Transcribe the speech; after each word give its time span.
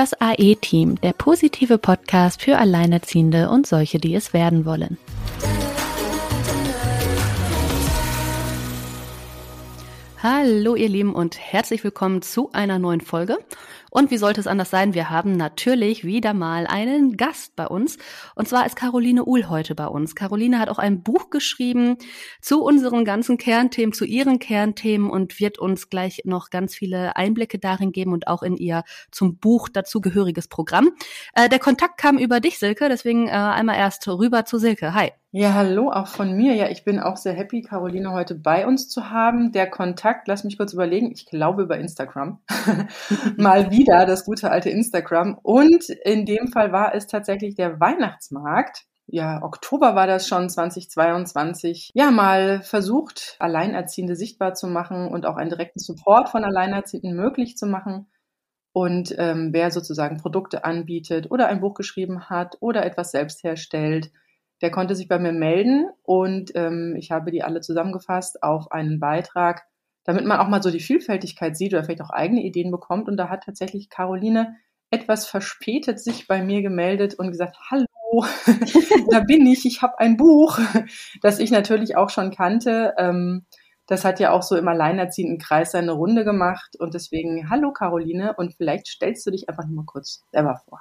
Das 0.00 0.18
AE-Team, 0.18 0.98
der 1.02 1.12
positive 1.12 1.76
Podcast 1.76 2.40
für 2.40 2.56
Alleinerziehende 2.56 3.50
und 3.50 3.66
solche, 3.66 3.98
die 3.98 4.14
es 4.14 4.32
werden 4.32 4.64
wollen. 4.64 4.96
Hallo 10.22 10.74
ihr 10.74 10.88
Lieben 10.88 11.14
und 11.14 11.38
herzlich 11.38 11.84
willkommen 11.84 12.22
zu 12.22 12.50
einer 12.52 12.78
neuen 12.78 13.02
Folge. 13.02 13.36
Und 13.90 14.10
wie 14.10 14.16
sollte 14.16 14.40
es 14.40 14.46
anders 14.46 14.70
sein? 14.70 14.94
Wir 14.94 15.10
haben 15.10 15.32
natürlich 15.32 16.04
wieder 16.04 16.32
mal 16.32 16.66
einen 16.66 17.16
Gast 17.16 17.56
bei 17.56 17.66
uns. 17.66 17.98
Und 18.34 18.48
zwar 18.48 18.64
ist 18.64 18.76
Caroline 18.76 19.24
Uhl 19.24 19.48
heute 19.48 19.74
bei 19.74 19.86
uns. 19.86 20.14
Caroline 20.14 20.58
hat 20.58 20.68
auch 20.68 20.78
ein 20.78 21.02
Buch 21.02 21.30
geschrieben 21.30 21.96
zu 22.40 22.62
unseren 22.62 23.04
ganzen 23.04 23.36
Kernthemen, 23.36 23.92
zu 23.92 24.04
ihren 24.04 24.38
Kernthemen 24.38 25.10
und 25.10 25.40
wird 25.40 25.58
uns 25.58 25.90
gleich 25.90 26.22
noch 26.24 26.50
ganz 26.50 26.74
viele 26.74 27.16
Einblicke 27.16 27.58
darin 27.58 27.92
geben 27.92 28.12
und 28.12 28.28
auch 28.28 28.42
in 28.42 28.56
ihr 28.56 28.84
zum 29.10 29.38
Buch 29.38 29.68
dazugehöriges 29.68 30.48
Programm. 30.48 30.90
Äh, 31.34 31.48
der 31.48 31.58
Kontakt 31.58 31.98
kam 31.98 32.18
über 32.18 32.40
dich, 32.40 32.58
Silke. 32.58 32.88
Deswegen 32.88 33.26
äh, 33.26 33.32
einmal 33.32 33.76
erst 33.76 34.06
rüber 34.06 34.44
zu 34.44 34.58
Silke. 34.58 34.94
Hi. 34.94 35.10
Ja, 35.32 35.54
hallo 35.54 35.92
auch 35.92 36.08
von 36.08 36.36
mir. 36.36 36.54
Ja, 36.56 36.70
ich 36.70 36.82
bin 36.82 36.98
auch 36.98 37.16
sehr 37.16 37.34
happy, 37.34 37.62
Caroline 37.62 38.10
heute 38.10 38.34
bei 38.34 38.66
uns 38.66 38.88
zu 38.88 39.10
haben. 39.10 39.52
Der 39.52 39.70
Kontakt, 39.70 40.26
lass 40.26 40.42
mich 40.42 40.58
kurz 40.58 40.72
überlegen, 40.72 41.12
ich 41.12 41.24
glaube 41.24 41.62
über 41.62 41.78
Instagram. 41.78 42.40
Mal 43.36 43.70
wieder 43.70 43.79
das 43.84 44.24
gute 44.24 44.50
alte 44.50 44.70
Instagram. 44.70 45.38
Und 45.42 45.88
in 45.88 46.26
dem 46.26 46.48
Fall 46.48 46.72
war 46.72 46.94
es 46.94 47.06
tatsächlich 47.06 47.54
der 47.54 47.80
Weihnachtsmarkt. 47.80 48.84
Ja, 49.06 49.42
Oktober 49.42 49.96
war 49.96 50.06
das 50.06 50.28
schon 50.28 50.48
2022. 50.48 51.90
Ja, 51.94 52.10
mal 52.10 52.62
versucht, 52.62 53.36
Alleinerziehende 53.40 54.14
sichtbar 54.14 54.54
zu 54.54 54.68
machen 54.68 55.08
und 55.08 55.26
auch 55.26 55.36
einen 55.36 55.50
direkten 55.50 55.80
Support 55.80 56.28
von 56.28 56.44
Alleinerziehenden 56.44 57.16
möglich 57.16 57.56
zu 57.56 57.66
machen. 57.66 58.06
Und 58.72 59.14
ähm, 59.18 59.50
wer 59.52 59.72
sozusagen 59.72 60.18
Produkte 60.18 60.64
anbietet 60.64 61.30
oder 61.30 61.48
ein 61.48 61.60
Buch 61.60 61.74
geschrieben 61.74 62.30
hat 62.30 62.56
oder 62.60 62.84
etwas 62.86 63.10
selbst 63.10 63.42
herstellt, 63.42 64.12
der 64.62 64.70
konnte 64.70 64.94
sich 64.94 65.08
bei 65.08 65.18
mir 65.18 65.32
melden 65.32 65.88
und 66.02 66.52
ähm, 66.54 66.94
ich 66.96 67.10
habe 67.10 67.30
die 67.30 67.42
alle 67.42 67.62
zusammengefasst 67.62 68.42
auf 68.42 68.70
einen 68.70 69.00
Beitrag, 69.00 69.64
damit 70.04 70.24
man 70.24 70.38
auch 70.38 70.48
mal 70.48 70.62
so 70.62 70.70
die 70.70 70.80
Vielfältigkeit 70.80 71.56
sieht 71.56 71.72
oder 71.72 71.84
vielleicht 71.84 72.02
auch 72.02 72.10
eigene 72.10 72.42
Ideen 72.42 72.70
bekommt. 72.70 73.08
Und 73.08 73.16
da 73.16 73.28
hat 73.28 73.44
tatsächlich 73.44 73.90
Caroline 73.90 74.56
etwas 74.90 75.26
verspätet 75.26 76.00
sich 76.00 76.26
bei 76.26 76.42
mir 76.42 76.62
gemeldet 76.62 77.14
und 77.14 77.30
gesagt, 77.30 77.56
hallo, 77.70 77.86
da 79.10 79.20
bin 79.20 79.46
ich, 79.46 79.64
ich 79.66 79.82
habe 79.82 79.98
ein 79.98 80.16
Buch, 80.16 80.58
das 81.22 81.38
ich 81.38 81.50
natürlich 81.50 81.96
auch 81.96 82.10
schon 82.10 82.30
kannte. 82.30 82.94
Ähm, 82.98 83.44
das 83.86 84.04
hat 84.04 84.20
ja 84.20 84.30
auch 84.30 84.42
so 84.42 84.56
im 84.56 84.68
alleinerziehenden 84.68 85.38
Kreis 85.38 85.72
seine 85.72 85.92
Runde 85.92 86.24
gemacht. 86.24 86.76
Und 86.78 86.94
deswegen, 86.94 87.50
hallo 87.50 87.72
Caroline, 87.72 88.34
und 88.36 88.54
vielleicht 88.54 88.86
stellst 88.86 89.26
du 89.26 89.30
dich 89.30 89.48
einfach 89.48 89.64
nur 89.64 89.76
mal 89.76 89.86
kurz 89.86 90.24
selber 90.30 90.60
vor. 90.64 90.80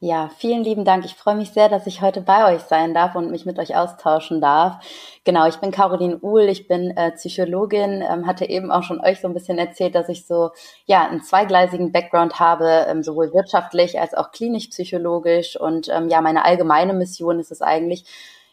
Ja, 0.00 0.30
vielen 0.38 0.62
lieben 0.62 0.84
Dank. 0.84 1.04
Ich 1.04 1.14
freue 1.16 1.34
mich 1.34 1.50
sehr, 1.50 1.68
dass 1.68 1.88
ich 1.88 2.02
heute 2.02 2.20
bei 2.20 2.54
euch 2.54 2.62
sein 2.62 2.94
darf 2.94 3.16
und 3.16 3.32
mich 3.32 3.46
mit 3.46 3.58
euch 3.58 3.74
austauschen 3.74 4.40
darf. 4.40 4.76
Genau, 5.24 5.48
ich 5.48 5.56
bin 5.56 5.72
Caroline 5.72 6.18
Uhl, 6.20 6.42
ich 6.42 6.68
bin 6.68 6.96
äh, 6.96 7.10
Psychologin, 7.10 8.04
ähm, 8.08 8.24
hatte 8.24 8.48
eben 8.48 8.70
auch 8.70 8.84
schon 8.84 9.00
euch 9.00 9.20
so 9.20 9.26
ein 9.26 9.34
bisschen 9.34 9.58
erzählt, 9.58 9.96
dass 9.96 10.08
ich 10.08 10.24
so 10.24 10.50
ja 10.86 11.04
einen 11.08 11.24
zweigleisigen 11.24 11.90
Background 11.90 12.38
habe, 12.38 12.86
ähm, 12.88 13.02
sowohl 13.02 13.34
wirtschaftlich 13.34 13.98
als 13.98 14.14
auch 14.14 14.30
klinisch-psychologisch. 14.30 15.58
Und 15.58 15.88
ähm, 15.88 16.08
ja, 16.08 16.20
meine 16.20 16.44
allgemeine 16.44 16.94
Mission 16.94 17.40
ist 17.40 17.50
es 17.50 17.60
eigentlich, 17.60 18.04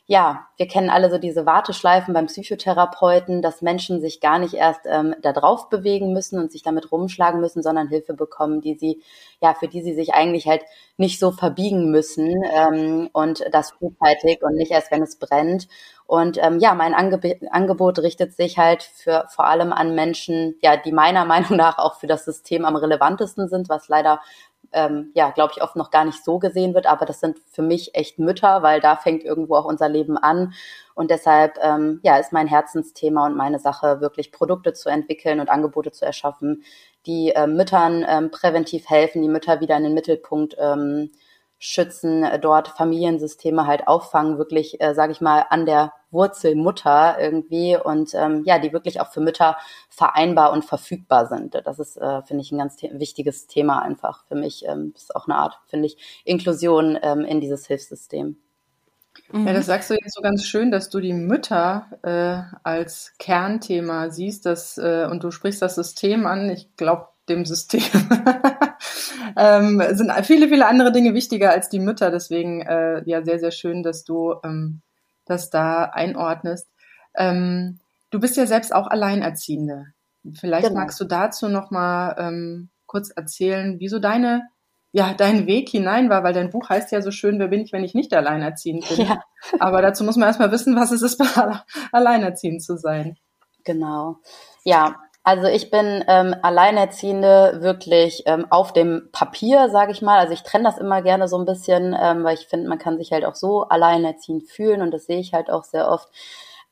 ja, 0.08 0.48
wir 0.58 0.68
kennen 0.68 0.92
alle 0.92 1.10
so 1.10 1.18
diese 1.18 1.48
Warteschleifen 1.48 2.14
beim 2.14 2.28
Psychotherapeuten, 2.28 3.42
dass 3.42 3.64
Menschen 3.64 4.02
sich 4.02 4.20
gar 4.22 4.38
nicht 4.38 4.54
erst 4.54 4.82
ähm, 4.86 5.16
da 5.24 5.34
drauf 5.34 5.70
bewegen 5.70 6.14
müssen 6.14 6.40
und 6.40 6.52
sich 6.52 6.62
damit 6.62 6.92
rumschlagen 6.92 7.42
müssen, 7.42 7.64
sondern 7.64 7.88
Hilfe 7.88 8.14
bekommen, 8.14 8.62
die 8.62 8.76
sie, 8.76 9.02
ja, 9.42 9.56
für 9.56 9.68
die 9.68 9.82
sie 9.82 9.96
sich 9.96 10.14
eigentlich 10.14 10.48
halt 10.48 10.62
nicht 10.98 11.20
so 11.20 11.32
verbiegen 11.32 11.90
müssen 11.90 12.36
ähm, 12.54 13.10
und 13.14 13.44
das 13.52 13.72
frühzeitig 13.72 14.44
und 14.44 14.54
nicht 14.56 14.72
erst, 14.72 14.92
wenn 14.92 15.02
es 15.02 15.18
brennt. 15.18 15.68
Und 16.06 16.38
ähm, 16.40 16.60
ja, 16.60 16.76
mein 16.76 16.94
Angeb 16.94 17.42
Angebot 17.50 17.98
richtet 17.98 18.34
sich 18.36 18.60
halt 18.60 18.84
für 18.84 19.26
vor 19.30 19.48
allem 19.48 19.74
an 19.74 19.96
Menschen, 19.96 20.56
ja, 20.62 20.78
die 20.78 20.92
meiner 20.92 21.26
Meinung 21.26 21.58
nach 21.58 21.80
auch 21.80 21.96
für 21.96 22.08
das 22.08 22.26
System 22.26 22.64
am 22.64 22.76
relevantesten 22.76 23.48
sind, 23.48 23.70
was 23.70 23.88
leider 23.88 24.22
ähm, 24.72 25.12
ja, 25.14 25.32
glaube 25.32 25.54
ich, 25.56 25.64
oft 25.64 25.76
noch 25.76 25.92
gar 25.92 26.06
nicht 26.06 26.24
so 26.24 26.40
gesehen 26.40 26.74
wird. 26.74 26.86
Aber 26.86 27.06
das 27.06 27.20
sind 27.20 27.40
für 27.52 27.62
mich 27.62 27.96
echt 27.96 28.20
Mütter, 28.20 28.64
weil 28.64 28.80
da 28.80 28.96
fängt 28.96 29.24
irgendwo 29.24 29.56
auch 29.56 29.66
unser 29.66 29.90
Leben 29.90 30.18
an. 30.18 30.54
Und 30.94 31.12
deshalb, 31.12 31.58
ähm, 31.62 32.00
ja, 32.04 32.18
ist 32.18 32.32
mein 32.32 32.48
Herzensthema 32.48 33.26
und 33.26 33.36
meine 33.36 33.60
Sache, 33.60 34.02
wirklich 34.02 34.32
Produkte 34.32 34.74
zu 34.74 34.90
entwickeln 34.90 35.40
und 35.40 35.50
Angebote 35.50 35.92
zu 35.92 36.06
erschaffen, 36.06 36.64
die 37.06 37.32
äh, 37.32 37.48
Müttern 37.48 38.06
ähm, 38.08 38.32
präventiv 38.32 38.90
helfen, 38.90 39.22
die 39.22 39.28
Mütter 39.28 39.62
wieder 39.62 39.78
in 39.78 39.84
den 39.84 39.94
Mittelpunkt 39.94 40.56
ähm, 40.58 41.12
schützen, 41.58 42.24
äh, 42.24 42.40
dort 42.40 42.70
Familiensysteme 42.70 43.68
halt 43.68 43.88
auffangen, 43.88 44.38
wirklich, 44.38 44.82
äh, 44.82 44.94
sage 44.94 45.12
ich 45.12 45.22
mal, 45.22 45.46
an 45.50 45.66
der 45.66 45.94
Wurzel 46.12 46.56
Mutter 46.56 47.18
irgendwie 47.20 47.78
und 47.78 48.14
ähm, 48.14 48.44
ja, 48.46 48.60
die 48.60 48.74
wirklich 48.74 49.02
auch 49.02 49.12
für 49.12 49.22
Mütter 49.22 49.58
vereinbar 49.90 50.52
und 50.52 50.64
verfügbar 50.66 51.28
sind. 51.28 51.56
Das 51.66 51.80
ist, 51.80 51.98
äh, 51.98 52.22
finde 52.24 52.44
ich, 52.44 52.52
ein 52.52 52.58
ganz 52.58 52.78
the 52.78 52.90
wichtiges 52.94 53.48
Thema 53.48 53.82
einfach 53.82 54.26
für 54.26 54.36
mich. 54.36 54.66
Ähm, 54.68 54.94
ist 54.96 55.16
auch 55.16 55.28
eine 55.28 55.36
Art, 55.36 55.60
finde 55.68 55.88
ich, 55.88 56.24
Inklusion 56.24 56.98
ähm, 57.02 57.22
in 57.22 57.42
dieses 57.42 57.68
Hilfssystem. 57.68 58.38
Ja, 59.34 59.54
das 59.54 59.66
sagst 59.66 59.90
du 59.90 59.96
jetzt 59.96 60.14
so 60.14 60.22
ganz 60.22 60.46
schön, 60.46 60.72
dass 60.72 60.90
du 60.90 61.00
die 61.00 61.14
Mütter 61.14 61.88
äh, 62.04 62.58
als 62.64 63.14
Kernthema 63.18 64.10
siehst, 64.10 64.46
dass, 64.46 64.78
äh, 64.78 65.08
und 65.10 65.24
du 65.24 65.32
sprichst 65.32 65.62
das 65.62 65.76
System 65.76 66.26
an. 66.26 66.50
Ich 66.50 66.76
glaube, 66.76 67.08
dem 67.30 67.46
System 67.46 67.82
ähm, 69.38 69.82
sind 69.92 70.12
viele, 70.24 70.50
viele 70.50 70.68
andere 70.68 70.92
Dinge 70.92 71.14
wichtiger 71.14 71.52
als 71.52 71.70
die 71.70 71.80
Mütter. 71.80 72.12
Deswegen 72.12 72.62
äh, 72.62 73.02
ja 73.06 73.24
sehr, 73.24 73.40
sehr 73.40 73.52
schön, 73.52 73.84
dass 73.84 74.04
du 74.04 74.36
ähm, 74.44 74.82
das 75.26 75.50
da 75.50 75.86
einordnest. 75.86 76.68
Ähm, 77.16 77.80
du 78.12 78.20
bist 78.20 78.38
ja 78.38 78.46
selbst 78.46 78.74
auch 78.74 78.88
Alleinerziehende. 78.88 79.88
Vielleicht 80.34 80.68
genau. 80.68 80.82
magst 80.82 81.00
du 81.00 81.06
dazu 81.06 81.50
noch 81.50 81.72
mal 81.72 82.16
ähm, 82.18 82.70
kurz 82.86 83.10
erzählen, 83.10 83.80
wieso 83.80 84.00
deine 84.00 84.48
ja, 84.96 85.14
dein 85.14 85.46
Weg 85.46 85.68
hinein 85.68 86.10
war, 86.10 86.24
weil 86.24 86.32
dein 86.32 86.52
Buch 86.52 86.70
heißt 86.70 86.94
ja 86.94 87.02
so 87.02 87.12
schön, 87.12 87.38
wer 87.38 87.50
bin 87.50 87.60
ich, 87.60 87.74
wenn 87.74 87.84
ich 87.84 87.94
nicht 87.94 88.14
alleinerziehend 88.14 88.88
bin. 88.88 89.06
Ja. 89.06 89.22
Aber 89.60 89.82
dazu 89.82 90.06
muss 90.06 90.16
man 90.16 90.28
erstmal 90.28 90.54
wissen, 90.54 90.78
was 90.78 90.92
es 90.92 91.02
ist, 91.02 91.22
alleinerziehend 91.92 92.64
zu 92.64 92.78
sein. 92.78 93.18
Genau. 93.66 94.20
Ja, 94.64 95.02
also 95.26 95.48
ich 95.48 95.72
bin 95.72 96.04
ähm, 96.08 96.36
Alleinerziehende 96.44 97.58
wirklich 97.62 98.22
ähm, 98.28 98.46
auf 98.52 98.74
dem 98.74 99.10
Papier, 99.12 99.70
sage 99.70 99.92
ich 99.92 100.04
mal. 100.04 100.20
Also 100.20 100.34
ich 100.34 100.44
trenne 100.44 100.66
das 100.66 100.78
immer 100.78 101.02
gerne 101.02 101.28
so 101.28 101.36
ein 101.36 101.46
bisschen, 101.46 101.98
ähm, 102.00 102.24
weil 102.24 102.36
ich 102.36 102.46
finde, 102.46 102.70
man 102.70 102.78
kann 102.78 103.00
sich 103.00 103.12
halt 103.12 103.26
auch 103.26 103.34
so 103.34 103.64
alleinerziehend 103.64 104.44
fühlen 104.44 104.84
und 104.84 104.92
das 104.92 105.08
sehe 105.08 105.20
ich 105.20 105.34
halt 105.34 105.50
auch 105.50 105.64
sehr 105.64 105.90
oft. 105.90 106.10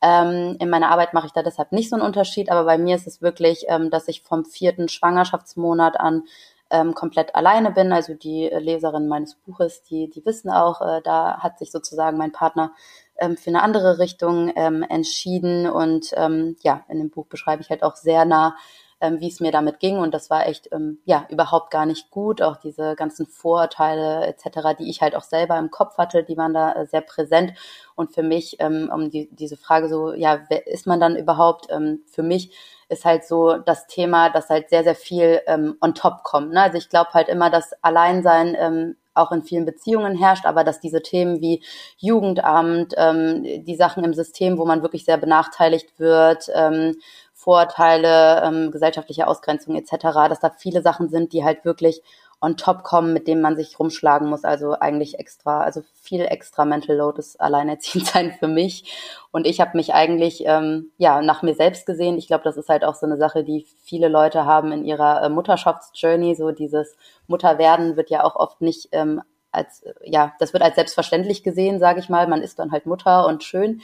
Ähm, 0.04 0.58
in 0.60 0.70
meiner 0.70 0.92
Arbeit 0.92 1.16
mache 1.16 1.26
ich 1.26 1.34
da 1.34 1.42
deshalb 1.42 1.72
nicht 1.72 1.90
so 1.90 1.96
einen 1.96 2.06
Unterschied, 2.06 2.52
aber 2.52 2.66
bei 2.66 2.78
mir 2.78 2.96
ist 2.96 3.08
es 3.08 3.24
wirklich, 3.24 3.66
ähm, 3.70 3.90
dass 3.90 4.08
ich 4.08 4.22
vom 4.22 4.46
vierten 4.46 4.88
Schwangerschaftsmonat 4.88 6.00
an 6.00 6.24
ähm, 6.70 6.94
komplett 6.94 7.34
alleine 7.34 7.72
bin. 7.72 7.92
Also 7.92 8.14
die 8.14 8.50
Leserin 8.50 9.08
meines 9.08 9.34
Buches, 9.34 9.82
die, 9.84 10.12
die 10.12 10.24
wissen 10.26 10.52
auch, 10.52 10.82
äh, 10.82 11.02
da 11.04 11.40
hat 11.40 11.58
sich 11.58 11.72
sozusagen 11.72 12.18
mein 12.18 12.32
Partner 12.32 12.72
ähm, 13.20 13.38
für 13.38 13.50
eine 13.50 13.64
andere 13.64 14.00
Richtung 14.00 14.52
ähm, 14.56 14.84
entschieden. 14.84 15.70
Und 15.70 16.14
ähm, 16.16 16.56
ja, 16.62 16.84
in 16.90 17.00
dem 17.00 17.10
Buch 17.10 17.28
beschreibe 17.28 17.62
ich 17.62 17.70
halt 17.70 17.84
auch 17.84 17.96
sehr 17.96 18.26
nah, 18.26 18.56
ähm, 19.02 19.20
wie 19.20 19.28
es 19.28 19.40
mir 19.40 19.52
damit 19.52 19.80
ging. 19.80 19.98
Und 19.98 20.14
das 20.14 20.30
war 20.30 20.48
echt 20.48 20.70
ähm, 20.72 21.00
ja 21.06 21.26
überhaupt 21.30 21.72
gar 21.72 21.86
nicht 21.86 22.10
gut. 22.10 22.42
Auch 22.42 22.58
diese 22.58 22.96
ganzen 22.96 23.26
Vorurteile 23.28 24.26
etc., 24.26 24.78
die 24.80 24.90
ich 24.90 25.02
halt 25.02 25.16
auch 25.16 25.24
selber 25.24 25.58
im 25.60 25.72
Kopf 25.72 25.98
hatte, 25.98 26.24
die 26.24 26.38
waren 26.38 26.54
da 26.54 26.74
äh, 26.74 26.86
sehr 26.86 27.02
präsent. 27.02 27.54
Und 27.96 28.14
für 28.14 28.24
mich, 28.24 28.58
ähm, 28.60 28.90
um 28.94 29.10
die, 29.10 29.30
diese 29.32 29.58
Frage 29.58 29.90
so, 29.90 30.14
ja, 30.14 30.42
wer 30.50 30.66
ist 30.68 30.88
man 30.88 31.00
dann 31.00 31.16
überhaupt? 31.16 31.68
Ähm, 31.70 32.02
für 32.08 32.24
mich 32.24 32.56
ist 32.90 33.06
halt 33.06 33.26
so 33.26 33.58
das 33.58 33.88
Thema, 33.88 34.30
dass 34.30 34.50
halt 34.50 34.70
sehr, 34.70 34.84
sehr 34.84 34.96
viel 34.96 35.42
ähm, 35.48 35.78
on 35.82 35.96
top 35.96 36.24
kommt. 36.24 36.52
Ne? 36.54 36.62
Also 36.62 36.78
ich 36.78 36.90
glaube 36.90 37.12
halt 37.14 37.28
immer, 37.28 37.50
dass 37.50 37.74
Alleinsein 37.82 38.56
ähm, 38.58 38.96
auch 39.14 39.32
in 39.32 39.44
vielen 39.44 39.66
Beziehungen 39.66 40.16
herrscht, 40.18 40.46
aber 40.46 40.64
dass 40.64 40.80
diese 40.80 41.02
Themen 41.02 41.42
wie 41.42 41.64
Jugendamt, 41.98 42.94
ähm, 42.98 43.44
die 43.64 43.76
Sachen 43.76 44.04
im 44.04 44.14
System, 44.14 44.58
wo 44.58 44.66
man 44.66 44.82
wirklich 44.82 45.06
sehr 45.06 45.18
benachteiligt 45.18 46.00
wird, 46.00 46.48
ähm, 46.54 46.96
Vorurteile, 47.34 48.42
ähm, 48.44 48.72
gesellschaftliche 48.72 49.28
Ausgrenzung 49.28 49.76
etc., 49.76 50.30
dass 50.30 50.40
da 50.40 50.52
viele 50.58 50.82
Sachen 50.82 51.10
sind, 51.10 51.34
die 51.34 51.44
halt 51.44 51.66
wirklich 51.66 52.02
on 52.44 52.58
top 52.58 52.84
kommen, 52.84 53.14
mit 53.14 53.28
denen 53.28 53.42
man 53.42 53.56
sich 53.56 53.80
rumschlagen 53.80 54.30
muss. 54.30 54.44
Also 54.44 54.74
eigentlich 54.78 55.18
extra, 55.18 55.62
also 55.62 55.82
viel 56.02 56.22
extra 56.22 56.66
Mental 56.66 56.98
Load 56.98 57.18
ist 57.18 57.40
alleinerziehend 57.40 58.08
sein 58.14 58.34
für 58.38 58.50
mich. 58.50 58.94
Und 59.32 59.48
ich 59.48 59.62
habe 59.62 59.78
mich 59.78 59.94
eigentlich 59.94 60.44
ähm, 60.46 60.92
ja 60.98 61.22
nach 61.22 61.42
mir 61.42 61.56
selbst 61.56 61.86
gesehen. 61.86 62.18
Ich 62.18 62.28
glaube, 62.28 62.44
das 62.44 62.58
ist 62.58 62.68
halt 62.68 62.84
auch 62.84 62.96
so 62.96 63.06
eine 63.06 63.18
Sache, 63.18 63.46
die 63.46 63.66
viele 63.84 64.10
Leute 64.10 64.46
haben 64.46 64.74
in 64.74 64.84
ihrer 64.84 65.24
äh, 65.24 65.30
Mutterschaftsjourney. 65.30 66.36
So 66.36 66.52
dieses 66.52 66.98
Mutterwerden 67.28 67.96
wird 67.96 68.10
ja 68.10 68.26
auch 68.26 68.36
oft 68.36 68.60
nicht 68.60 68.90
ähm, 68.92 69.22
als 69.54 69.86
ja, 70.04 70.34
das 70.40 70.52
wird 70.52 70.64
als 70.64 70.76
selbstverständlich 70.76 71.44
gesehen, 71.44 71.80
sage 71.80 72.02
ich 72.02 72.10
mal. 72.10 72.28
Man 72.28 72.42
ist 72.42 72.60
dann 72.60 72.74
halt 72.74 72.86
Mutter 72.86 73.26
und 73.26 73.44
schön. 73.44 73.82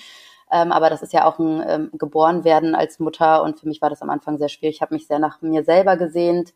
Ähm, 0.52 0.74
aber 0.74 0.90
das 0.90 1.02
ist 1.02 1.14
ja 1.14 1.26
auch 1.26 1.40
ein 1.40 1.64
ähm, 1.66 1.92
geboren 1.94 2.44
werden 2.44 2.76
als 2.76 3.00
Mutter 3.00 3.44
und 3.44 3.60
für 3.60 3.68
mich 3.68 3.82
war 3.82 3.90
das 3.90 4.02
am 4.02 4.10
Anfang 4.10 4.38
sehr 4.38 4.50
schwierig. 4.50 4.78
Ich 4.78 4.82
habe 4.82 4.96
mich 4.96 5.08
sehr 5.08 5.20
nach 5.20 5.42
mir 5.42 5.64
selber 5.64 5.96
gesehnt, 5.96 6.54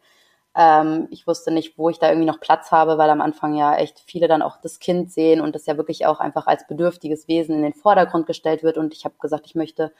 Ähm, 0.55 1.07
ich 1.09 1.25
wusste 1.25 1.51
nicht, 1.51 1.77
wo 1.77 1.89
ich 1.89 1.99
da 1.99 2.09
irgendwie 2.09 2.27
noch 2.27 2.39
Platz 2.39 2.71
habe, 2.71 2.97
weil 2.97 3.09
am 3.09 3.21
Anfang 3.21 3.55
ja 3.55 3.75
echt 3.75 3.99
viele 4.05 4.27
dann 4.27 4.41
auch 4.41 4.57
das 4.57 4.79
Kind 4.79 5.11
sehen 5.11 5.41
und 5.41 5.55
das 5.55 5.65
ja 5.65 5.77
wirklich 5.77 6.05
auch 6.05 6.19
einfach 6.19 6.47
als 6.47 6.67
bedürftiges 6.67 7.27
Wesen 7.27 7.55
in 7.55 7.63
den 7.63 7.73
Vordergrund 7.73 8.27
gestellt 8.27 8.63
wird. 8.63 8.77
Und 8.77 8.93
ich 8.93 9.05
habe 9.05 9.15
gesagt, 9.19 9.45
ich 9.47 9.55
möchte 9.55 9.91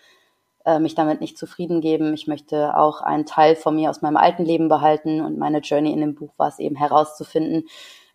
äh, 0.66 0.80
mich 0.80 0.96
damit 0.96 1.22
nicht 1.22 1.38
zufrieden 1.38 1.82
geben. 1.82 2.14
Ich 2.14 2.28
möchte 2.28 2.78
auch 2.78 3.02
einen 3.02 3.26
Teil 3.26 3.56
von 3.56 3.76
mir 3.76 3.90
aus 3.90 4.02
meinem 4.02 4.18
alten 4.18 4.46
Leben 4.46 4.70
behalten. 4.70 5.22
Und 5.22 5.38
meine 5.38 5.60
Journey 5.60 5.92
in 5.92 6.02
dem 6.02 6.16
Buch 6.16 6.34
war 6.38 6.50
es 6.50 6.60
eben 6.60 6.76
herauszufinden, 6.76 7.68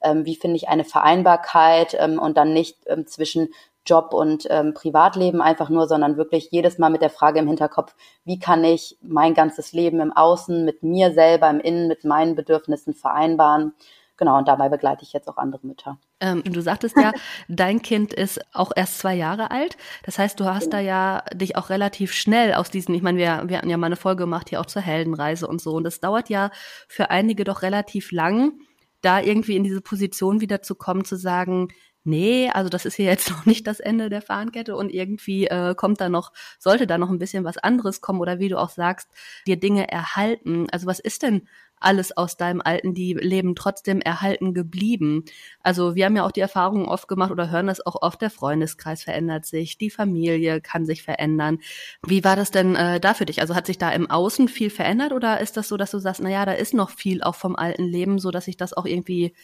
ähm, 0.02 0.24
wie 0.24 0.36
finde 0.36 0.56
ich 0.56 0.68
eine 0.68 0.84
Vereinbarkeit 0.84 1.96
ähm, 1.98 2.18
und 2.18 2.36
dann 2.36 2.52
nicht 2.52 2.78
ähm, 2.86 3.06
zwischen 3.06 3.48
Job 3.88 4.12
und 4.12 4.46
ähm, 4.50 4.74
Privatleben 4.74 5.40
einfach 5.40 5.70
nur, 5.70 5.88
sondern 5.88 6.16
wirklich 6.16 6.48
jedes 6.50 6.78
Mal 6.78 6.90
mit 6.90 7.02
der 7.02 7.10
Frage 7.10 7.38
im 7.38 7.48
Hinterkopf, 7.48 7.94
wie 8.24 8.38
kann 8.38 8.64
ich 8.64 8.98
mein 9.00 9.34
ganzes 9.34 9.72
Leben 9.72 10.00
im 10.00 10.12
Außen 10.12 10.64
mit 10.64 10.82
mir 10.82 11.12
selber, 11.12 11.48
im 11.50 11.60
Innen, 11.60 11.88
mit 11.88 12.04
meinen 12.04 12.34
Bedürfnissen 12.34 12.94
vereinbaren. 12.94 13.72
Genau, 14.18 14.36
und 14.36 14.48
dabei 14.48 14.68
begleite 14.68 15.04
ich 15.04 15.12
jetzt 15.12 15.28
auch 15.28 15.36
andere 15.36 15.64
Mütter. 15.64 15.96
Ähm, 16.18 16.42
du 16.42 16.60
sagtest 16.60 16.96
ja, 16.96 17.12
dein 17.48 17.82
Kind 17.82 18.12
ist 18.12 18.40
auch 18.52 18.72
erst 18.74 18.98
zwei 18.98 19.14
Jahre 19.14 19.52
alt. 19.52 19.76
Das 20.02 20.18
heißt, 20.18 20.40
du 20.40 20.44
hast 20.44 20.70
da 20.70 20.80
ja 20.80 21.22
dich 21.32 21.56
auch 21.56 21.70
relativ 21.70 22.12
schnell 22.12 22.52
aus 22.54 22.68
diesen, 22.68 22.96
ich 22.96 23.02
meine, 23.02 23.16
wir, 23.16 23.44
wir 23.46 23.58
hatten 23.58 23.70
ja 23.70 23.76
mal 23.76 23.86
eine 23.86 23.96
Folge 23.96 24.24
gemacht 24.24 24.48
hier 24.48 24.60
auch 24.60 24.66
zur 24.66 24.82
Heldenreise 24.82 25.46
und 25.46 25.60
so. 25.60 25.72
Und 25.72 25.84
das 25.84 26.00
dauert 26.00 26.28
ja 26.30 26.50
für 26.88 27.10
einige 27.10 27.44
doch 27.44 27.62
relativ 27.62 28.10
lang, 28.10 28.58
da 29.02 29.20
irgendwie 29.20 29.54
in 29.54 29.62
diese 29.62 29.80
Position 29.80 30.40
wieder 30.40 30.62
zu 30.62 30.74
kommen, 30.74 31.04
zu 31.04 31.14
sagen, 31.14 31.68
nee, 32.04 32.50
also 32.50 32.68
das 32.68 32.84
ist 32.84 32.94
hier 32.94 33.06
jetzt 33.06 33.30
noch 33.30 33.46
nicht 33.46 33.66
das 33.66 33.80
Ende 33.80 34.08
der 34.10 34.22
Fahnenkette 34.22 34.76
und 34.76 34.90
irgendwie 34.90 35.46
äh, 35.46 35.74
kommt 35.74 36.00
da 36.00 36.08
noch, 36.08 36.32
sollte 36.58 36.86
da 36.86 36.98
noch 36.98 37.10
ein 37.10 37.18
bisschen 37.18 37.44
was 37.44 37.58
anderes 37.58 38.00
kommen 38.00 38.20
oder 38.20 38.38
wie 38.38 38.48
du 38.48 38.58
auch 38.58 38.70
sagst, 38.70 39.08
dir 39.46 39.56
Dinge 39.56 39.90
erhalten. 39.90 40.66
Also 40.70 40.86
was 40.86 41.00
ist 41.00 41.22
denn 41.22 41.48
alles 41.80 42.16
aus 42.16 42.36
deinem 42.36 42.60
alten 42.60 42.94
Leben 42.94 43.54
trotzdem 43.54 44.00
erhalten 44.00 44.54
geblieben? 44.54 45.24
Also 45.62 45.94
wir 45.94 46.06
haben 46.06 46.16
ja 46.16 46.24
auch 46.26 46.32
die 46.32 46.40
Erfahrung 46.40 46.86
oft 46.86 47.08
gemacht 47.08 47.30
oder 47.30 47.50
hören 47.50 47.66
das 47.68 47.84
auch 47.84 48.02
oft, 48.02 48.20
der 48.20 48.30
Freundeskreis 48.30 49.02
verändert 49.04 49.46
sich, 49.46 49.78
die 49.78 49.90
Familie 49.90 50.60
kann 50.60 50.86
sich 50.86 51.02
verändern. 51.02 51.58
Wie 52.04 52.24
war 52.24 52.36
das 52.36 52.50
denn 52.50 52.74
äh, 52.74 53.00
da 53.00 53.14
für 53.14 53.26
dich? 53.26 53.40
Also 53.40 53.54
hat 53.54 53.66
sich 53.66 53.78
da 53.78 53.90
im 53.90 54.10
Außen 54.10 54.48
viel 54.48 54.70
verändert 54.70 55.12
oder 55.12 55.40
ist 55.40 55.56
das 55.56 55.68
so, 55.68 55.76
dass 55.76 55.90
du 55.90 55.98
sagst, 55.98 56.20
na 56.22 56.30
ja, 56.30 56.44
da 56.46 56.52
ist 56.52 56.74
noch 56.74 56.90
viel 56.90 57.22
auch 57.22 57.34
vom 57.34 57.56
alten 57.56 57.84
Leben, 57.84 58.18
so 58.18 58.30
dass 58.30 58.48
ich 58.48 58.56
das 58.56 58.72
auch 58.72 58.86
irgendwie 58.86 59.34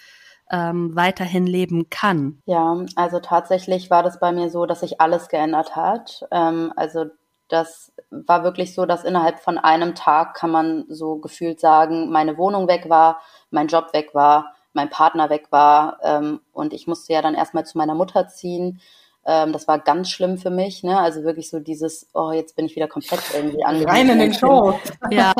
ähm, 0.50 0.94
weiterhin 0.94 1.46
leben 1.46 1.88
kann? 1.91 2.43
Ja, 2.46 2.76
also 2.96 3.20
tatsächlich 3.20 3.91
war 3.91 4.02
das 4.02 4.20
bei 4.20 4.32
mir 4.32 4.50
so, 4.50 4.67
dass 4.67 4.81
sich 4.81 5.00
alles 5.00 5.29
geändert 5.29 5.76
hat. 5.76 6.26
Ähm, 6.31 6.73
also 6.76 7.06
das 7.49 7.93
war 8.11 8.43
wirklich 8.44 8.75
so, 8.75 8.87
dass 8.87 9.05
innerhalb 9.05 9.38
von 9.38 9.58
einem 9.58 9.94
Tag 9.94 10.35
kann 10.35 10.50
man 10.50 10.85
so 10.88 11.17
gefühlt 11.17 11.61
sagen, 11.61 12.11
meine 12.11 12.38
Wohnung 12.38 12.69
weg 12.69 12.88
war, 12.88 13.20
mein 13.50 13.69
Job 13.69 13.93
weg 13.93 14.14
war, 14.14 14.55
mein 14.73 14.91
Partner 14.91 15.31
weg 15.31 15.46
war 15.50 15.99
ähm, 16.02 16.41
und 16.52 16.73
ich 16.73 16.87
musste 16.87 17.12
ja 17.12 17.23
dann 17.23 17.35
erstmal 17.35 17.64
zu 17.64 17.79
meiner 17.79 17.94
Mutter 17.94 18.29
ziehen. 18.29 18.81
Ähm, 19.26 19.52
das 19.52 19.66
war 19.66 19.78
ganz 19.78 20.10
schlimm 20.10 20.38
für 20.38 20.50
mich, 20.50 20.82
ne? 20.82 20.98
Also 20.98 21.22
wirklich 21.22 21.50
so 21.50 21.60
dieses, 21.60 22.08
oh, 22.14 22.32
jetzt 22.32 22.56
bin 22.56 22.66
ich 22.66 22.76
wieder 22.76 22.88
komplett 22.88 23.20
irgendwie 23.34 23.64
angewiesen. 23.64 23.90
Rein 23.90 24.08
in 24.10 24.18
den 24.18 24.34
Show. 24.34 24.78
Ja. 25.10 25.32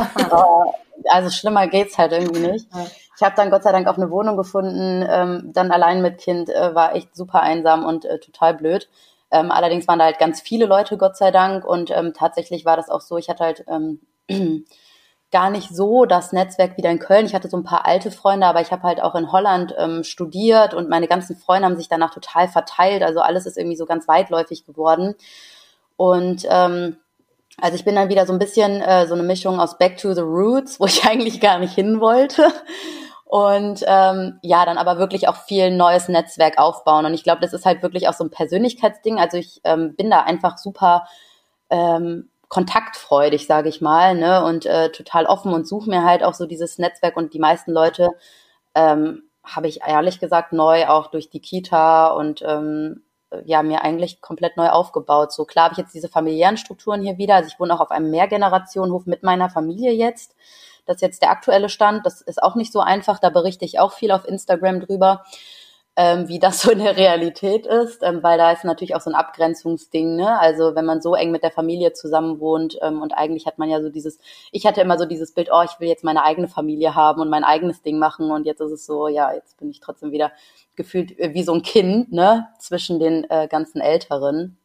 also 1.09 1.31
schlimmer 1.31 1.67
geht's 1.69 1.99
halt 1.99 2.13
irgendwie 2.13 2.41
nicht. 2.41 2.69
Ich 3.17 3.23
habe 3.23 3.37
dann 3.37 3.51
Gott 3.51 3.63
sei 3.63 3.73
Dank 3.73 3.87
auch 3.87 3.97
eine 3.97 4.11
Wohnung 4.11 4.37
gefunden, 4.37 5.07
ähm, 5.09 5.51
dann 5.53 5.71
allein 5.71 6.03
mit 6.03 6.19
Kind, 6.19 6.49
äh, 6.49 6.75
war 6.75 6.95
echt 6.95 7.15
super 7.15 7.43
einsam 7.43 7.85
und 7.85 8.05
äh, 8.05 8.19
total 8.19 8.55
blöd. 8.55 8.89
Ähm, 9.31 9.51
allerdings 9.51 9.87
waren 9.89 9.99
da 9.99 10.07
halt 10.07 10.19
ganz 10.19 10.41
viele 10.41 10.67
Leute, 10.67 10.97
Gott 10.97 11.17
sei 11.17 11.31
Dank. 11.31 11.65
Und 11.65 11.91
ähm, 11.91 12.13
tatsächlich 12.15 12.65
war 12.65 12.77
das 12.77 12.89
auch 12.89 13.01
so, 13.01 13.19
ich 13.19 13.29
hatte 13.29 13.45
halt 13.45 13.65
ähm, 13.69 14.01
gar 15.35 15.51
nicht 15.51 15.75
so 15.75 16.05
das 16.05 16.31
Netzwerk 16.31 16.77
wieder 16.77 16.91
in 16.91 17.01
Köln. 17.01 17.27
Ich 17.27 17.35
hatte 17.35 17.49
so 17.49 17.57
ein 17.57 17.65
paar 17.65 17.85
alte 17.87 18.13
Freunde, 18.13 18.47
aber 18.47 18.61
ich 18.61 18.71
habe 18.71 18.85
halt 18.85 19.03
auch 19.03 19.17
in 19.17 19.33
Holland 19.33 19.75
ähm, 19.77 20.05
studiert 20.05 20.75
und 20.75 20.89
meine 20.89 21.09
ganzen 21.09 21.35
Freunde 21.35 21.67
haben 21.67 21.77
sich 21.77 21.89
danach 21.89 22.15
total 22.15 22.47
verteilt. 22.47 23.03
Also 23.03 23.19
alles 23.19 23.45
ist 23.45 23.59
irgendwie 23.59 23.77
so 23.77 23.85
ganz 23.85 24.07
weitläufig 24.07 24.65
geworden. 24.65 25.17
Und 25.97 26.47
ähm, 26.49 26.99
also 27.61 27.75
ich 27.75 27.85
bin 27.85 27.97
dann 27.97 28.09
wieder 28.09 28.27
so 28.27 28.33
ein 28.33 28.39
bisschen 28.39 28.81
äh, 28.81 29.09
so 29.09 29.15
eine 29.15 29.25
Mischung 29.25 29.59
aus 29.59 29.77
Back 29.77 29.97
to 29.97 30.15
the 30.15 30.21
Roots, 30.21 30.79
wo 30.81 30.87
ich 30.87 31.05
eigentlich 31.05 31.41
gar 31.41 31.59
nicht 31.59 31.75
hin 31.75 32.01
wollte. 32.01 32.47
Und 33.25 33.83
ähm, 33.89 34.39
ja, 34.41 34.65
dann 34.65 34.79
aber 34.79 34.99
wirklich 34.99 35.27
auch 35.27 35.37
viel 35.37 35.73
neues 35.73 36.09
Netzwerk 36.09 36.59
aufbauen. 36.59 37.07
Und 37.07 37.15
ich 37.15 37.25
glaube, 37.25 37.41
das 37.41 37.53
ist 37.53 37.67
halt 37.67 37.83
wirklich 37.83 38.07
auch 38.07 38.15
so 38.15 38.23
ein 38.23 38.31
Persönlichkeitsding. 38.31 39.19
Also 39.19 39.37
ich 39.37 39.61
ähm, 39.65 39.97
bin 39.97 40.11
da 40.11 40.21
einfach 40.21 40.59
super 40.59 41.09
ähm, 41.71 42.29
kontaktfreudig, 42.49 43.47
sage 43.47 43.69
ich 43.69 43.81
mal, 43.81 44.15
ne? 44.15 44.45
Und 44.45 44.67
äh, 44.67 44.91
total 44.91 45.27
offen 45.27 45.53
und 45.53 45.67
suche 45.67 45.91
mir 45.91 46.05
halt 46.05 46.23
auch 46.23 46.35
so 46.35 46.47
dieses 46.47 46.79
Netzwerk. 46.79 47.17
Und 47.17 47.35
die 47.35 47.39
meisten 47.39 47.73
Leute 47.73 48.11
ähm, 48.75 49.25
habe 49.45 49.69
ich 49.69 49.81
ehrlich 49.87 50.21
gesagt 50.21 50.53
neu 50.53 50.87
auch 50.89 51.09
durch 51.09 51.31
die 51.31 51.41
Kita 51.41 52.09
und 52.09 52.43
ähm, 52.47 53.03
ja 53.45 53.63
mir 53.63 53.83
eigentlich 53.83 54.21
komplett 54.21 54.57
neu 54.57 54.69
aufgebaut. 54.69 55.33
So 55.33 55.45
klar 55.45 55.65
habe 55.67 55.73
ich 55.73 55.79
jetzt 55.79 55.95
diese 55.95 56.09
familiären 56.09 56.57
Strukturen 56.57 57.03
hier 57.03 57.19
wieder. 57.19 57.37
Also 57.37 57.49
ich 57.49 57.61
wohne 57.61 57.75
auch 57.75 57.81
auf 57.81 57.91
einem 57.91 58.11
Mehrgenerationenhof 58.11 59.07
mit 59.07 59.23
meiner 59.23 59.51
Familie 59.51 59.93
jetzt. 59.93 60.35
Das 60.87 60.97
ist 60.97 61.03
jetzt 61.03 61.23
der 61.23 61.31
aktuelle 61.31 61.69
Stand. 61.69 62.05
Das 62.07 62.21
ist 62.21 62.43
auch 62.43 62.55
nicht 62.55 62.73
so 62.73 62.81
einfach. 62.81 63.19
Da 63.19 63.31
berichte 63.31 63.65
ich 63.65 63.79
auch 63.79 63.93
viel 63.93 64.11
auf 64.11 64.27
Instagram 64.27 64.81
drüber, 64.81 65.25
ähm, 65.97 66.29
wie 66.29 66.39
das 66.39 66.63
so 66.63 66.71
in 66.73 66.81
der 66.81 66.97
Realität 66.97 67.67
ist, 67.67 68.03
ähm, 68.03 68.23
weil 68.23 68.37
da 68.39 68.51
ist 68.53 68.65
natürlich 68.65 68.97
auch 68.97 69.01
so 69.01 69.11
ein 69.11 69.15
Abgrenzungsding. 69.15 70.17
Ne? 70.17 70.39
Also 70.41 70.75
wenn 70.75 70.85
man 70.85 71.01
so 71.01 71.15
eng 71.15 71.31
mit 71.31 71.43
der 71.43 71.53
Familie 71.53 71.93
zusammen 71.93 72.41
wohnt 72.41 72.77
ähm, 72.83 73.01
und 73.01 73.13
eigentlich 73.13 73.47
hat 73.47 73.59
man 73.59 73.71
ja 73.71 73.81
so 73.81 73.91
dieses, 73.91 74.19
ich 74.51 74.67
hatte 74.67 74.81
immer 74.81 74.99
so 74.99 75.07
dieses 75.07 75.33
Bild, 75.33 75.51
oh, 75.53 75.63
ich 75.63 75.79
will 75.79 75.89
jetzt 75.89 76.05
meine 76.05 76.25
eigene 76.25 76.49
Familie 76.49 76.95
haben 76.95 77.21
und 77.21 77.31
mein 77.31 77.45
eigenes 77.45 77.83
Ding 77.83 77.99
machen 77.99 78.31
und 78.31 78.47
jetzt 78.47 78.61
ist 78.61 78.73
es 78.73 78.87
so, 78.87 79.09
ja, 79.09 79.33
jetzt 79.33 79.59
bin 79.59 79.71
ich 79.71 79.81
trotzdem 79.81 80.11
wieder 80.11 80.33
gefühlt 80.77 81.17
wie 81.19 81.45
so 81.45 81.53
ein 81.55 81.63
Kind, 81.63 82.13
ne, 82.13 82.49
zwischen 82.59 82.99
den 82.99 83.29
äh, 83.31 83.47
ganzen 83.49 83.81
Älteren. 83.81 84.59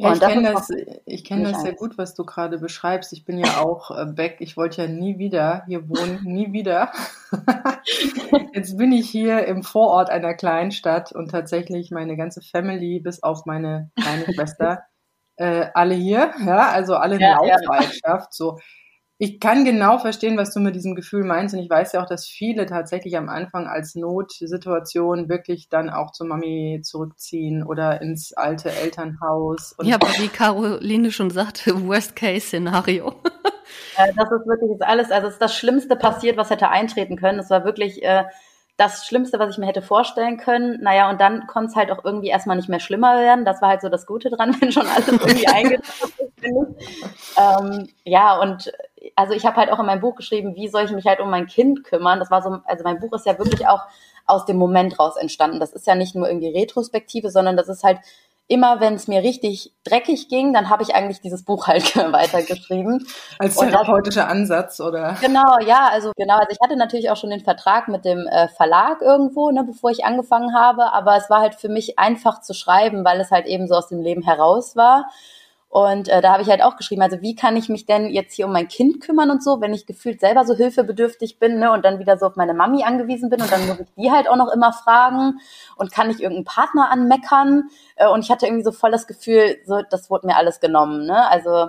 Ja, 0.00 0.12
ich 0.12 0.20
kenne 0.20 0.52
das, 0.52 0.70
ich 1.06 1.24
kenn 1.24 1.42
das 1.42 1.60
sehr 1.62 1.72
gut, 1.72 1.98
was 1.98 2.14
du 2.14 2.24
gerade 2.24 2.58
beschreibst. 2.58 3.12
Ich 3.12 3.24
bin 3.24 3.36
ja 3.36 3.58
auch 3.60 3.90
äh, 3.90 4.06
back. 4.06 4.36
Ich 4.38 4.56
wollte 4.56 4.82
ja 4.82 4.88
nie 4.88 5.18
wieder 5.18 5.64
hier 5.66 5.88
wohnen, 5.88 6.20
nie 6.22 6.52
wieder. 6.52 6.92
Jetzt 8.54 8.78
bin 8.78 8.92
ich 8.92 9.10
hier 9.10 9.44
im 9.46 9.64
Vorort 9.64 10.08
einer 10.08 10.34
kleinen 10.34 10.70
Stadt 10.70 11.10
und 11.10 11.32
tatsächlich 11.32 11.90
meine 11.90 12.16
ganze 12.16 12.42
Family, 12.42 13.00
bis 13.00 13.24
auf 13.24 13.44
meine 13.44 13.90
kleine 14.00 14.32
Schwester, 14.32 14.84
äh, 15.36 15.66
alle 15.74 15.96
hier. 15.96 16.32
Ja, 16.46 16.68
also 16.68 16.94
alle 16.94 17.16
in 17.16 17.22
ja, 17.22 17.34
Laufbereitschaft. 17.34 18.04
Ja. 18.04 18.26
So, 18.30 18.60
ich 19.20 19.40
kann 19.40 19.64
genau 19.64 19.98
verstehen, 19.98 20.36
was 20.36 20.54
du 20.54 20.60
mit 20.60 20.76
diesem 20.76 20.94
Gefühl 20.94 21.24
meinst. 21.24 21.52
Und 21.52 21.60
ich 21.60 21.68
weiß 21.68 21.92
ja 21.92 22.02
auch, 22.02 22.08
dass 22.08 22.28
viele 22.28 22.66
tatsächlich 22.66 23.16
am 23.16 23.28
Anfang 23.28 23.66
als 23.66 23.96
Notsituation 23.96 25.28
wirklich 25.28 25.68
dann 25.68 25.90
auch 25.90 26.12
zur 26.12 26.28
Mami 26.28 26.80
zurückziehen 26.84 27.64
oder 27.64 28.00
ins 28.00 28.32
alte 28.32 28.70
Elternhaus. 28.70 29.74
ja, 29.82 29.96
aber 29.96 30.06
wie 30.18 30.28
Caroline 30.28 31.10
schon 31.10 31.30
sagte, 31.30 31.84
Worst-Case-Szenario. 31.86 33.16
das 33.96 34.30
ist 34.30 34.46
wirklich 34.46 34.80
alles, 34.82 35.10
also 35.10 35.26
es 35.26 35.34
ist 35.34 35.42
das 35.42 35.56
Schlimmste 35.56 35.96
passiert, 35.96 36.36
was 36.36 36.50
hätte 36.50 36.68
eintreten 36.68 37.16
können. 37.16 37.40
Es 37.40 37.50
war 37.50 37.64
wirklich 37.64 38.04
äh, 38.04 38.22
das 38.78 39.04
Schlimmste, 39.06 39.40
was 39.40 39.50
ich 39.50 39.58
mir 39.58 39.66
hätte 39.66 39.82
vorstellen 39.82 40.38
können. 40.38 40.80
Naja, 40.80 41.10
und 41.10 41.20
dann 41.20 41.48
konnte 41.48 41.70
es 41.70 41.76
halt 41.76 41.90
auch 41.90 42.04
irgendwie 42.04 42.28
erstmal 42.28 42.56
nicht 42.56 42.68
mehr 42.68 42.78
schlimmer 42.78 43.16
werden. 43.18 43.44
Das 43.44 43.60
war 43.60 43.70
halt 43.70 43.82
so 43.82 43.88
das 43.88 44.06
Gute 44.06 44.30
dran, 44.30 44.56
wenn 44.60 44.72
schon 44.72 44.86
alles 44.86 45.08
irgendwie 45.08 45.48
eingetroffen 45.52 46.28
ist. 46.40 47.36
Ähm, 47.36 47.88
ja, 48.04 48.38
und 48.38 48.72
also 49.16 49.34
ich 49.34 49.44
habe 49.44 49.56
halt 49.56 49.72
auch 49.72 49.80
in 49.80 49.86
meinem 49.86 50.00
Buch 50.00 50.14
geschrieben, 50.14 50.54
wie 50.54 50.68
soll 50.68 50.84
ich 50.84 50.92
mich 50.92 51.06
halt 51.06 51.18
um 51.18 51.28
mein 51.28 51.48
Kind 51.48 51.82
kümmern. 51.82 52.20
Das 52.20 52.30
war 52.30 52.40
so, 52.40 52.60
also 52.64 52.84
mein 52.84 53.00
Buch 53.00 53.12
ist 53.14 53.26
ja 53.26 53.36
wirklich 53.36 53.66
auch 53.66 53.80
aus 54.26 54.46
dem 54.46 54.58
Moment 54.58 55.00
raus 55.00 55.16
entstanden. 55.16 55.58
Das 55.58 55.72
ist 55.72 55.88
ja 55.88 55.96
nicht 55.96 56.14
nur 56.14 56.28
irgendwie 56.28 56.56
Retrospektive, 56.56 57.30
sondern 57.30 57.56
das 57.56 57.68
ist 57.68 57.82
halt 57.82 57.98
immer, 58.48 58.80
wenn 58.80 58.94
es 58.94 59.06
mir 59.08 59.22
richtig 59.22 59.74
dreckig 59.84 60.28
ging, 60.28 60.54
dann 60.54 60.70
habe 60.70 60.82
ich 60.82 60.94
eigentlich 60.94 61.20
dieses 61.20 61.44
Buch 61.44 61.66
halt 61.66 61.94
weitergeschrieben. 62.12 63.06
Als 63.38 63.56
therapeutischer 63.56 64.22
das, 64.22 64.30
Ansatz, 64.30 64.80
oder? 64.80 65.16
Genau, 65.20 65.58
ja, 65.66 65.88
also 65.92 66.12
genau. 66.16 66.36
Also 66.38 66.48
ich 66.50 66.58
hatte 66.62 66.76
natürlich 66.76 67.10
auch 67.10 67.16
schon 67.16 67.30
den 67.30 67.44
Vertrag 67.44 67.88
mit 67.88 68.06
dem 68.06 68.26
äh, 68.26 68.48
Verlag 68.48 69.02
irgendwo, 69.02 69.50
ne, 69.50 69.64
bevor 69.64 69.90
ich 69.90 70.04
angefangen 70.04 70.54
habe, 70.54 70.92
aber 70.92 71.16
es 71.16 71.28
war 71.28 71.40
halt 71.40 71.54
für 71.54 71.68
mich 71.68 71.98
einfach 71.98 72.40
zu 72.40 72.54
schreiben, 72.54 73.04
weil 73.04 73.20
es 73.20 73.30
halt 73.30 73.46
eben 73.46 73.68
so 73.68 73.74
aus 73.74 73.88
dem 73.88 74.00
Leben 74.00 74.22
heraus 74.22 74.74
war. 74.74 75.10
Und 75.70 76.08
äh, 76.08 76.22
da 76.22 76.32
habe 76.32 76.42
ich 76.42 76.48
halt 76.48 76.62
auch 76.62 76.76
geschrieben, 76.76 77.02
also 77.02 77.20
wie 77.20 77.34
kann 77.34 77.54
ich 77.56 77.68
mich 77.68 77.84
denn 77.84 78.08
jetzt 78.08 78.34
hier 78.34 78.46
um 78.46 78.52
mein 78.52 78.68
Kind 78.68 79.02
kümmern 79.02 79.30
und 79.30 79.44
so, 79.44 79.60
wenn 79.60 79.74
ich 79.74 79.84
gefühlt 79.84 80.18
selber 80.18 80.46
so 80.46 80.54
hilfebedürftig 80.54 81.38
bin 81.38 81.58
ne, 81.58 81.70
und 81.72 81.84
dann 81.84 81.98
wieder 81.98 82.16
so 82.16 82.26
auf 82.26 82.36
meine 82.36 82.54
Mami 82.54 82.84
angewiesen 82.84 83.28
bin 83.28 83.42
und 83.42 83.52
dann 83.52 83.66
muss 83.66 83.80
ich 83.80 83.88
die 83.96 84.10
halt 84.10 84.28
auch 84.28 84.36
noch 84.36 84.50
immer 84.50 84.72
fragen 84.72 85.40
und 85.76 85.92
kann 85.92 86.10
ich 86.10 86.20
irgendeinen 86.22 86.46
Partner 86.46 86.90
anmeckern. 86.90 87.64
Äh, 87.96 88.08
und 88.08 88.24
ich 88.24 88.30
hatte 88.30 88.46
irgendwie 88.46 88.64
so 88.64 88.72
voll 88.72 88.90
das 88.90 89.06
Gefühl, 89.06 89.58
so 89.66 89.82
das 89.90 90.08
wurde 90.08 90.26
mir 90.26 90.36
alles 90.36 90.60
genommen. 90.60 91.04
Ne? 91.04 91.28
Also 91.28 91.68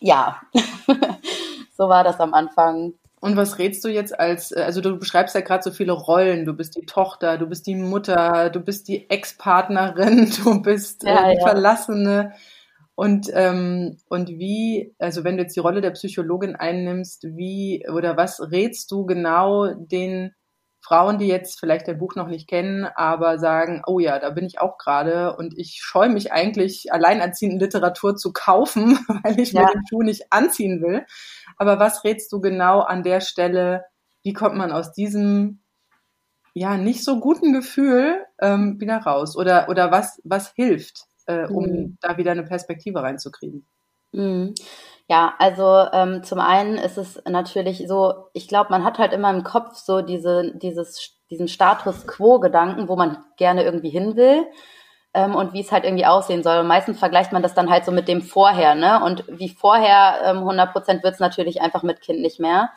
ja, 0.00 0.40
so 1.76 1.88
war 1.88 2.04
das 2.04 2.20
am 2.20 2.32
Anfang. 2.32 2.94
Und 3.20 3.36
was 3.36 3.58
rätst 3.58 3.84
du 3.84 3.88
jetzt 3.88 4.18
als, 4.18 4.52
äh, 4.52 4.62
also 4.62 4.80
du 4.80 4.96
beschreibst 4.96 5.34
ja 5.34 5.40
gerade 5.40 5.62
so 5.62 5.70
viele 5.70 5.92
Rollen. 5.92 6.44
Du 6.44 6.54
bist 6.54 6.76
die 6.76 6.86
Tochter, 6.86 7.36
du 7.36 7.46
bist 7.46 7.66
die 7.66 7.74
Mutter, 7.74 8.48
du 8.50 8.60
bist 8.60 8.88
die 8.88 9.10
Ex-Partnerin, 9.10 10.32
du 10.44 10.62
bist 10.62 11.04
äh, 11.04 11.10
ja, 11.10 11.30
die 11.30 11.38
ja. 11.38 11.46
Verlassene. 11.46 12.32
Und, 12.98 13.30
ähm, 13.32 13.96
und 14.08 14.28
wie, 14.28 14.92
also 14.98 15.22
wenn 15.22 15.36
du 15.36 15.44
jetzt 15.44 15.54
die 15.54 15.60
Rolle 15.60 15.80
der 15.80 15.92
Psychologin 15.92 16.56
einnimmst, 16.56 17.22
wie 17.36 17.86
oder 17.88 18.16
was 18.16 18.50
rätst 18.50 18.90
du 18.90 19.06
genau 19.06 19.72
den 19.72 20.34
Frauen, 20.80 21.18
die 21.18 21.28
jetzt 21.28 21.60
vielleicht 21.60 21.86
dein 21.86 21.98
Buch 21.98 22.16
noch 22.16 22.26
nicht 22.26 22.48
kennen, 22.48 22.86
aber 22.96 23.38
sagen, 23.38 23.82
oh 23.86 24.00
ja, 24.00 24.18
da 24.18 24.30
bin 24.30 24.46
ich 24.46 24.60
auch 24.60 24.78
gerade 24.78 25.36
und 25.36 25.56
ich 25.56 25.78
scheue 25.80 26.08
mich 26.08 26.32
eigentlich, 26.32 26.92
alleinerziehende 26.92 27.64
Literatur 27.64 28.16
zu 28.16 28.32
kaufen, 28.32 28.98
weil 29.22 29.38
ich 29.38 29.52
ja. 29.52 29.60
mir 29.60 29.74
den 29.74 29.86
Schuh 29.88 30.02
nicht 30.02 30.32
anziehen 30.32 30.82
will. 30.82 31.06
Aber 31.56 31.78
was 31.78 32.02
rätst 32.02 32.32
du 32.32 32.40
genau 32.40 32.80
an 32.80 33.04
der 33.04 33.20
Stelle? 33.20 33.84
Wie 34.24 34.32
kommt 34.32 34.56
man 34.56 34.72
aus 34.72 34.92
diesem 34.92 35.60
ja 36.52 36.76
nicht 36.76 37.04
so 37.04 37.20
guten 37.20 37.52
Gefühl 37.52 38.26
ähm, 38.40 38.80
wieder 38.80 38.96
raus? 38.96 39.36
Oder, 39.36 39.68
oder 39.68 39.92
was, 39.92 40.20
was 40.24 40.52
hilft, 40.56 41.07
äh, 41.28 41.46
um 41.46 41.64
mhm. 41.64 41.98
da 42.00 42.16
wieder 42.16 42.32
eine 42.32 42.42
Perspektive 42.42 43.02
reinzukriegen? 43.02 43.66
Mhm. 44.12 44.54
Ja, 45.08 45.34
also 45.38 45.86
ähm, 45.92 46.22
zum 46.24 46.40
einen 46.40 46.76
ist 46.76 46.98
es 46.98 47.22
natürlich 47.26 47.84
so, 47.86 48.26
ich 48.34 48.48
glaube, 48.48 48.70
man 48.70 48.84
hat 48.84 48.98
halt 48.98 49.12
immer 49.12 49.30
im 49.30 49.44
Kopf 49.44 49.76
so 49.76 50.02
diese, 50.02 50.52
dieses, 50.56 51.16
diesen 51.30 51.48
Status 51.48 52.06
Quo-Gedanken, 52.06 52.88
wo 52.88 52.96
man 52.96 53.18
gerne 53.36 53.62
irgendwie 53.62 53.88
hin 53.88 54.16
will 54.16 54.46
ähm, 55.14 55.34
und 55.34 55.54
wie 55.54 55.60
es 55.60 55.72
halt 55.72 55.84
irgendwie 55.84 56.04
aussehen 56.04 56.42
soll. 56.42 56.58
Und 56.58 56.66
meistens 56.66 56.98
vergleicht 56.98 57.32
man 57.32 57.42
das 57.42 57.54
dann 57.54 57.70
halt 57.70 57.84
so 57.84 57.92
mit 57.92 58.08
dem 58.08 58.20
Vorher, 58.20 58.74
ne? 58.74 59.02
Und 59.02 59.24
wie 59.28 59.48
vorher 59.48 60.20
ähm, 60.24 60.38
100 60.38 60.72
Prozent 60.72 61.02
wird 61.02 61.14
es 61.14 61.20
natürlich 61.20 61.62
einfach 61.62 61.82
mit 61.82 62.02
Kind 62.02 62.20
nicht 62.20 62.38
mehr. 62.40 62.70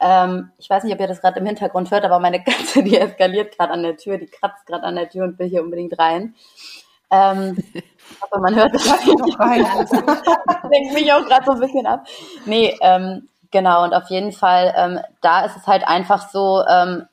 Ähm, 0.00 0.50
ich 0.58 0.68
weiß 0.68 0.82
nicht, 0.84 0.94
ob 0.94 1.00
ihr 1.00 1.06
das 1.06 1.20
gerade 1.20 1.38
im 1.38 1.46
Hintergrund 1.46 1.90
hört, 1.90 2.04
aber 2.04 2.18
meine 2.18 2.42
Katze, 2.44 2.82
die 2.82 2.96
eskaliert 2.96 3.56
gerade 3.56 3.72
an 3.72 3.82
der 3.82 3.96
Tür, 3.96 4.18
die 4.18 4.26
kratzt 4.26 4.66
gerade 4.66 4.84
an 4.84 4.96
der 4.96 5.08
Tür 5.08 5.24
und 5.24 5.38
will 5.38 5.48
hier 5.48 5.62
unbedingt 5.62 5.98
rein. 5.98 6.34
Ähm, 7.10 7.56
aber 8.20 8.40
man 8.40 8.54
hört 8.54 8.74
das 8.74 8.86
noch 8.86 9.38
rein. 9.38 9.66
Lenkt 10.70 10.94
mich 10.94 11.12
auch 11.12 11.24
gerade 11.26 11.44
so 11.44 11.52
ein 11.52 11.60
bisschen 11.60 11.86
ab. 11.86 12.04
Nee, 12.46 12.76
ähm, 12.80 13.28
genau, 13.50 13.84
und 13.84 13.94
auf 13.94 14.08
jeden 14.10 14.32
Fall, 14.32 14.72
ähm, 14.76 15.00
da 15.20 15.44
ist 15.44 15.56
es 15.56 15.66
halt 15.66 15.86
einfach 15.86 16.30
so, 16.30 16.62
ähm, 16.68 17.06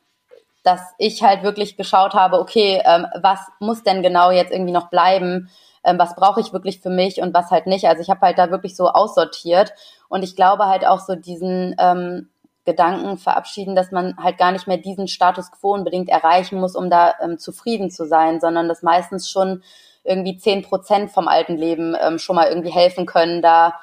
dass 0.63 0.81
ich 0.97 1.23
halt 1.23 1.43
wirklich 1.43 1.77
geschaut 1.77 2.13
habe, 2.13 2.39
okay, 2.39 2.81
ähm, 2.85 3.07
was 3.21 3.39
muss 3.59 3.83
denn 3.83 4.03
genau 4.03 4.31
jetzt 4.31 4.51
irgendwie 4.51 4.73
noch 4.73 4.89
bleiben? 4.89 5.49
Ähm, 5.83 5.97
was 5.97 6.15
brauche 6.15 6.41
ich 6.41 6.51
wirklich 6.51 6.81
für 6.81 6.89
mich 6.89 7.21
und 7.21 7.33
was 7.33 7.51
halt 7.51 7.67
nicht? 7.67 7.87
Also 7.87 8.01
ich 8.01 8.09
habe 8.09 8.21
halt 8.21 8.37
da 8.37 8.51
wirklich 8.51 8.75
so 8.75 8.89
aussortiert 8.89 9.73
und 10.09 10.23
ich 10.23 10.35
glaube 10.35 10.65
halt 10.65 10.85
auch 10.85 10.99
so 10.99 11.15
diesen 11.15 11.75
ähm, 11.79 12.29
Gedanken 12.65 13.17
verabschieden, 13.17 13.75
dass 13.75 13.91
man 13.91 14.17
halt 14.21 14.37
gar 14.37 14.51
nicht 14.51 14.67
mehr 14.67 14.77
diesen 14.77 15.07
Status 15.07 15.51
quo 15.51 15.73
unbedingt 15.73 16.09
erreichen 16.09 16.59
muss, 16.59 16.75
um 16.75 16.89
da 16.89 17.13
ähm, 17.21 17.37
zufrieden 17.37 17.89
zu 17.89 18.05
sein, 18.05 18.41
sondern 18.41 18.67
dass 18.67 18.83
meistens 18.83 19.29
schon 19.29 19.63
irgendwie 20.07 20.37
zehn 20.37 20.63
Prozent 20.63 21.11
vom 21.11 21.27
alten 21.27 21.57
Leben 21.57 21.95
ähm, 21.99 22.19
schon 22.19 22.35
mal 22.35 22.47
irgendwie 22.47 22.71
helfen 22.71 23.05
können, 23.05 23.41
da 23.41 23.73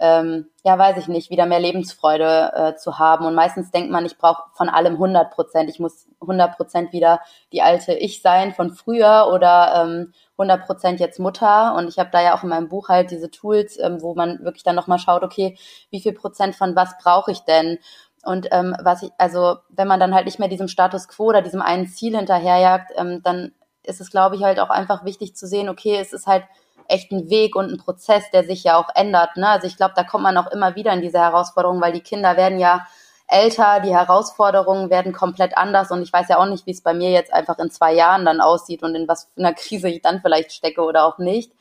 ähm, 0.00 0.46
ja, 0.64 0.78
weiß 0.78 0.96
ich 0.96 1.08
nicht, 1.08 1.28
wieder 1.28 1.44
mehr 1.44 1.60
Lebensfreude 1.60 2.52
äh, 2.54 2.76
zu 2.76 2.98
haben. 2.98 3.26
Und 3.26 3.34
meistens 3.34 3.70
denkt 3.70 3.90
man, 3.90 4.06
ich 4.06 4.16
brauche 4.16 4.44
von 4.54 4.70
allem 4.70 4.94
100 4.94 5.30
Prozent. 5.30 5.68
Ich 5.68 5.78
muss 5.78 6.06
100 6.22 6.56
Prozent 6.56 6.92
wieder 6.94 7.20
die 7.52 7.60
alte 7.60 7.92
Ich 7.92 8.22
sein 8.22 8.54
von 8.54 8.70
früher 8.70 9.28
oder 9.30 9.84
ähm, 9.84 10.14
100 10.38 10.64
Prozent 10.64 11.00
jetzt 11.00 11.20
Mutter. 11.20 11.74
Und 11.74 11.86
ich 11.88 11.98
habe 11.98 12.08
da 12.10 12.22
ja 12.22 12.34
auch 12.34 12.42
in 12.42 12.48
meinem 12.48 12.68
Buch 12.70 12.88
halt 12.88 13.10
diese 13.10 13.30
Tools, 13.30 13.78
ähm, 13.78 14.00
wo 14.00 14.14
man 14.14 14.42
wirklich 14.42 14.62
dann 14.62 14.74
nochmal 14.74 14.98
schaut, 14.98 15.22
okay, 15.22 15.58
wie 15.90 16.00
viel 16.00 16.14
Prozent 16.14 16.56
von 16.56 16.74
was 16.74 16.96
brauche 16.96 17.30
ich 17.30 17.40
denn? 17.40 17.78
Und 18.24 18.48
ähm, 18.52 18.74
was 18.82 19.02
ich, 19.02 19.10
also 19.18 19.56
wenn 19.68 19.88
man 19.88 20.00
dann 20.00 20.14
halt 20.14 20.24
nicht 20.24 20.38
mehr 20.38 20.48
diesem 20.48 20.68
Status 20.68 21.08
quo 21.08 21.24
oder 21.24 21.42
diesem 21.42 21.60
einen 21.60 21.88
Ziel 21.88 22.16
hinterherjagt, 22.16 22.92
ähm, 22.96 23.22
dann 23.22 23.52
ist 23.82 24.00
es, 24.00 24.10
glaube 24.10 24.36
ich, 24.36 24.42
halt 24.42 24.60
auch 24.60 24.70
einfach 24.70 25.04
wichtig 25.04 25.34
zu 25.36 25.46
sehen, 25.46 25.68
okay, 25.68 25.98
es 26.00 26.12
ist 26.12 26.26
halt 26.26 26.44
echt 26.88 27.12
ein 27.12 27.30
Weg 27.30 27.54
und 27.56 27.70
ein 27.70 27.78
Prozess, 27.78 28.24
der 28.32 28.44
sich 28.44 28.64
ja 28.64 28.76
auch 28.76 28.88
ändert. 28.94 29.36
Ne? 29.36 29.48
Also 29.48 29.66
ich 29.66 29.76
glaube, 29.76 29.94
da 29.96 30.02
kommt 30.02 30.24
man 30.24 30.36
auch 30.36 30.50
immer 30.50 30.74
wieder 30.74 30.92
in 30.92 31.02
diese 31.02 31.18
Herausforderungen, 31.18 31.80
weil 31.80 31.92
die 31.92 32.00
Kinder 32.00 32.36
werden 32.36 32.58
ja 32.58 32.86
älter, 33.28 33.80
die 33.80 33.94
Herausforderungen 33.94 34.90
werden 34.90 35.12
komplett 35.12 35.56
anders 35.56 35.92
und 35.92 36.02
ich 36.02 36.12
weiß 36.12 36.28
ja 36.28 36.38
auch 36.38 36.46
nicht, 36.46 36.66
wie 36.66 36.72
es 36.72 36.82
bei 36.82 36.94
mir 36.94 37.10
jetzt 37.12 37.32
einfach 37.32 37.58
in 37.58 37.70
zwei 37.70 37.94
Jahren 37.94 38.24
dann 38.24 38.40
aussieht 38.40 38.82
und 38.82 38.96
in 38.96 39.06
was 39.06 39.30
für 39.32 39.40
einer 39.40 39.54
Krise 39.54 39.88
ich 39.88 40.02
dann 40.02 40.20
vielleicht 40.20 40.52
stecke 40.52 40.82
oder 40.82 41.04
auch 41.04 41.18
nicht. 41.18 41.52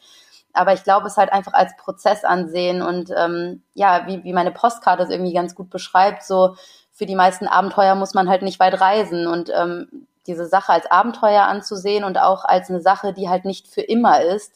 Aber 0.52 0.74
ich 0.74 0.84
glaube, 0.84 1.06
es 1.06 1.18
halt 1.18 1.32
einfach 1.32 1.54
als 1.54 1.78
Prozess 1.78 2.24
ansehen 2.24 2.82
und 2.82 3.12
ähm, 3.16 3.62
ja, 3.76 4.08
wie, 4.08 4.24
wie 4.24 4.34
meine 4.34 4.52
Postkarte 4.52 5.04
es 5.04 5.12
irgendwie 5.12 5.34
ganz 5.34 5.54
gut 5.54 5.70
beschreibt, 5.70 6.24
so 6.24 6.56
für 6.92 7.06
die 7.06 7.16
meisten 7.16 7.48
Abenteuer 7.48 7.94
muss 7.94 8.16
man 8.16 8.28
halt 8.28 8.42
nicht 8.42 8.60
weit 8.60 8.82
reisen 8.82 9.28
und 9.28 9.52
ähm, 9.56 10.08
diese 10.30 10.46
Sache 10.46 10.72
als 10.72 10.90
Abenteuer 10.90 11.44
anzusehen 11.44 12.04
und 12.04 12.18
auch 12.18 12.46
als 12.46 12.70
eine 12.70 12.82
Sache, 12.82 13.14
die 13.14 13.28
halt 13.28 13.46
nicht 13.46 13.68
für 13.68 13.82
immer 13.82 14.22
ist, 14.22 14.54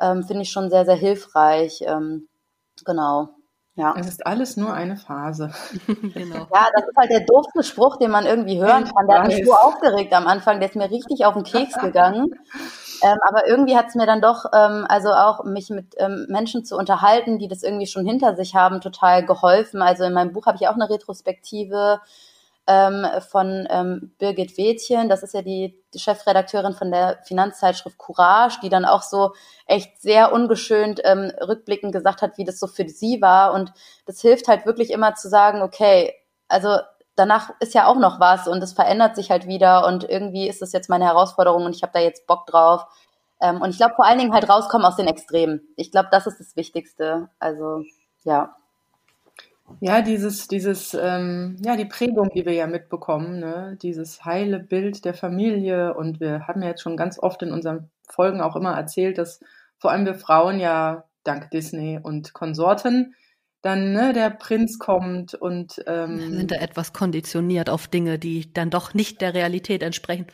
ähm, 0.00 0.24
finde 0.24 0.42
ich 0.42 0.50
schon 0.50 0.70
sehr, 0.70 0.84
sehr 0.84 0.96
hilfreich. 0.96 1.82
Ähm, 1.86 2.28
genau. 2.84 3.28
Ja. 3.74 3.94
Es 3.96 4.06
ist 4.06 4.26
alles 4.26 4.56
nur 4.56 4.72
eine 4.72 4.96
Phase. 4.96 5.50
genau. 5.86 6.46
Ja, 6.52 6.66
das 6.74 6.86
ist 6.88 6.96
halt 6.96 7.10
der 7.10 7.24
doofste 7.26 7.62
Spruch, 7.62 7.96
den 7.96 8.10
man 8.10 8.26
irgendwie 8.26 8.58
hören 8.58 8.84
kann. 8.84 9.06
Der 9.06 9.20
hat 9.20 9.28
mich 9.28 9.44
so 9.44 9.54
aufgeregt 9.54 10.12
am 10.12 10.26
Anfang, 10.26 10.60
der 10.60 10.68
ist 10.68 10.76
mir 10.76 10.90
richtig 10.90 11.24
auf 11.24 11.34
den 11.34 11.44
Keks 11.44 11.78
gegangen. 11.78 12.28
Ähm, 13.04 13.18
aber 13.26 13.48
irgendwie 13.48 13.76
hat 13.76 13.88
es 13.88 13.96
mir 13.96 14.06
dann 14.06 14.20
doch, 14.20 14.44
ähm, 14.54 14.86
also 14.88 15.10
auch 15.10 15.42
mich 15.42 15.70
mit 15.70 15.96
ähm, 15.98 16.24
Menschen 16.28 16.64
zu 16.64 16.76
unterhalten, 16.76 17.40
die 17.40 17.48
das 17.48 17.64
irgendwie 17.64 17.88
schon 17.88 18.06
hinter 18.06 18.36
sich 18.36 18.54
haben, 18.54 18.80
total 18.80 19.26
geholfen. 19.26 19.82
Also 19.82 20.04
in 20.04 20.12
meinem 20.12 20.32
Buch 20.32 20.46
habe 20.46 20.56
ich 20.60 20.68
auch 20.68 20.74
eine 20.74 20.88
Retrospektive 20.88 22.00
ähm, 22.66 23.06
von 23.28 23.66
ähm, 23.70 24.14
Birgit 24.18 24.56
Wädchen. 24.56 25.08
Das 25.08 25.22
ist 25.22 25.34
ja 25.34 25.42
die, 25.42 25.82
Chefredakteurin 25.94 26.72
von 26.72 26.90
der 26.90 27.18
Finanzzeitschrift 27.24 27.98
Courage, 27.98 28.58
die 28.62 28.68
dann 28.68 28.84
auch 28.84 29.02
so 29.02 29.34
echt 29.66 30.00
sehr 30.00 30.32
ungeschönt 30.32 31.00
ähm, 31.04 31.32
rückblickend 31.40 31.92
gesagt 31.92 32.22
hat, 32.22 32.38
wie 32.38 32.44
das 32.44 32.58
so 32.58 32.66
für 32.66 32.88
sie 32.88 33.20
war. 33.20 33.52
Und 33.52 33.72
das 34.06 34.20
hilft 34.20 34.48
halt 34.48 34.66
wirklich 34.66 34.90
immer 34.90 35.14
zu 35.14 35.28
sagen, 35.28 35.62
okay, 35.62 36.14
also 36.48 36.78
danach 37.14 37.50
ist 37.60 37.74
ja 37.74 37.86
auch 37.86 37.98
noch 37.98 38.20
was 38.20 38.48
und 38.48 38.62
es 38.62 38.72
verändert 38.72 39.16
sich 39.16 39.30
halt 39.30 39.46
wieder 39.46 39.86
und 39.86 40.08
irgendwie 40.08 40.48
ist 40.48 40.62
das 40.62 40.72
jetzt 40.72 40.88
meine 40.88 41.04
Herausforderung 41.04 41.64
und 41.66 41.76
ich 41.76 41.82
habe 41.82 41.92
da 41.92 42.00
jetzt 42.00 42.26
Bock 42.26 42.46
drauf. 42.46 42.86
Ähm, 43.40 43.60
und 43.60 43.70
ich 43.70 43.76
glaube 43.76 43.94
vor 43.94 44.06
allen 44.06 44.18
Dingen 44.18 44.32
halt 44.32 44.48
rauskommen 44.48 44.86
aus 44.86 44.96
den 44.96 45.08
Extremen. 45.08 45.68
Ich 45.76 45.90
glaube, 45.90 46.08
das 46.10 46.26
ist 46.26 46.40
das 46.40 46.56
Wichtigste. 46.56 47.28
Also 47.38 47.82
ja. 48.24 48.54
Ja, 49.80 50.02
dieses, 50.02 50.48
dieses, 50.48 50.94
ähm, 50.94 51.56
ja, 51.64 51.76
die 51.76 51.84
Prägung, 51.84 52.30
die 52.34 52.44
wir 52.44 52.52
ja 52.52 52.66
mitbekommen, 52.66 53.40
ne? 53.40 53.78
dieses 53.82 54.24
heile 54.24 54.58
Bild 54.58 55.04
der 55.04 55.14
Familie. 55.14 55.94
Und 55.94 56.20
wir 56.20 56.46
haben 56.46 56.62
ja 56.62 56.68
jetzt 56.68 56.82
schon 56.82 56.96
ganz 56.96 57.18
oft 57.18 57.42
in 57.42 57.52
unseren 57.52 57.90
Folgen 58.08 58.40
auch 58.40 58.56
immer 58.56 58.74
erzählt, 58.74 59.18
dass 59.18 59.40
vor 59.78 59.90
allem 59.90 60.04
wir 60.04 60.14
Frauen 60.14 60.60
ja 60.60 61.04
dank 61.24 61.50
Disney 61.50 61.98
und 62.02 62.32
Konsorten 62.32 63.14
dann 63.62 63.92
ne, 63.92 64.12
der 64.12 64.30
Prinz 64.30 64.78
kommt 64.78 65.34
und 65.34 65.82
ähm, 65.86 66.18
sind 66.18 66.50
da 66.50 66.56
etwas 66.56 66.92
konditioniert 66.92 67.70
auf 67.70 67.86
Dinge, 67.86 68.18
die 68.18 68.52
dann 68.52 68.70
doch 68.70 68.92
nicht 68.92 69.20
der 69.20 69.34
Realität 69.34 69.82
entsprechen. 69.84 70.26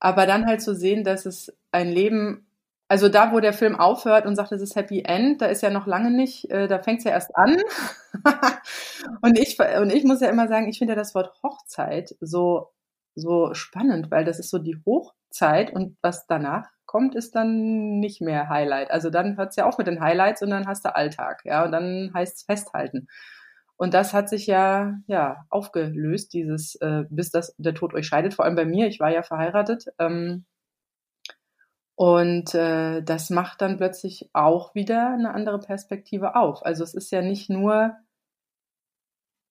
Aber 0.00 0.26
dann 0.26 0.46
halt 0.46 0.62
zu 0.62 0.74
sehen, 0.74 1.04
dass 1.04 1.26
es 1.26 1.54
ein 1.70 1.90
Leben 1.90 2.46
also 2.88 3.08
da, 3.08 3.32
wo 3.32 3.40
der 3.40 3.52
Film 3.52 3.76
aufhört 3.76 4.26
und 4.26 4.36
sagt, 4.36 4.52
es 4.52 4.62
ist 4.62 4.76
Happy 4.76 5.02
End, 5.04 5.42
da 5.42 5.46
ist 5.46 5.62
ja 5.62 5.70
noch 5.70 5.86
lange 5.86 6.10
nicht, 6.10 6.50
äh, 6.50 6.68
da 6.68 6.78
fängt 6.78 6.98
es 6.98 7.04
ja 7.04 7.10
erst 7.10 7.36
an. 7.36 7.56
und, 9.22 9.38
ich, 9.38 9.58
und 9.58 9.92
ich 9.92 10.04
muss 10.04 10.20
ja 10.20 10.28
immer 10.28 10.48
sagen, 10.48 10.68
ich 10.68 10.78
finde 10.78 10.92
ja 10.92 10.96
das 10.96 11.14
Wort 11.14 11.32
Hochzeit 11.42 12.14
so, 12.20 12.70
so 13.14 13.54
spannend, 13.54 14.10
weil 14.10 14.24
das 14.24 14.38
ist 14.38 14.50
so 14.50 14.58
die 14.58 14.80
Hochzeit 14.86 15.72
und 15.72 15.96
was 16.02 16.26
danach 16.26 16.68
kommt, 16.86 17.16
ist 17.16 17.34
dann 17.34 17.98
nicht 17.98 18.20
mehr 18.20 18.48
Highlight. 18.48 18.90
Also 18.92 19.10
dann 19.10 19.36
hört 19.36 19.50
es 19.50 19.56
ja 19.56 19.66
auf 19.66 19.78
mit 19.78 19.88
den 19.88 20.00
Highlights 20.00 20.42
und 20.42 20.50
dann 20.50 20.66
hast 20.68 20.84
du 20.84 20.94
Alltag, 20.94 21.42
ja, 21.44 21.64
und 21.64 21.72
dann 21.72 22.12
heißt 22.14 22.36
es 22.36 22.42
festhalten. 22.44 23.08
Und 23.76 23.94
das 23.94 24.14
hat 24.14 24.28
sich 24.28 24.46
ja, 24.46 24.94
ja, 25.06 25.44
aufgelöst, 25.50 26.32
dieses, 26.32 26.76
äh, 26.76 27.04
bis 27.10 27.30
das, 27.30 27.54
der 27.58 27.74
Tod 27.74 27.94
euch 27.94 28.06
scheidet, 28.06 28.34
vor 28.34 28.44
allem 28.44 28.54
bei 28.54 28.64
mir, 28.64 28.86
ich 28.86 29.00
war 29.00 29.10
ja 29.10 29.22
verheiratet, 29.22 29.86
ähm, 29.98 30.46
und 31.96 32.54
äh, 32.54 33.02
das 33.02 33.30
macht 33.30 33.62
dann 33.62 33.78
plötzlich 33.78 34.28
auch 34.34 34.74
wieder 34.74 35.14
eine 35.14 35.32
andere 35.32 35.58
Perspektive 35.58 36.36
auf. 36.36 36.64
Also 36.64 36.84
es 36.84 36.92
ist 36.94 37.10
ja 37.10 37.22
nicht 37.22 37.48
nur 37.48 37.96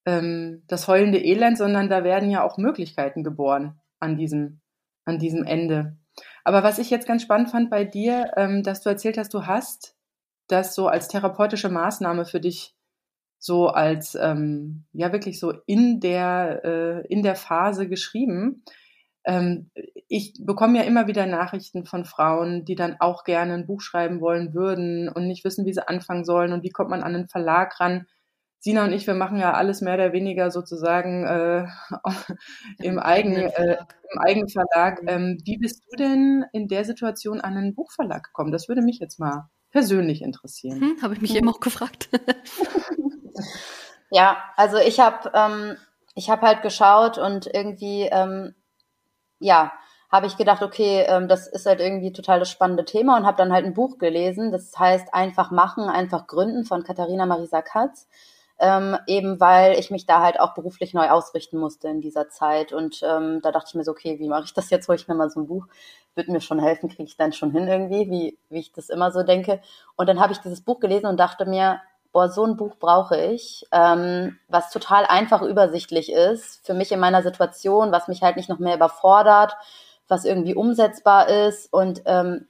ähm, 0.06 0.64
das 0.68 0.88
heulende 0.88 1.18
Elend, 1.18 1.58
sondern 1.58 1.90
da 1.90 2.04
werden 2.04 2.30
ja 2.30 2.44
auch 2.44 2.58
Möglichkeiten 2.58 3.24
geboren 3.24 3.82
an 4.00 4.16
diesem, 4.16 4.62
an 5.06 5.18
diesem 5.18 5.44
Ende. 5.44 5.98
Aber 6.44 6.62
was 6.62 6.78
ich 6.78 6.92
jetzt 6.92 7.08
ganz 7.08 7.24
spannend 7.24 7.50
fand 7.50 7.72
bei 7.72 7.84
dir, 7.84 8.32
ähm, 8.38 8.62
dass 8.62 8.82
du 8.82 8.90
erzählt 8.90 9.18
hast, 9.18 9.34
du 9.34 9.48
hast 9.48 9.96
das 10.48 10.76
so 10.76 10.88
als 10.88 11.08
therapeutische 11.08 11.70
Maßnahme 11.70 12.26
für 12.26 12.40
dich 12.40 12.76
so 13.40 13.70
als 13.70 14.16
ähm, 14.16 14.86
ja 14.94 15.12
wirklich 15.12 15.40
so 15.40 15.52
in 15.66 16.00
der 16.00 16.62
äh, 16.64 17.08
in 17.08 17.24
der 17.24 17.36
Phase 17.36 17.88
geschrieben 17.88 18.64
ich 20.08 20.34
bekomme 20.40 20.78
ja 20.78 20.84
immer 20.84 21.08
wieder 21.08 21.26
Nachrichten 21.26 21.86
von 21.86 22.06
Frauen, 22.06 22.64
die 22.66 22.76
dann 22.76 22.98
auch 23.00 23.24
gerne 23.24 23.56
ein 23.56 23.66
Buch 23.66 23.82
schreiben 23.82 24.22
wollen 24.22 24.54
würden 24.54 25.10
und 25.10 25.28
nicht 25.28 25.44
wissen, 25.44 25.66
wie 25.66 25.74
sie 25.74 25.88
anfangen 25.88 26.26
sollen 26.26 26.54
und 26.54 26.64
wie 26.64 26.70
kommt 26.70 26.92
man 26.92 27.02
an 27.02 27.16
einen 27.16 27.28
Verlag 27.28 27.80
ran. 27.80 28.06
Sina 28.60 28.84
und 28.84 28.94
ich, 28.94 29.06
wir 29.06 29.14
machen 29.14 29.38
ja 29.38 29.54
alles 29.54 29.82
mehr 29.82 29.96
oder 29.96 30.12
weniger 30.12 30.50
sozusagen 30.50 31.24
äh, 31.26 31.68
im, 32.80 33.00
Eigen, 33.00 33.36
äh, 33.36 33.78
im 34.12 34.20
Eigenverlag. 34.20 35.02
Mhm. 35.04 35.08
Ähm, 35.08 35.38
wie 35.44 35.58
bist 35.58 35.84
du 35.90 35.98
denn 35.98 36.46
in 36.52 36.68
der 36.68 36.86
Situation 36.86 37.42
an 37.42 37.58
einen 37.58 37.76
Buchverlag 37.76 38.24
gekommen? 38.24 38.52
Das 38.52 38.68
würde 38.68 38.82
mich 38.82 39.00
jetzt 39.00 39.20
mal 39.20 39.50
persönlich 39.72 40.22
interessieren. 40.22 40.82
Hm, 40.82 41.02
habe 41.02 41.14
ich 41.14 41.22
mich 41.22 41.36
eben 41.36 41.50
auch 41.50 41.60
gefragt. 41.60 42.10
ja, 44.10 44.38
also 44.56 44.78
ich 44.78 45.00
habe 45.00 45.32
ähm, 45.34 45.78
ich 46.16 46.30
habe 46.30 46.48
halt 46.48 46.62
geschaut 46.62 47.18
und 47.18 47.46
irgendwie 47.46 48.08
ähm, 48.12 48.56
ja 49.46 49.72
habe 50.12 50.28
ich 50.28 50.38
gedacht, 50.38 50.62
okay, 50.62 51.04
ähm, 51.08 51.28
das 51.28 51.48
ist 51.48 51.66
halt 51.66 51.80
irgendwie 51.80 52.14
total 52.14 52.40
das 52.40 52.50
spannende 52.50 52.86
Thema 52.86 53.18
und 53.18 53.26
habe 53.26 53.38
dann 53.38 53.52
halt 53.52 53.66
ein 53.66 53.74
Buch 53.74 53.98
gelesen, 53.98 54.52
das 54.52 54.78
heißt 54.78 55.14
Einfach 55.14 55.52
machen, 55.52 55.90
einfach 55.90 56.28
gründen 56.28 56.64
von 56.64 56.84
Katharina 56.84 57.26
Marisa 57.26 57.62
Katz. 57.62 58.08
Ähm, 58.58 58.96
eben 59.06 59.42
weil 59.42 59.78
ich 59.78 59.92
mich 59.92 60.06
da 60.06 60.22
halt 60.22 60.40
auch 60.40 60.54
beruflich 60.54 60.94
neu 60.94 61.10
ausrichten 61.10 61.58
musste 61.58 61.90
in 61.90 62.00
dieser 62.00 62.30
Zeit. 62.30 62.72
Und 62.72 63.04
ähm, 63.04 63.42
da 63.42 63.52
dachte 63.52 63.68
ich 63.70 63.76
mir 63.76 63.84
so, 63.84 63.92
okay, 63.92 64.18
wie 64.18 64.30
mache 64.30 64.46
ich 64.46 64.54
das 64.54 64.70
jetzt? 64.70 64.88
Hol 64.88 64.96
ich 64.96 65.10
mir 65.10 65.16
mal 65.16 65.30
so 65.30 65.42
ein 65.42 65.48
Buch, 65.48 65.66
wird 66.16 66.30
mir 66.30 66.40
schon 66.40 66.60
helfen, 66.60 66.88
kriege 66.88 67.04
ich 67.04 67.18
dann 67.18 67.34
schon 67.34 67.52
hin 67.52 67.68
irgendwie, 67.68 68.10
wie, 68.10 68.38
wie 68.50 68.60
ich 68.60 68.72
das 68.72 68.90
immer 68.90 69.12
so 69.12 69.24
denke. 69.24 69.60
Und 69.98 70.08
dann 70.08 70.22
habe 70.22 70.32
ich 70.32 70.40
dieses 70.40 70.62
Buch 70.62 70.80
gelesen 70.80 71.08
und 71.08 71.20
dachte 71.20 71.46
mir, 71.46 71.82
boah, 72.16 72.30
so 72.30 72.46
ein 72.46 72.56
Buch 72.56 72.78
brauche 72.80 73.18
ich, 73.18 73.68
ähm, 73.74 74.40
was 74.48 74.72
total 74.72 75.06
einfach 75.06 75.42
übersichtlich 75.42 76.10
ist 76.10 76.66
für 76.66 76.74
mich 76.74 76.94
in 76.94 77.00
meiner 77.02 77.22
Situation, 77.22 77.92
was 77.92 78.08
mich 78.08 78.24
halt 78.24 78.38
nicht 78.38 78.48
noch 78.48 78.58
mehr 78.58 78.78
überfordert, 78.78 79.58
was 80.08 80.24
irgendwie 80.24 80.56
umsetzbar 80.56 81.28
ist 81.28 81.74
und 81.74 82.04
ähm, 82.06 82.48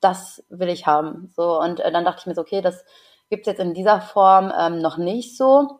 das 0.00 0.42
will 0.48 0.68
ich 0.68 0.88
haben. 0.88 1.32
So 1.36 1.60
und 1.60 1.78
äh, 1.78 1.92
dann 1.92 2.04
dachte 2.04 2.22
ich 2.22 2.26
mir 2.26 2.34
so, 2.34 2.40
okay, 2.40 2.60
das 2.60 2.84
gibt's 3.30 3.46
jetzt 3.46 3.60
in 3.60 3.72
dieser 3.72 4.00
Form 4.00 4.52
ähm, 4.58 4.80
noch 4.80 4.96
nicht 4.96 5.36
so. 5.36 5.78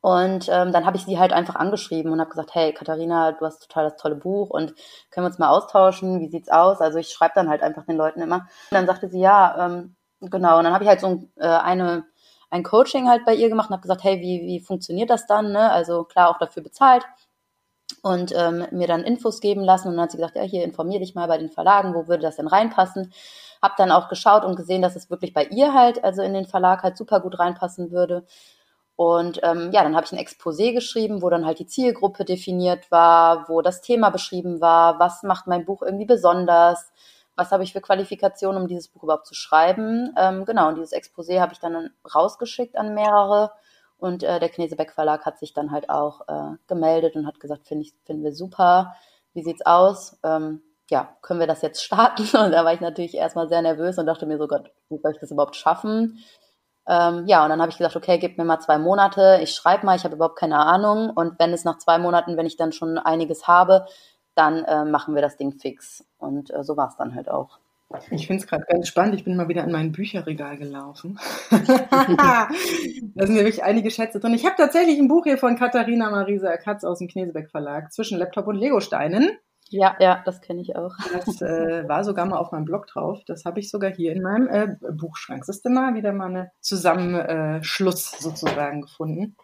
Und 0.00 0.48
ähm, 0.48 0.72
dann 0.72 0.86
habe 0.86 0.96
ich 0.96 1.04
sie 1.04 1.18
halt 1.18 1.34
einfach 1.34 1.56
angeschrieben 1.56 2.12
und 2.12 2.20
habe 2.20 2.30
gesagt, 2.30 2.54
hey 2.54 2.72
Katharina, 2.72 3.32
du 3.32 3.44
hast 3.44 3.68
total 3.68 3.90
das 3.90 4.00
tolle 4.00 4.14
Buch 4.14 4.48
und 4.48 4.74
können 5.10 5.24
wir 5.24 5.28
uns 5.28 5.38
mal 5.38 5.50
austauschen? 5.50 6.20
Wie 6.20 6.28
sieht's 6.30 6.48
aus? 6.48 6.80
Also 6.80 6.98
ich 6.98 7.10
schreibe 7.10 7.34
dann 7.34 7.50
halt 7.50 7.62
einfach 7.62 7.84
den 7.84 7.96
Leuten 7.96 8.22
immer. 8.22 8.36
Und 8.70 8.72
dann 8.72 8.86
sagte 8.86 9.10
sie, 9.10 9.20
ja, 9.20 9.66
ähm, 9.66 9.96
genau. 10.20 10.56
Und 10.56 10.64
dann 10.64 10.72
habe 10.72 10.84
ich 10.84 10.88
halt 10.88 11.00
so 11.00 11.28
äh, 11.36 11.46
eine 11.46 12.04
ein 12.50 12.62
Coaching 12.62 13.08
halt 13.08 13.24
bei 13.24 13.34
ihr 13.34 13.48
gemacht 13.48 13.68
und 13.68 13.74
habe 13.74 13.82
gesagt, 13.82 14.04
hey, 14.04 14.20
wie, 14.20 14.46
wie 14.46 14.60
funktioniert 14.60 15.10
das 15.10 15.26
dann? 15.26 15.52
Ne? 15.52 15.70
Also 15.70 16.04
klar 16.04 16.30
auch 16.30 16.38
dafür 16.38 16.62
bezahlt 16.62 17.04
und 18.02 18.32
ähm, 18.34 18.66
mir 18.70 18.86
dann 18.86 19.04
Infos 19.04 19.40
geben 19.40 19.62
lassen. 19.62 19.88
Und 19.88 19.94
dann 19.94 20.04
hat 20.04 20.10
sie 20.12 20.18
gesagt, 20.18 20.36
ja, 20.36 20.42
hier 20.42 20.64
informier 20.64 21.00
dich 21.00 21.14
mal 21.14 21.28
bei 21.28 21.38
den 21.38 21.50
Verlagen, 21.50 21.94
wo 21.94 22.08
würde 22.08 22.22
das 22.22 22.36
denn 22.36 22.46
reinpassen? 22.46 23.12
Hab 23.60 23.76
dann 23.76 23.90
auch 23.90 24.08
geschaut 24.08 24.44
und 24.44 24.56
gesehen, 24.56 24.82
dass 24.82 24.96
es 24.96 25.10
wirklich 25.10 25.32
bei 25.32 25.44
ihr 25.44 25.74
halt, 25.74 26.04
also 26.04 26.22
in 26.22 26.32
den 26.34 26.46
Verlag 26.46 26.82
halt 26.82 26.96
super 26.96 27.20
gut 27.20 27.38
reinpassen 27.38 27.90
würde. 27.90 28.24
Und 28.96 29.40
ähm, 29.44 29.70
ja, 29.72 29.82
dann 29.84 29.94
habe 29.94 30.06
ich 30.06 30.12
ein 30.12 30.18
Exposé 30.18 30.72
geschrieben, 30.72 31.22
wo 31.22 31.30
dann 31.30 31.46
halt 31.46 31.60
die 31.60 31.66
Zielgruppe 31.66 32.24
definiert 32.24 32.90
war, 32.90 33.48
wo 33.48 33.62
das 33.62 33.80
Thema 33.80 34.10
beschrieben 34.10 34.60
war, 34.60 34.98
was 34.98 35.22
macht 35.22 35.46
mein 35.46 35.64
Buch 35.64 35.82
irgendwie 35.82 36.04
besonders, 36.04 36.90
was 37.38 37.52
habe 37.52 37.62
ich 37.62 37.72
für 37.72 37.80
Qualifikationen, 37.80 38.60
um 38.60 38.68
dieses 38.68 38.88
Buch 38.88 39.04
überhaupt 39.04 39.26
zu 39.26 39.34
schreiben. 39.34 40.12
Ähm, 40.18 40.44
genau, 40.44 40.68
und 40.68 40.74
dieses 40.74 40.92
Exposé 40.92 41.40
habe 41.40 41.52
ich 41.52 41.60
dann 41.60 41.90
rausgeschickt 42.14 42.76
an 42.76 42.94
mehrere 42.94 43.52
und 43.98 44.22
äh, 44.22 44.40
der 44.40 44.48
Knesebeck 44.48 44.92
Verlag 44.92 45.24
hat 45.24 45.38
sich 45.38 45.52
dann 45.52 45.70
halt 45.70 45.90
auch 45.90 46.22
äh, 46.28 46.56
gemeldet 46.66 47.16
und 47.16 47.26
hat 47.26 47.40
gesagt, 47.40 47.66
finde 47.66 47.82
ich, 47.82 47.94
finden 48.04 48.24
wir 48.24 48.32
super. 48.32 48.94
Wie 49.34 49.42
sieht's 49.42 49.64
aus? 49.64 50.18
Ähm, 50.22 50.62
ja, 50.90 51.16
können 51.22 51.40
wir 51.40 51.46
das 51.46 51.62
jetzt 51.62 51.82
starten? 51.84 52.22
Und 52.36 52.52
da 52.52 52.64
war 52.64 52.72
ich 52.72 52.80
natürlich 52.80 53.14
erstmal 53.14 53.48
sehr 53.48 53.62
nervös 53.62 53.98
und 53.98 54.06
dachte 54.06 54.26
mir 54.26 54.38
so, 54.38 54.48
Gott, 54.48 54.70
wie 54.88 54.98
soll 54.98 55.12
ich 55.12 55.20
das 55.20 55.30
überhaupt 55.30 55.56
schaffen? 55.56 56.18
Ähm, 56.88 57.26
ja, 57.26 57.42
und 57.42 57.50
dann 57.50 57.60
habe 57.60 57.70
ich 57.70 57.76
gesagt, 57.76 57.96
okay, 57.96 58.18
gib 58.18 58.38
mir 58.38 58.44
mal 58.44 58.60
zwei 58.60 58.78
Monate, 58.78 59.40
ich 59.42 59.52
schreibe 59.52 59.84
mal, 59.84 59.96
ich 59.96 60.04
habe 60.04 60.14
überhaupt 60.14 60.38
keine 60.38 60.58
Ahnung. 60.58 61.10
Und 61.10 61.38
wenn 61.38 61.52
es 61.52 61.64
nach 61.64 61.78
zwei 61.78 61.98
Monaten, 61.98 62.36
wenn 62.36 62.46
ich 62.46 62.56
dann 62.56 62.72
schon 62.72 62.98
einiges 62.98 63.46
habe, 63.46 63.86
dann 64.38 64.64
äh, 64.64 64.84
machen 64.84 65.14
wir 65.14 65.22
das 65.22 65.36
Ding 65.36 65.52
fix. 65.52 66.04
Und 66.18 66.54
äh, 66.54 66.62
so 66.62 66.76
war 66.76 66.88
es 66.88 66.96
dann 66.96 67.14
halt 67.14 67.28
auch. 67.28 67.58
Ich 68.10 68.26
finde 68.26 68.42
es 68.42 68.46
gerade 68.46 68.66
ganz 68.68 68.86
spannend. 68.86 69.14
Ich 69.14 69.24
bin 69.24 69.34
mal 69.34 69.48
wieder 69.48 69.64
in 69.64 69.72
mein 69.72 69.92
Bücherregal 69.92 70.58
gelaufen. 70.58 71.18
da 71.50 72.48
sind 73.26 73.36
ja 73.36 73.44
wirklich 73.44 73.64
einige 73.64 73.90
Schätze 73.90 74.20
drin. 74.20 74.34
Ich 74.34 74.44
habe 74.44 74.56
tatsächlich 74.56 74.98
ein 74.98 75.08
Buch 75.08 75.24
hier 75.24 75.38
von 75.38 75.56
Katharina 75.56 76.10
Marisa 76.10 76.56
Katz 76.58 76.84
aus 76.84 76.98
dem 76.98 77.08
Knesebeck 77.08 77.50
Verlag 77.50 77.90
zwischen 77.92 78.18
Laptop 78.18 78.46
und 78.46 78.56
Legosteinen. 78.56 79.38
Ja, 79.70 79.96
ja, 80.00 80.22
das 80.24 80.40
kenne 80.40 80.60
ich 80.60 80.76
auch. 80.76 80.94
Das 81.12 81.42
äh, 81.42 81.88
war 81.88 82.04
sogar 82.04 82.26
mal 82.26 82.38
auf 82.38 82.52
meinem 82.52 82.64
Blog 82.64 82.86
drauf. 82.86 83.20
Das 83.26 83.44
habe 83.44 83.60
ich 83.60 83.70
sogar 83.70 83.90
hier 83.90 84.12
in 84.12 84.22
meinem 84.22 84.48
äh, 84.48 84.76
Buchschrank. 84.92 85.44
Das 85.46 85.56
ist 85.56 85.66
immer 85.66 85.94
wieder 85.94 86.12
mal 86.12 86.28
eine 86.28 86.50
Zusammenschluss 86.60 88.12
sozusagen 88.18 88.82
gefunden. 88.82 89.36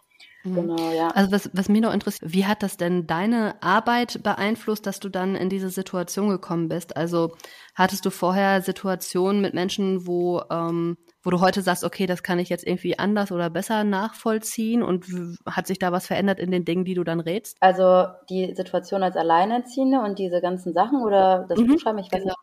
Mhm. 0.44 0.54
Genau, 0.54 0.92
ja. 0.92 1.08
Also 1.08 1.32
was, 1.32 1.50
was 1.54 1.68
mir 1.68 1.80
noch 1.80 1.92
interessiert, 1.92 2.32
wie 2.32 2.44
hat 2.44 2.62
das 2.62 2.76
denn 2.76 3.06
deine 3.06 3.54
Arbeit 3.62 4.22
beeinflusst, 4.22 4.86
dass 4.86 5.00
du 5.00 5.08
dann 5.08 5.34
in 5.34 5.48
diese 5.48 5.70
Situation 5.70 6.28
gekommen 6.28 6.68
bist? 6.68 6.96
Also 6.96 7.34
hattest 7.74 8.04
du 8.04 8.10
vorher 8.10 8.60
Situationen 8.60 9.40
mit 9.40 9.54
Menschen, 9.54 10.06
wo, 10.06 10.42
ähm, 10.50 10.98
wo 11.22 11.30
du 11.30 11.40
heute 11.40 11.62
sagst, 11.62 11.82
okay, 11.82 12.06
das 12.06 12.22
kann 12.22 12.38
ich 12.38 12.50
jetzt 12.50 12.66
irgendwie 12.66 12.98
anders 12.98 13.32
oder 13.32 13.48
besser 13.48 13.84
nachvollziehen 13.84 14.82
und 14.82 15.06
hat 15.46 15.66
sich 15.66 15.78
da 15.78 15.92
was 15.92 16.06
verändert 16.06 16.38
in 16.38 16.50
den 16.50 16.66
Dingen, 16.66 16.84
die 16.84 16.94
du 16.94 17.04
dann 17.04 17.20
rätst? 17.20 17.56
Also 17.60 18.06
die 18.28 18.54
Situation 18.54 19.02
als 19.02 19.16
Alleinerziehende 19.16 20.00
und 20.00 20.18
diese 20.18 20.42
ganzen 20.42 20.74
Sachen 20.74 21.02
oder 21.02 21.46
das 21.48 21.58
mhm, 21.58 21.68
Buchschreiben, 21.68 21.98
ich 22.00 22.12
weiß 22.12 22.20
genau. 22.20 22.34
nicht. 22.34 22.38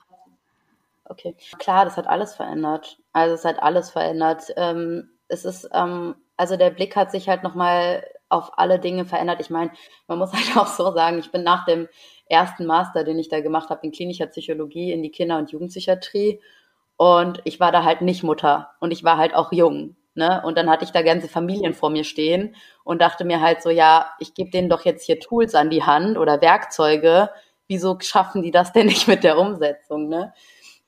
Okay, 1.05 1.35
klar, 1.59 1.83
das 1.85 1.97
hat 1.97 2.07
alles 2.07 2.33
verändert. 2.33 2.97
Also 3.11 3.35
es 3.35 3.45
hat 3.45 3.61
alles 3.61 3.89
verändert. 3.89 4.45
Ähm, 4.55 5.09
es 5.27 5.45
ist 5.45 5.69
ähm, 5.73 6.15
also 6.41 6.57
der 6.57 6.71
Blick 6.71 6.95
hat 6.95 7.11
sich 7.11 7.29
halt 7.29 7.43
nochmal 7.43 8.03
auf 8.29 8.57
alle 8.57 8.79
Dinge 8.79 9.05
verändert. 9.05 9.39
Ich 9.41 9.51
meine, 9.51 9.69
man 10.07 10.17
muss 10.17 10.33
halt 10.33 10.57
auch 10.57 10.65
so 10.65 10.91
sagen, 10.91 11.19
ich 11.19 11.31
bin 11.31 11.43
nach 11.43 11.65
dem 11.65 11.87
ersten 12.25 12.65
Master, 12.65 13.03
den 13.03 13.19
ich 13.19 13.29
da 13.29 13.41
gemacht 13.41 13.69
habe 13.69 13.85
in 13.85 13.91
klinischer 13.91 14.25
Psychologie 14.25 14.91
in 14.91 15.03
die 15.03 15.11
Kinder- 15.11 15.37
und 15.37 15.51
Jugendpsychiatrie 15.51 16.41
und 16.97 17.41
ich 17.43 17.59
war 17.59 17.71
da 17.71 17.83
halt 17.83 18.01
nicht 18.01 18.23
Mutter 18.23 18.71
und 18.79 18.91
ich 18.91 19.03
war 19.03 19.17
halt 19.17 19.35
auch 19.35 19.51
jung. 19.51 19.95
Ne? 20.15 20.41
Und 20.43 20.57
dann 20.57 20.67
hatte 20.67 20.83
ich 20.83 20.91
da 20.91 21.03
ganze 21.03 21.27
Familien 21.27 21.75
vor 21.75 21.91
mir 21.91 22.03
stehen 22.03 22.55
und 22.83 23.01
dachte 23.03 23.23
mir 23.23 23.39
halt 23.39 23.61
so, 23.61 23.69
ja, 23.69 24.09
ich 24.19 24.33
gebe 24.33 24.49
denen 24.49 24.69
doch 24.69 24.83
jetzt 24.83 25.05
hier 25.05 25.19
Tools 25.19 25.53
an 25.53 25.69
die 25.69 25.83
Hand 25.83 26.17
oder 26.17 26.41
Werkzeuge. 26.41 27.29
Wieso 27.67 27.97
schaffen 28.01 28.41
die 28.41 28.51
das 28.51 28.73
denn 28.73 28.87
nicht 28.87 29.07
mit 29.07 29.23
der 29.23 29.37
Umsetzung? 29.37 30.09
Ne? 30.09 30.33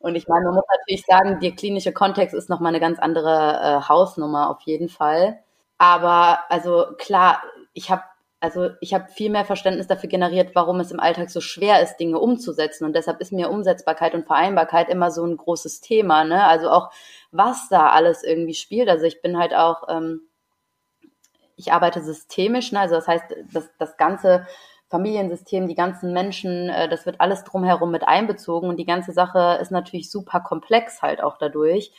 Und 0.03 0.15
ich 0.15 0.27
meine, 0.27 0.43
man 0.43 0.55
muss 0.55 0.65
natürlich 0.77 1.05
sagen, 1.05 1.39
der 1.39 1.53
klinische 1.53 1.93
Kontext 1.93 2.35
ist 2.35 2.49
nochmal 2.49 2.71
eine 2.71 2.81
ganz 2.81 2.99
andere 2.99 3.59
äh, 3.85 3.87
Hausnummer 3.87 4.49
auf 4.49 4.59
jeden 4.65 4.89
Fall. 4.89 5.39
Aber 5.77 6.39
also 6.49 6.87
klar, 6.97 7.41
ich 7.73 7.89
habe 7.89 8.03
also 8.41 8.71
ich 8.81 8.93
habe 8.93 9.07
viel 9.09 9.29
mehr 9.29 9.45
Verständnis 9.45 9.87
dafür 9.87 10.09
generiert, 10.09 10.55
warum 10.55 10.81
es 10.81 10.91
im 10.91 10.99
Alltag 10.99 11.29
so 11.29 11.39
schwer 11.39 11.81
ist, 11.81 11.95
Dinge 11.95 12.19
umzusetzen. 12.19 12.83
Und 12.83 12.93
deshalb 12.93 13.21
ist 13.21 13.31
mir 13.31 13.49
Umsetzbarkeit 13.49 14.13
und 14.13 14.25
Vereinbarkeit 14.27 14.89
immer 14.89 15.09
so 15.09 15.25
ein 15.25 15.37
großes 15.37 15.79
Thema. 15.79 16.25
Ne? 16.25 16.45
Also 16.45 16.69
auch, 16.69 16.91
was 17.31 17.69
da 17.69 17.87
alles 17.91 18.25
irgendwie 18.25 18.55
spielt. 18.55 18.89
Also 18.89 19.05
ich 19.05 19.21
bin 19.21 19.37
halt 19.37 19.53
auch, 19.53 19.87
ähm, 19.87 20.23
ich 21.55 21.71
arbeite 21.71 22.01
systemisch, 22.01 22.73
ne? 22.73 22.81
also 22.81 22.95
das 22.95 23.07
heißt, 23.07 23.23
das, 23.53 23.69
das 23.79 23.95
ganze 23.95 24.45
Familiensystem, 24.93 25.67
die 25.67 25.73
ganzen 25.73 26.13
Menschen, 26.13 26.69
äh, 26.69 26.88
das 26.88 27.08
wird 27.08 27.19
alles 27.19 27.43
drumherum 27.43 27.89
mit 27.89 28.08
einbezogen 28.08 28.69
und 28.69 28.77
die 28.77 28.86
ganze 28.86 29.12
Sache 29.12 29.58
ist 29.60 29.71
natürlich 29.71 30.12
super 30.12 30.39
komplex 30.39 31.01
halt 31.01 31.21
auch 31.23 31.38
dadurch. 31.39 31.91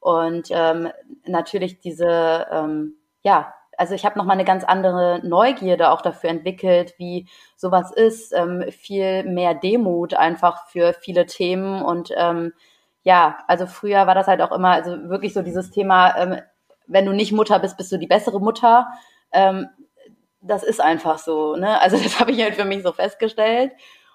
Und 0.00 0.48
ähm, 0.50 0.88
natürlich 1.24 1.78
diese, 1.78 2.48
ähm, 2.50 2.96
ja, 3.22 3.54
also 3.78 3.94
ich 3.94 4.04
habe 4.04 4.18
nochmal 4.18 4.34
eine 4.34 4.44
ganz 4.44 4.64
andere 4.64 5.20
Neugierde 5.22 5.92
auch 5.92 6.02
dafür 6.02 6.30
entwickelt, 6.30 6.94
wie 6.98 7.28
sowas 7.56 7.92
ist, 7.92 8.32
ähm, 8.32 8.64
viel 8.72 9.22
mehr 9.22 9.54
Demut 9.54 10.14
einfach 10.14 10.66
für 10.66 10.94
viele 10.94 11.26
Themen 11.26 11.80
und 11.80 12.10
ähm, 12.16 12.52
ja, 13.04 13.38
also 13.46 13.66
früher 13.66 14.08
war 14.08 14.16
das 14.16 14.26
halt 14.26 14.40
auch 14.40 14.50
immer, 14.50 14.70
also 14.70 15.08
wirklich 15.08 15.32
so 15.32 15.42
dieses 15.42 15.70
Thema, 15.70 16.16
ähm, 16.18 16.40
wenn 16.88 17.06
du 17.06 17.12
nicht 17.12 17.32
Mutter 17.32 17.60
bist, 17.60 17.76
bist 17.76 17.92
du 17.92 17.98
die 17.98 18.08
bessere 18.08 18.40
Mutter. 18.40 18.88
Ähm, 19.32 19.68
das 20.42 20.62
ist 20.62 20.80
einfach 20.80 21.18
so. 21.18 21.56
Ne? 21.56 21.80
Also 21.80 21.96
das 22.02 22.20
habe 22.20 22.32
ich 22.32 22.42
halt 22.42 22.56
für 22.56 22.64
mich 22.64 22.82
so 22.82 22.92
festgestellt. 22.92 23.72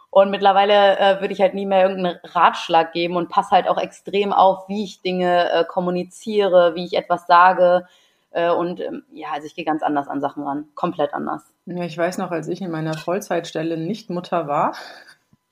Und 0.10 0.32
mittlerweile 0.32 0.98
äh, 0.98 1.22
würde 1.22 1.34
ich 1.34 1.42
halt 1.42 1.54
nie 1.54 1.66
mehr 1.66 1.88
irgendeinen 1.88 2.20
Ratschlag 2.24 2.94
geben 2.94 3.18
und 3.18 3.30
passe 3.30 3.52
halt 3.52 3.68
auch 3.68 3.78
extrem 3.78 4.32
auf, 4.32 4.68
wie 4.70 4.84
ich 4.84 5.02
Dinge 5.02 5.52
äh, 5.52 5.66
kommuniziere, 5.66 6.76
wie 6.76 6.86
ich 6.86 6.94
etwas 6.94 7.28
sage. 7.28 7.86
Äh, 8.32 8.50
und 8.52 8.80
ähm, 8.80 9.04
ja, 9.12 9.28
also 9.34 9.48
ich 9.48 9.56
gehe 9.56 9.66
ganz 9.66 9.84
anders 9.84 10.08
an 10.08 10.22
Sachen 10.22 10.44
ran. 10.44 10.70
Komplett 10.76 11.14
anders. 11.14 11.44
Ja, 11.66 11.84
ich 11.84 11.98
weiß 11.98 12.20
noch, 12.20 12.32
als 12.32 12.48
ich 12.48 12.62
in 12.62 12.72
meiner 12.72 12.94
Vollzeitstelle 12.94 13.78
nicht 13.78 14.10
Mutter 14.10 14.48
war, 14.48 14.74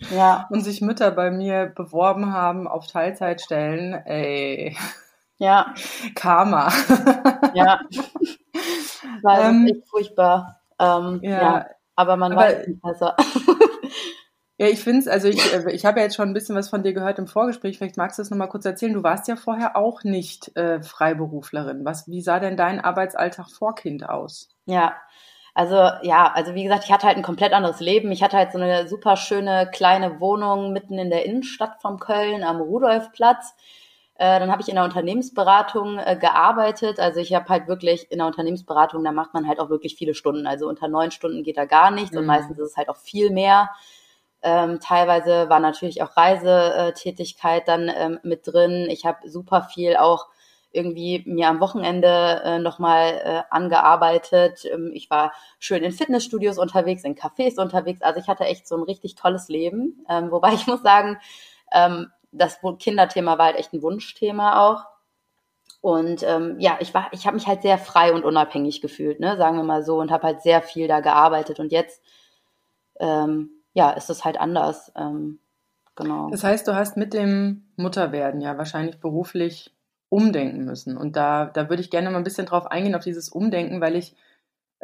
ja. 0.09 0.47
und 0.49 0.61
sich 0.61 0.81
Mütter 0.81 1.11
bei 1.11 1.31
mir 1.31 1.67
beworben 1.67 2.33
haben 2.33 2.67
auf 2.67 2.87
Teilzeitstellen, 2.87 3.93
ey. 3.93 4.77
Ja. 5.37 5.73
Karma. 6.15 6.71
Ja. 7.53 7.81
War 9.21 9.49
ähm, 9.49 9.67
echt 9.67 9.87
furchtbar. 9.87 10.61
Ähm, 10.79 11.19
ja, 11.23 11.41
ja, 11.41 11.65
aber 11.95 12.17
man 12.17 12.33
aber, 12.33 12.41
weiß 12.41 12.67
nicht 12.67 12.81
besser. 12.81 13.15
ja, 14.57 14.67
ich 14.67 14.83
finde 14.83 14.99
es, 14.99 15.07
also 15.07 15.27
ich, 15.27 15.53
äh, 15.53 15.71
ich 15.71 15.85
habe 15.85 15.99
ja 15.99 16.05
jetzt 16.05 16.15
schon 16.15 16.29
ein 16.29 16.33
bisschen 16.33 16.55
was 16.55 16.69
von 16.69 16.83
dir 16.83 16.93
gehört 16.93 17.19
im 17.19 17.27
Vorgespräch. 17.27 17.77
Vielleicht 17.77 17.97
magst 17.97 18.17
du 18.17 18.21
es 18.21 18.29
nochmal 18.29 18.49
kurz 18.49 18.65
erzählen. 18.65 18.93
Du 18.93 19.03
warst 19.03 19.27
ja 19.27 19.35
vorher 19.35 19.75
auch 19.75 20.03
nicht 20.03 20.55
äh, 20.57 20.81
Freiberuflerin. 20.81 21.85
Was, 21.85 22.07
wie 22.07 22.21
sah 22.21 22.39
denn 22.39 22.57
dein 22.57 22.79
Arbeitsalltag 22.81 23.49
vor 23.49 23.75
Kind 23.75 24.07
aus? 24.07 24.49
Ja, 24.65 24.95
also 25.53 25.89
ja, 26.01 26.31
also 26.33 26.53
wie 26.53 26.63
gesagt, 26.63 26.83
ich 26.83 26.91
hatte 26.91 27.07
halt 27.07 27.15
ein 27.15 27.23
komplett 27.23 27.53
anderes 27.53 27.79
Leben. 27.79 28.11
Ich 28.11 28.21
hatte 28.21 28.35
halt 28.35 28.51
so 28.51 28.57
eine 28.57 28.89
super 28.89 29.15
schöne 29.15 29.69
kleine 29.71 30.19
Wohnung 30.19 30.73
mitten 30.73 30.97
in 30.99 31.09
der 31.09 31.25
Innenstadt 31.25 31.81
von 31.81 31.97
Köln 31.97 32.43
am 32.43 32.59
Rudolfplatz 32.59 33.55
Äh, 34.17 34.39
dann 34.39 34.51
habe 34.51 34.61
ich 34.61 34.69
in 34.69 34.75
der 34.75 34.85
Unternehmensberatung 34.85 35.99
äh, 35.99 36.15
gearbeitet. 36.15 36.99
Also 36.99 37.19
ich 37.19 37.33
habe 37.33 37.49
halt 37.49 37.67
wirklich 37.67 38.11
in 38.11 38.19
der 38.19 38.27
Unternehmensberatung, 38.27 39.03
da 39.03 39.11
macht 39.11 39.33
man 39.33 39.47
halt 39.47 39.59
auch 39.59 39.69
wirklich 39.69 39.95
viele 39.95 40.13
Stunden. 40.13 40.47
Also 40.47 40.67
unter 40.69 40.87
neun 40.87 41.11
Stunden 41.11 41.43
geht 41.43 41.57
da 41.57 41.65
gar 41.65 41.91
nichts 41.91 42.13
mhm. 42.13 42.19
und 42.19 42.25
meistens 42.27 42.57
ist 42.57 42.71
es 42.71 42.77
halt 42.77 42.89
auch 42.89 42.97
viel 42.97 43.29
mehr. 43.29 43.69
Ähm, 44.41 44.79
teilweise 44.79 45.49
war 45.49 45.59
natürlich 45.59 46.01
auch 46.01 46.15
Reisetätigkeit 46.15 47.67
dann 47.67 47.91
ähm, 47.93 48.19
mit 48.23 48.47
drin. 48.47 48.87
Ich 48.89 49.05
habe 49.05 49.29
super 49.29 49.63
viel 49.63 49.97
auch 49.97 50.27
irgendwie 50.71 51.23
mir 51.25 51.47
am 51.47 51.59
Wochenende 51.59 52.41
äh, 52.43 52.59
nochmal 52.59 53.21
äh, 53.23 53.41
angearbeitet. 53.49 54.65
Ähm, 54.71 54.91
ich 54.93 55.09
war 55.09 55.33
schön 55.59 55.83
in 55.83 55.91
Fitnessstudios 55.91 56.57
unterwegs, 56.57 57.03
in 57.03 57.15
Cafés 57.15 57.59
unterwegs. 57.59 58.01
Also 58.01 58.19
ich 58.19 58.27
hatte 58.27 58.45
echt 58.45 58.67
so 58.67 58.75
ein 58.77 58.83
richtig 58.83 59.15
tolles 59.15 59.49
Leben. 59.49 60.05
Ähm, 60.09 60.31
wobei 60.31 60.53
ich 60.53 60.67
muss 60.67 60.81
sagen, 60.83 61.17
ähm, 61.71 62.11
das 62.37 62.59
Kinderthema 62.79 63.37
war 63.37 63.47
halt 63.47 63.57
echt 63.57 63.73
ein 63.73 63.81
Wunschthema 63.81 64.67
auch. 64.67 64.85
Und 65.81 66.23
ähm, 66.23 66.55
ja, 66.59 66.77
ich 66.79 66.93
war, 66.93 67.09
ich 67.11 67.27
habe 67.27 67.35
mich 67.35 67.45
halt 67.45 67.61
sehr 67.61 67.77
frei 67.77 68.11
und 68.11 68.25
unabhängig 68.25 68.81
gefühlt, 68.81 69.19
ne, 69.19 69.37
sagen 69.37 69.57
wir 69.57 69.63
mal 69.63 69.83
so, 69.83 69.99
und 69.99 70.09
habe 70.09 70.23
halt 70.23 70.41
sehr 70.41 70.61
viel 70.61 70.87
da 70.87 70.99
gearbeitet. 70.99 71.59
Und 71.59 71.71
jetzt, 71.71 72.01
ähm, 72.99 73.51
ja, 73.73 73.91
ist 73.91 74.09
es 74.09 74.25
halt 74.25 74.39
anders. 74.39 74.91
Ähm, 74.95 75.39
genau. 75.95 76.29
Das 76.31 76.43
heißt, 76.43 76.67
du 76.67 76.75
hast 76.75 76.97
mit 76.97 77.13
dem 77.13 77.65
Mutterwerden 77.75 78.41
ja 78.41 78.57
wahrscheinlich 78.57 78.99
beruflich 78.99 79.75
umdenken 80.09 80.65
müssen. 80.65 80.97
Und 80.97 81.15
da, 81.15 81.45
da 81.45 81.69
würde 81.69 81.81
ich 81.81 81.91
gerne 81.91 82.09
mal 82.09 82.17
ein 82.17 82.23
bisschen 82.23 82.47
drauf 82.47 82.65
eingehen, 82.65 82.95
auf 82.95 83.03
dieses 83.03 83.29
Umdenken, 83.29 83.79
weil 83.79 83.95
ich 83.95 84.15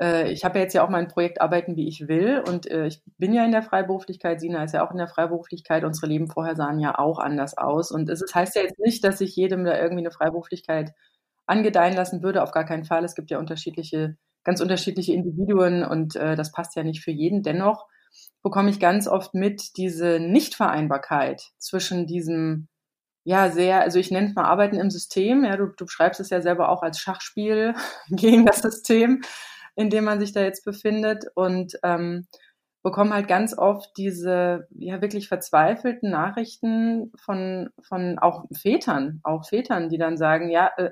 äh, 0.01 0.31
ich 0.31 0.43
habe 0.43 0.57
ja 0.57 0.63
jetzt 0.63 0.73
ja 0.73 0.83
auch 0.83 0.89
mein 0.89 1.07
Projekt 1.07 1.39
Arbeiten, 1.39 1.75
wie 1.75 1.87
ich 1.87 2.07
will. 2.07 2.43
Und 2.47 2.69
äh, 2.69 2.87
ich 2.87 3.01
bin 3.17 3.33
ja 3.33 3.45
in 3.45 3.51
der 3.51 3.61
Freiberuflichkeit, 3.61 4.41
Sina 4.41 4.63
ist 4.63 4.73
ja 4.73 4.85
auch 4.85 4.91
in 4.91 4.97
der 4.97 5.07
Freiberuflichkeit. 5.07 5.83
Unsere 5.83 6.07
Leben 6.07 6.27
vorher 6.27 6.55
sahen 6.55 6.79
ja 6.79 6.97
auch 6.97 7.19
anders 7.19 7.57
aus. 7.57 7.91
Und 7.91 8.09
es 8.09 8.21
ist, 8.21 8.33
heißt 8.33 8.55
ja 8.55 8.63
jetzt 8.63 8.79
nicht, 8.79 9.03
dass 9.03 9.21
ich 9.21 9.35
jedem 9.35 9.63
da 9.63 9.77
irgendwie 9.77 10.01
eine 10.01 10.11
Freiberuflichkeit 10.11 10.93
angedeihen 11.45 11.95
lassen 11.95 12.23
würde. 12.23 12.41
Auf 12.41 12.51
gar 12.51 12.65
keinen 12.65 12.85
Fall. 12.85 13.05
Es 13.05 13.15
gibt 13.15 13.29
ja 13.29 13.37
unterschiedliche, 13.37 14.17
ganz 14.43 14.59
unterschiedliche 14.59 15.13
Individuen 15.13 15.83
und 15.85 16.15
äh, 16.15 16.35
das 16.35 16.51
passt 16.51 16.75
ja 16.75 16.83
nicht 16.83 17.03
für 17.03 17.11
jeden. 17.11 17.43
Dennoch 17.43 17.85
bekomme 18.41 18.71
ich 18.71 18.79
ganz 18.79 19.07
oft 19.07 19.35
mit 19.35 19.77
diese 19.77 20.19
Nichtvereinbarkeit 20.19 21.51
zwischen 21.57 22.07
diesem 22.07 22.67
ja, 23.23 23.51
sehr, 23.51 23.81
also 23.81 23.99
ich 23.99 24.09
nenne 24.09 24.29
es 24.29 24.35
mal 24.35 24.45
Arbeiten 24.45 24.79
im 24.79 24.89
System. 24.89 25.43
Ja, 25.43 25.55
du, 25.55 25.67
du 25.67 25.87
schreibst 25.87 26.19
es 26.19 26.31
ja 26.31 26.41
selber 26.41 26.69
auch 26.69 26.81
als 26.81 26.99
Schachspiel 26.99 27.75
gegen 28.09 28.47
das 28.47 28.63
System 28.63 29.21
in 29.75 29.89
dem 29.89 30.05
man 30.05 30.19
sich 30.19 30.33
da 30.33 30.41
jetzt 30.41 30.65
befindet 30.65 31.25
und 31.35 31.77
ähm, 31.83 32.27
bekommen 32.83 33.13
halt 33.13 33.27
ganz 33.27 33.57
oft 33.57 33.91
diese 33.97 34.67
ja 34.71 35.01
wirklich 35.01 35.27
verzweifelten 35.27 36.09
Nachrichten 36.09 37.11
von 37.15 37.69
von 37.81 38.19
auch 38.19 38.45
Vätern, 38.53 39.19
auch 39.23 39.47
Vätern, 39.47 39.89
die 39.89 39.97
dann 39.97 40.17
sagen, 40.17 40.49
ja, 40.49 40.71
äh, 40.77 40.91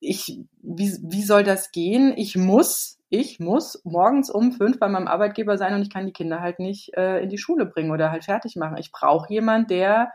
ich 0.00 0.40
wie, 0.62 0.96
wie 1.02 1.22
soll 1.22 1.44
das 1.44 1.72
gehen? 1.72 2.14
Ich 2.16 2.36
muss 2.36 2.98
ich 3.10 3.40
muss 3.40 3.80
morgens 3.84 4.30
um 4.30 4.52
fünf 4.52 4.78
bei 4.78 4.88
meinem 4.88 5.08
Arbeitgeber 5.08 5.58
sein 5.58 5.74
und 5.74 5.82
ich 5.82 5.90
kann 5.90 6.06
die 6.06 6.12
Kinder 6.12 6.40
halt 6.40 6.58
nicht 6.60 6.94
äh, 6.96 7.20
in 7.22 7.28
die 7.28 7.38
Schule 7.38 7.66
bringen 7.66 7.90
oder 7.90 8.10
halt 8.10 8.24
fertig 8.24 8.56
machen. 8.56 8.76
Ich 8.78 8.92
brauche 8.92 9.32
jemand, 9.32 9.70
der 9.70 10.12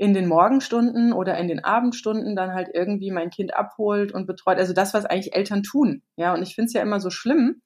in 0.00 0.14
den 0.14 0.26
Morgenstunden 0.26 1.12
oder 1.12 1.36
in 1.36 1.46
den 1.46 1.62
Abendstunden 1.62 2.34
dann 2.34 2.54
halt 2.54 2.70
irgendwie 2.72 3.10
mein 3.10 3.28
Kind 3.28 3.52
abholt 3.52 4.12
und 4.12 4.24
betreut. 4.26 4.56
Also 4.56 4.72
das, 4.72 4.94
was 4.94 5.04
eigentlich 5.04 5.36
Eltern 5.36 5.62
tun. 5.62 6.02
Ja, 6.16 6.32
und 6.32 6.42
ich 6.42 6.54
finde 6.54 6.68
es 6.68 6.72
ja 6.72 6.80
immer 6.80 7.00
so 7.00 7.10
schlimm, 7.10 7.60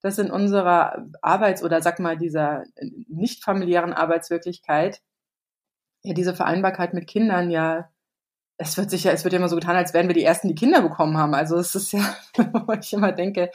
dass 0.00 0.16
in 0.16 0.30
unserer 0.30 1.04
Arbeits- 1.20 1.62
oder 1.62 1.82
sag 1.82 2.00
mal 2.00 2.16
dieser 2.16 2.64
nicht 3.08 3.44
familiären 3.44 3.92
Arbeitswirklichkeit 3.92 5.02
ja 6.02 6.14
diese 6.14 6.34
Vereinbarkeit 6.34 6.94
mit 6.94 7.06
Kindern 7.06 7.50
ja 7.50 7.90
es 8.56 8.78
wird 8.78 8.88
sicher, 8.88 9.12
es 9.12 9.24
wird 9.24 9.34
ja 9.34 9.38
immer 9.38 9.50
so 9.50 9.56
getan, 9.56 9.76
als 9.76 9.92
wären 9.92 10.06
wir 10.06 10.14
die 10.14 10.24
ersten, 10.24 10.48
die 10.48 10.54
Kinder 10.54 10.80
bekommen 10.80 11.18
haben. 11.18 11.34
Also 11.34 11.58
es 11.58 11.74
ist 11.74 11.92
ja, 11.92 12.16
wo 12.66 12.72
ich 12.72 12.94
immer 12.94 13.12
denke, 13.12 13.50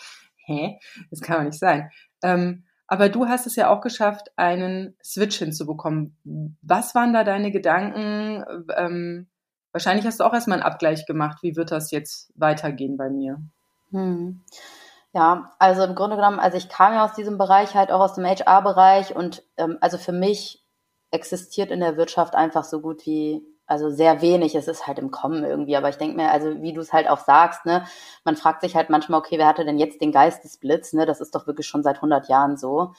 hä, 0.45 0.77
das 1.09 1.21
kann 1.21 1.37
doch 1.37 1.45
nicht 1.45 1.57
sein. 1.57 1.89
Ähm, 2.21 2.65
aber 2.89 3.09
du 3.09 3.27
hast 3.27 3.45
es 3.45 3.55
ja 3.55 3.69
auch 3.69 3.81
geschafft, 3.81 4.31
einen 4.35 4.95
Switch 5.03 5.37
hinzubekommen. 5.37 6.57
Was 6.63 6.95
waren 6.95 7.13
da 7.13 7.23
deine 7.23 7.51
Gedanken? 7.51 8.43
Ähm, 8.75 9.27
wahrscheinlich 9.71 10.07
hast 10.07 10.19
du 10.19 10.23
auch 10.23 10.33
erstmal 10.33 10.57
einen 10.57 10.67
Abgleich 10.67 11.05
gemacht. 11.05 11.37
Wie 11.43 11.55
wird 11.55 11.71
das 11.71 11.91
jetzt 11.91 12.33
weitergehen 12.35 12.97
bei 12.97 13.11
mir? 13.11 13.39
Hm. 13.91 14.41
Ja, 15.13 15.51
also 15.59 15.83
im 15.83 15.93
Grunde 15.93 16.15
genommen, 16.15 16.39
also 16.39 16.57
ich 16.57 16.67
kam 16.67 16.93
ja 16.93 17.05
aus 17.05 17.13
diesem 17.13 17.37
Bereich, 17.37 17.75
halt 17.75 17.91
auch 17.91 17.99
aus 17.99 18.15
dem 18.15 18.25
HR-Bereich 18.25 19.15
und 19.15 19.43
ähm, 19.57 19.77
also 19.81 19.99
für 19.99 20.11
mich 20.11 20.63
existiert 21.11 21.69
in 21.69 21.81
der 21.81 21.95
Wirtschaft 21.95 22.33
einfach 22.33 22.63
so 22.63 22.81
gut 22.81 23.05
wie 23.05 23.43
also 23.69 23.89
sehr 23.89 24.21
wenig. 24.21 24.55
Es 24.55 24.67
ist 24.67 24.87
halt 24.87 24.99
im 24.99 25.11
Kommen 25.11 25.43
irgendwie. 25.43 25.77
Aber 25.77 25.89
ich 25.89 25.97
denke 25.97 26.17
mir, 26.17 26.31
also 26.31 26.61
wie 26.61 26.73
du 26.73 26.81
es 26.81 26.91
halt 26.91 27.09
auch 27.09 27.19
sagst, 27.19 27.65
ne, 27.65 27.85
man 28.23 28.35
fragt 28.35 28.61
sich 28.61 28.75
halt 28.75 28.89
manchmal, 28.89 29.19
okay, 29.19 29.37
wer 29.37 29.47
hatte 29.47 29.65
denn 29.65 29.77
jetzt 29.77 30.01
den 30.01 30.11
Geistesblitz? 30.11 30.93
Ne, 30.93 31.05
das 31.05 31.21
ist 31.21 31.35
doch 31.35 31.47
wirklich 31.47 31.67
schon 31.67 31.83
seit 31.83 31.97
100 31.97 32.27
Jahren 32.29 32.57
so. 32.57 32.93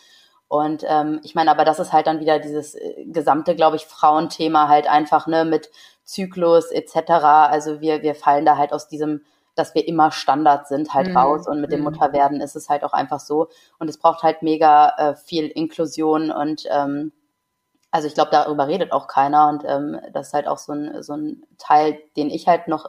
Und 0.49 0.85
ähm, 0.87 1.21
ich 1.23 1.35
meine, 1.35 1.51
aber 1.51 1.65
das 1.65 1.79
ist 1.79 1.93
halt 1.93 2.07
dann 2.07 2.21
wieder 2.21 2.39
dieses 2.39 2.75
äh, 2.75 3.05
gesamte, 3.07 3.55
glaube 3.57 3.77
ich, 3.77 3.87
Frauenthema 3.87 4.69
halt 4.69 4.89
einfach 4.89 5.27
ne 5.27 5.45
mit 5.45 5.71
Zyklus 6.05 6.71
etc. 6.71 7.11
Also 7.11 7.81
wir 7.81 8.03
wir 8.03 8.15
fallen 8.15 8.45
da 8.45 8.57
halt 8.57 8.73
aus 8.73 8.89
diesem 8.89 9.23
dass 9.57 9.75
wir 9.75 9.87
immer 9.87 10.11
Standard 10.11 10.69
sind, 10.69 10.95
halt 10.95 11.09
mhm. 11.09 11.17
raus. 11.17 11.47
Und 11.47 11.61
mit 11.61 11.73
dem 11.73 11.81
mhm. 11.81 11.87
Mutterwerden 11.87 12.41
ist 12.41 12.57
es 12.57 12.69
halt 12.69 12.85
auch 12.85 12.93
einfach 12.93 13.21
so. 13.21 13.49
Und 13.79 13.89
es 13.89 13.99
braucht 13.99 14.23
halt 14.23 14.43
mega 14.43 14.95
äh, 14.97 15.15
viel 15.17 15.47
Inklusion 15.47 16.31
und 16.31 16.65
ähm, 16.71 17.13
also 17.91 18.07
ich 18.07 18.15
glaube, 18.15 18.31
darüber 18.31 18.69
redet 18.69 18.93
auch 18.93 19.09
keiner 19.09 19.49
und 19.49 19.65
ähm, 19.67 20.01
das 20.13 20.29
ist 20.29 20.35
halt 20.35 20.47
auch 20.47 20.59
so 20.59 20.73
ein, 20.73 21.03
so 21.03 21.15
ein 21.15 21.45
Teil, 21.59 21.99
den 22.17 22.31
ich 22.31 22.47
halt 22.47 22.69
noch 22.69 22.87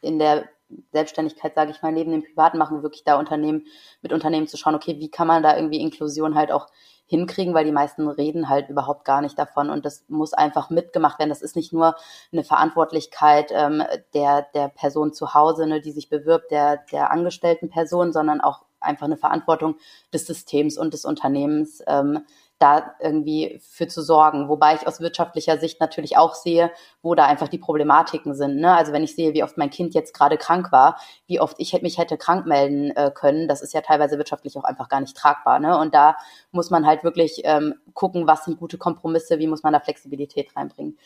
in 0.00 0.18
der 0.18 0.48
Selbstständigkeit, 0.92 1.54
sage 1.54 1.70
ich 1.70 1.82
mal, 1.82 1.92
neben 1.92 2.12
dem 2.12 2.22
Privaten 2.22 2.58
machen, 2.58 2.82
wirklich 2.82 3.04
da 3.04 3.18
Unternehmen, 3.18 3.66
mit 4.02 4.12
Unternehmen 4.12 4.46
zu 4.46 4.56
schauen, 4.56 4.74
okay, 4.74 4.98
wie 4.98 5.10
kann 5.10 5.26
man 5.26 5.42
da 5.42 5.56
irgendwie 5.56 5.80
Inklusion 5.80 6.34
halt 6.34 6.52
auch 6.52 6.68
hinkriegen, 7.06 7.54
weil 7.54 7.64
die 7.64 7.72
meisten 7.72 8.06
reden 8.08 8.48
halt 8.48 8.68
überhaupt 8.68 9.04
gar 9.04 9.20
nicht 9.20 9.36
davon 9.36 9.68
und 9.68 9.84
das 9.84 10.04
muss 10.08 10.32
einfach 10.32 10.70
mitgemacht 10.70 11.18
werden. 11.18 11.28
Das 11.28 11.42
ist 11.42 11.56
nicht 11.56 11.72
nur 11.72 11.96
eine 12.32 12.44
Verantwortlichkeit 12.44 13.50
ähm, 13.52 13.82
der, 14.14 14.46
der 14.54 14.68
Person 14.68 15.12
zu 15.12 15.34
Hause, 15.34 15.66
ne, 15.66 15.80
die 15.80 15.90
sich 15.90 16.08
bewirbt, 16.08 16.52
der, 16.52 16.78
der 16.92 17.10
angestellten 17.10 17.68
Person, 17.68 18.12
sondern 18.12 18.40
auch 18.40 18.62
einfach 18.78 19.06
eine 19.06 19.16
Verantwortung 19.16 19.76
des 20.14 20.26
Systems 20.26 20.78
und 20.78 20.94
des 20.94 21.04
Unternehmens, 21.04 21.82
ähm, 21.88 22.24
da 22.60 22.94
irgendwie 23.00 23.58
für 23.62 23.88
zu 23.88 24.02
sorgen. 24.02 24.48
Wobei 24.48 24.74
ich 24.74 24.86
aus 24.86 25.00
wirtschaftlicher 25.00 25.58
Sicht 25.58 25.80
natürlich 25.80 26.18
auch 26.18 26.34
sehe, 26.34 26.70
wo 27.02 27.14
da 27.14 27.24
einfach 27.24 27.48
die 27.48 27.58
Problematiken 27.58 28.34
sind. 28.34 28.56
Ne? 28.56 28.76
Also 28.76 28.92
wenn 28.92 29.02
ich 29.02 29.14
sehe, 29.14 29.32
wie 29.32 29.42
oft 29.42 29.56
mein 29.56 29.70
Kind 29.70 29.94
jetzt 29.94 30.12
gerade 30.12 30.36
krank 30.36 30.70
war, 30.70 31.00
wie 31.26 31.40
oft 31.40 31.56
ich 31.58 31.80
mich 31.80 31.96
hätte 31.96 32.18
krank 32.18 32.46
melden 32.46 32.90
äh, 32.90 33.10
können, 33.14 33.48
das 33.48 33.62
ist 33.62 33.72
ja 33.72 33.80
teilweise 33.80 34.18
wirtschaftlich 34.18 34.58
auch 34.58 34.64
einfach 34.64 34.90
gar 34.90 35.00
nicht 35.00 35.16
tragbar. 35.16 35.58
Ne? 35.58 35.78
Und 35.78 35.94
da 35.94 36.16
muss 36.52 36.70
man 36.70 36.86
halt 36.86 37.02
wirklich 37.02 37.40
ähm, 37.44 37.74
gucken, 37.94 38.26
was 38.26 38.44
sind 38.44 38.58
gute 38.58 38.76
Kompromisse, 38.76 39.38
wie 39.38 39.46
muss 39.46 39.62
man 39.62 39.72
da 39.72 39.80
Flexibilität 39.80 40.54
reinbringen. 40.54 40.98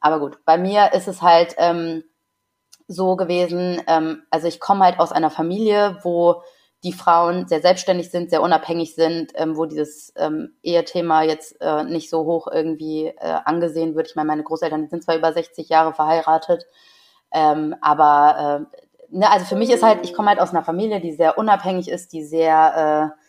Aber 0.00 0.18
gut, 0.18 0.38
bei 0.46 0.56
mir 0.56 0.94
ist 0.94 1.08
es 1.08 1.20
halt 1.20 1.54
ähm, 1.58 2.04
so 2.88 3.16
gewesen, 3.16 3.82
ähm, 3.86 4.22
also 4.30 4.48
ich 4.48 4.60
komme 4.60 4.84
halt 4.84 4.98
aus 4.98 5.12
einer 5.12 5.30
Familie, 5.30 5.98
wo 6.02 6.42
die 6.84 6.92
Frauen 6.92 7.46
sehr 7.46 7.60
selbstständig 7.60 8.10
sind, 8.10 8.30
sehr 8.30 8.42
unabhängig 8.42 8.94
sind, 8.94 9.32
ähm, 9.36 9.56
wo 9.56 9.66
dieses 9.66 10.12
ähm, 10.16 10.54
Ehethema 10.62 11.22
jetzt 11.22 11.60
äh, 11.60 11.84
nicht 11.84 12.10
so 12.10 12.24
hoch 12.24 12.48
irgendwie 12.52 13.06
äh, 13.06 13.38
angesehen 13.44 13.94
wird. 13.94 14.08
Ich 14.08 14.16
meine, 14.16 14.26
meine 14.26 14.42
Großeltern 14.42 14.88
sind 14.88 15.04
zwar 15.04 15.16
über 15.16 15.32
60 15.32 15.68
Jahre 15.68 15.94
verheiratet, 15.94 16.66
ähm, 17.30 17.76
aber 17.80 18.66
äh, 18.72 19.16
ne, 19.16 19.30
also 19.30 19.46
für 19.46 19.56
mich 19.56 19.70
ist 19.70 19.84
halt, 19.84 20.00
ich 20.04 20.12
komme 20.12 20.28
halt 20.28 20.40
aus 20.40 20.50
einer 20.50 20.64
Familie, 20.64 21.00
die 21.00 21.12
sehr 21.12 21.38
unabhängig 21.38 21.88
ist, 21.88 22.12
die 22.12 22.24
sehr, 22.24 23.14
äh, 23.14 23.22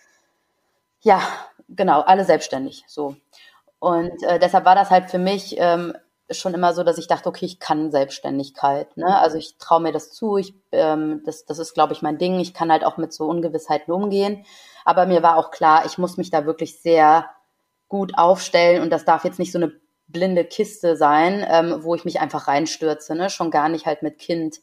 ja, 1.01 1.21
genau, 1.69 2.01
alle 2.01 2.25
selbstständig, 2.25 2.83
so. 2.87 3.15
Und 3.77 4.23
äh, 4.23 4.39
deshalb 4.39 4.65
war 4.65 4.75
das 4.75 4.89
halt 4.89 5.11
für 5.11 5.19
mich 5.19 5.55
ähm, 5.59 5.93
schon 6.39 6.53
immer 6.53 6.73
so, 6.73 6.83
dass 6.83 6.97
ich 6.97 7.07
dachte, 7.07 7.29
okay, 7.29 7.45
ich 7.45 7.59
kann 7.59 7.91
Selbstständigkeit. 7.91 8.95
Ne? 8.97 9.17
Also 9.19 9.37
ich 9.37 9.57
traue 9.57 9.81
mir 9.81 9.91
das 9.91 10.11
zu. 10.11 10.37
Ich, 10.37 10.53
ähm, 10.71 11.21
das, 11.25 11.45
das 11.45 11.59
ist, 11.59 11.73
glaube 11.73 11.93
ich, 11.93 12.01
mein 12.01 12.17
Ding. 12.17 12.39
Ich 12.39 12.53
kann 12.53 12.71
halt 12.71 12.85
auch 12.85 12.97
mit 12.97 13.13
so 13.13 13.25
Ungewissheiten 13.25 13.93
umgehen. 13.93 14.45
Aber 14.85 15.05
mir 15.05 15.23
war 15.23 15.37
auch 15.37 15.51
klar, 15.51 15.85
ich 15.85 15.97
muss 15.97 16.17
mich 16.17 16.29
da 16.29 16.45
wirklich 16.45 16.81
sehr 16.81 17.29
gut 17.87 18.17
aufstellen 18.17 18.81
und 18.81 18.89
das 18.89 19.05
darf 19.05 19.23
jetzt 19.23 19.39
nicht 19.39 19.51
so 19.51 19.59
eine 19.59 19.71
blinde 20.07 20.45
Kiste 20.45 20.95
sein, 20.95 21.45
ähm, 21.47 21.83
wo 21.83 21.95
ich 21.95 22.05
mich 22.05 22.19
einfach 22.19 22.47
reinstürze. 22.47 23.15
Ne? 23.15 23.29
Schon 23.29 23.51
gar 23.51 23.69
nicht 23.69 23.85
halt 23.85 24.03
mit 24.03 24.19
Kind. 24.19 24.57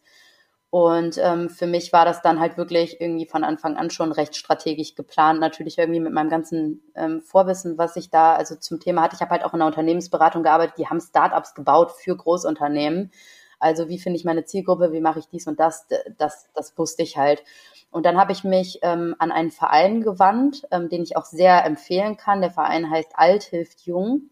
Und 0.70 1.18
ähm, 1.18 1.50
für 1.50 1.66
mich 1.66 1.92
war 1.92 2.04
das 2.04 2.22
dann 2.22 2.38
halt 2.38 2.56
wirklich 2.56 3.00
irgendwie 3.00 3.26
von 3.26 3.42
Anfang 3.42 3.76
an 3.76 3.90
schon 3.90 4.12
recht 4.12 4.37
strategisch 4.37 4.94
geplant. 4.94 5.40
Natürlich 5.40 5.78
irgendwie 5.78 5.98
mit 5.98 6.12
meinem 6.12 6.30
ganzen 6.30 6.80
ähm, 6.94 7.20
Vorwissen, 7.22 7.76
was 7.76 7.96
ich 7.96 8.11
da 8.11 8.35
also 8.35 8.54
zum 8.54 8.78
Thema 8.78 9.02
hatte. 9.02 9.16
Ich 9.16 9.20
habe 9.20 9.33
halt 9.33 9.44
auch 9.44 9.52
in 9.52 9.59
der 9.59 9.66
Unternehmensberatung 9.66 10.44
gearbeitet. 10.44 10.78
Die 10.78 10.87
haben 10.87 11.00
Startups 11.00 11.54
gebaut 11.54 11.90
für 11.90 12.16
Großunternehmen. 12.16 13.11
Also 13.59 13.88
wie 13.88 13.98
finde 13.98 14.16
ich 14.18 14.24
meine 14.24 14.44
Zielgruppe, 14.44 14.92
wie 14.92 15.00
mache 15.00 15.18
ich 15.18 15.28
dies 15.28 15.46
und 15.46 15.61
das, 15.61 15.87
das, 16.16 16.48
das 16.54 16.78
wusste 16.78 17.02
ich 17.02 17.18
halt. 17.18 17.44
Und 17.90 18.06
dann 18.06 18.16
habe 18.16 18.33
ich 18.33 18.42
mich 18.42 18.78
ähm, 18.83 19.14
an 19.18 19.33
einen 19.33 19.50
Verein 19.50 20.00
gewandt, 20.02 20.66
ähm, 20.70 20.88
den 20.88 21.02
ich 21.02 21.16
auch 21.16 21.26
sehr 21.26 21.64
empfehlen 21.66 22.16
kann. 22.16 22.40
Der 22.40 22.52
Verein 22.52 22.90
heißt 22.90 23.12
Alt 23.14 23.42
hilft 23.42 23.83
Jung. 23.83 24.30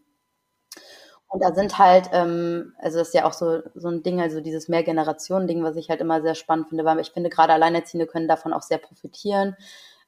Und 1.29 1.43
da 1.43 1.53
sind 1.53 1.77
halt, 1.77 2.09
ähm, 2.11 2.73
also 2.79 2.97
das 2.99 3.09
ist 3.09 3.13
ja 3.13 3.25
auch 3.25 3.33
so, 3.33 3.61
so 3.75 3.87
ein 3.89 4.01
Ding, 4.01 4.19
also 4.19 4.41
dieses 4.41 4.67
Mehrgenerationen-Ding, 4.67 5.63
was 5.63 5.75
ich 5.75 5.89
halt 5.89 6.01
immer 6.01 6.21
sehr 6.21 6.33
spannend 6.35 6.69
finde, 6.69 6.85
weil 6.85 6.99
ich 6.99 7.11
finde, 7.11 7.29
gerade 7.29 7.53
Alleinerziehende 7.53 8.07
können 8.07 8.27
davon 8.27 8.51
auch 8.51 8.63
sehr 8.63 8.79
profitieren. 8.79 9.55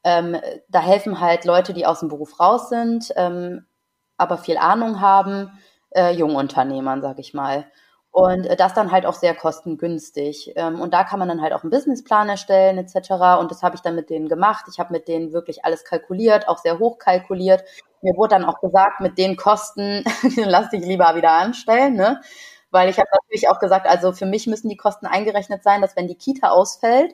Ähm, 0.04 0.38
da 0.70 0.82
helfen 0.82 1.20
halt 1.20 1.46
Leute, 1.46 1.74
die 1.74 1.86
aus 1.86 2.00
dem 2.00 2.10
Beruf 2.10 2.40
raus 2.40 2.70
sind, 2.70 3.14
ähm, 3.18 3.66
aber 4.18 4.38
viel 4.40 4.58
Ahnung 4.58 5.00
haben, 5.00 5.52
äh, 5.92 6.12
Jungunternehmern, 6.12 7.02
sag 7.04 7.20
ich 7.20 7.34
mal. 7.36 7.66
Und 8.12 8.46
äh, 8.48 8.56
das 8.56 8.74
dann 8.74 8.92
halt 8.92 9.06
auch 9.06 9.14
sehr 9.14 9.36
kostengünstig. 9.36 10.54
Ähm, 10.56 10.82
und 10.82 10.92
da 10.94 11.04
kann 11.04 11.20
man 11.20 11.28
dann 11.28 11.42
halt 11.42 11.54
auch 11.54 11.62
einen 11.64 11.70
Businessplan 11.72 12.30
erstellen 12.30 12.80
etc. 12.80 13.40
Und 13.40 13.52
das 13.52 13.62
habe 13.62 13.76
ich 13.76 13.82
dann 13.82 13.96
mit 13.96 14.10
denen 14.10 14.28
gemacht. 14.28 14.66
Ich 14.72 14.80
habe 14.80 14.92
mit 14.92 15.08
denen 15.08 15.34
wirklich 15.34 15.66
alles 15.66 15.84
kalkuliert, 15.86 16.48
auch 16.48 16.58
sehr 16.58 16.80
hoch 16.80 16.98
kalkuliert. 16.98 17.64
Mir 18.02 18.16
wurde 18.18 18.36
dann 18.36 18.46
auch 18.46 18.60
gesagt, 18.62 19.00
mit 19.02 19.18
den 19.18 19.38
Kosten 19.38 20.04
lass 20.38 20.70
dich 20.70 20.86
lieber 20.86 21.16
wieder 21.16 21.32
anstellen, 21.32 21.96
ne? 21.96 22.22
Weil 22.72 22.90
ich 22.90 22.98
habe 23.00 23.10
natürlich 23.24 23.50
auch 23.50 23.60
gesagt, 23.60 23.88
also 23.88 24.14
für 24.14 24.26
mich 24.26 24.48
müssen 24.48 24.70
die 24.70 24.78
Kosten 24.78 25.06
eingerechnet 25.06 25.64
sein, 25.64 25.82
dass 25.82 25.96
wenn 25.96 26.08
die 26.08 26.16
Kita 26.16 26.50
ausfällt, 26.50 27.14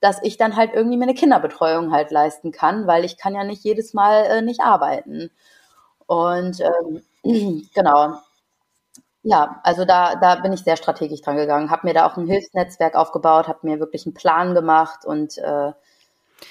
dass 0.00 0.22
ich 0.22 0.36
dann 0.36 0.56
halt 0.56 0.72
irgendwie 0.74 0.96
meine 0.96 1.14
Kinderbetreuung 1.14 1.92
halt 1.92 2.10
leisten 2.10 2.52
kann, 2.52 2.86
weil 2.86 3.04
ich 3.04 3.16
kann 3.18 3.34
ja 3.34 3.44
nicht 3.44 3.64
jedes 3.64 3.94
Mal 3.94 4.24
äh, 4.26 4.42
nicht 4.42 4.60
arbeiten. 4.60 5.30
Und 6.06 6.60
ähm, 6.60 7.02
genau, 7.74 8.14
ja, 9.22 9.60
also 9.62 9.84
da, 9.84 10.16
da 10.16 10.36
bin 10.36 10.52
ich 10.52 10.62
sehr 10.64 10.76
strategisch 10.76 11.20
dran 11.22 11.36
gegangen, 11.36 11.70
habe 11.70 11.86
mir 11.86 11.94
da 11.94 12.06
auch 12.06 12.16
ein 12.16 12.26
Hilfsnetzwerk 12.26 12.94
aufgebaut, 12.96 13.46
habe 13.48 13.60
mir 13.62 13.78
wirklich 13.80 14.04
einen 14.06 14.14
Plan 14.14 14.54
gemacht 14.54 15.04
und 15.04 15.38
äh, 15.38 15.72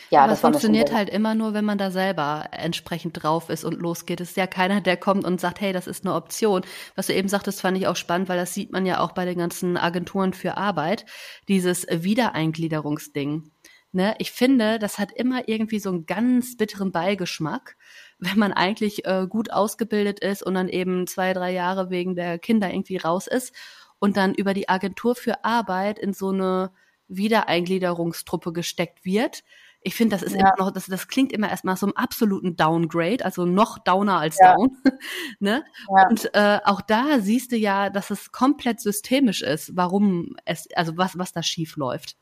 ja, 0.10 0.22
Aber 0.22 0.32
das 0.32 0.42
funktioniert 0.42 0.94
halt 0.94 1.10
immer 1.10 1.36
nur, 1.36 1.54
wenn 1.54 1.66
man 1.66 1.78
da 1.78 1.92
selber 1.92 2.46
entsprechend 2.52 3.22
drauf 3.22 3.50
ist 3.50 3.64
und 3.64 3.80
losgeht. 3.80 4.22
Es 4.22 4.32
ist 4.32 4.38
ja 4.38 4.48
keiner, 4.48 4.82
der 4.82 4.98
kommt 4.98 5.26
und 5.26 5.40
sagt, 5.40 5.62
hey, 5.62 5.74
das 5.74 5.88
ist 5.88 6.06
eine 6.06 6.16
Option. 6.16 6.62
Was 6.96 7.08
du 7.08 7.14
eben 7.14 7.28
sagtest, 7.28 7.62
fand 7.62 7.78
ich 7.78 7.88
auch 7.88 7.96
spannend, 7.96 8.30
weil 8.30 8.38
das 8.38 8.54
sieht 8.54 8.72
man 8.72 8.86
ja 8.86 9.00
auch 9.00 9.12
bei 9.12 9.26
den 9.26 9.38
ganzen 9.38 9.78
Agenturen 9.78 10.34
für 10.34 10.58
Arbeit, 10.58 11.06
dieses 11.48 11.86
Wiedereingliederungsding. 11.90 13.52
Ne? 13.94 14.16
Ich 14.20 14.32
finde, 14.32 14.80
das 14.80 15.00
hat 15.00 15.12
immer 15.12 15.48
irgendwie 15.48 15.80
so 15.80 15.90
einen 15.90 16.06
ganz 16.06 16.56
bitteren 16.56 16.92
Beigeschmack, 16.92 17.76
wenn 18.20 18.40
man 18.40 18.54
eigentlich 18.54 19.06
äh, 19.06 19.28
gut 19.28 19.52
ausgebildet 19.52 20.20
ist 20.20 20.44
und 20.44 20.54
dann 20.54 20.70
eben 20.70 21.08
zwei, 21.08 21.34
drei 21.34 21.52
Jahre 21.52 21.90
wegen 21.90 22.16
der 22.16 22.40
Kinder 22.40 22.72
irgendwie 22.72 22.98
raus 22.98 23.28
ist 23.28 23.54
und 24.00 24.16
dann 24.18 24.34
über 24.34 24.54
die 24.54 24.70
Agentur 24.70 25.16
für 25.16 25.44
Arbeit 25.44 26.00
in 26.00 26.14
so 26.14 26.30
eine 26.30 26.72
Wiedereingliederungstruppe 27.08 28.54
gesteckt 28.54 29.04
wird. 29.04 29.44
Ich 29.84 29.96
finde, 29.96 30.16
das 30.16 30.22
ist 30.22 30.36
ja. 30.36 30.42
immer 30.42 30.54
noch, 30.60 30.72
das, 30.72 30.86
das 30.86 31.08
klingt 31.08 31.32
immer 31.32 31.50
erstmal 31.50 31.76
so 31.76 31.88
einem 31.88 31.96
absoluten 31.96 32.56
Downgrade, 32.56 33.26
also 33.26 33.46
noch 33.46 33.80
downer 33.80 34.20
als 34.20 34.38
ja. 34.40 34.56
down. 34.56 34.78
ne? 35.40 35.64
Ja. 35.96 36.08
Und 36.08 36.30
äh, 36.36 36.60
auch 36.66 36.82
da 36.82 37.20
siehst 37.20 37.52
du 37.52 37.58
ja, 37.58 37.90
dass 37.90 38.12
es 38.12 38.32
komplett 38.32 38.80
systemisch 38.80 39.42
ist, 39.42 39.76
warum 39.76 40.36
es, 40.46 40.68
also 40.76 40.98
was, 40.98 41.18
was 41.18 41.32
da 41.32 41.42
schief 41.42 41.78
läuft. 41.78 42.16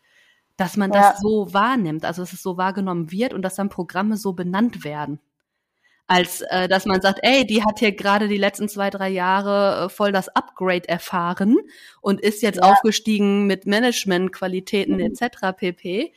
Dass 0.56 0.78
man 0.78 0.92
das 0.92 1.20
so 1.22 1.54
wahrnimmt, 1.54 2.04
also 2.04 2.22
dass 2.22 2.34
es 2.34 2.44
so 2.44 2.58
wahrgenommen 2.58 3.12
wird 3.12 3.34
und 3.34 3.42
dass 3.44 3.56
dann 3.56 3.70
Programme 3.70 4.18
so 4.18 4.34
benannt 4.34 4.84
werden 4.84 5.20
als 6.10 6.42
äh, 6.42 6.68
dass 6.68 6.86
man 6.86 7.02
sagt, 7.02 7.20
ey, 7.22 7.46
die 7.46 7.64
hat 7.64 7.78
hier 7.78 7.92
gerade 7.92 8.28
die 8.28 8.38
letzten 8.38 8.68
zwei, 8.68 8.90
drei 8.90 9.10
Jahre 9.10 9.86
äh, 9.86 9.90
voll 9.90 10.12
das 10.12 10.28
Upgrade 10.28 10.90
erfahren 10.90 11.58
und 12.02 12.20
ist 12.20 12.42
jetzt 12.42 12.58
ja. 12.58 12.64
aufgestiegen 12.64 13.46
mit 13.46 13.68
Managementqualitäten 13.68 14.96
mhm. 14.96 15.02
etc. 15.02 15.56
pp. 15.56 16.12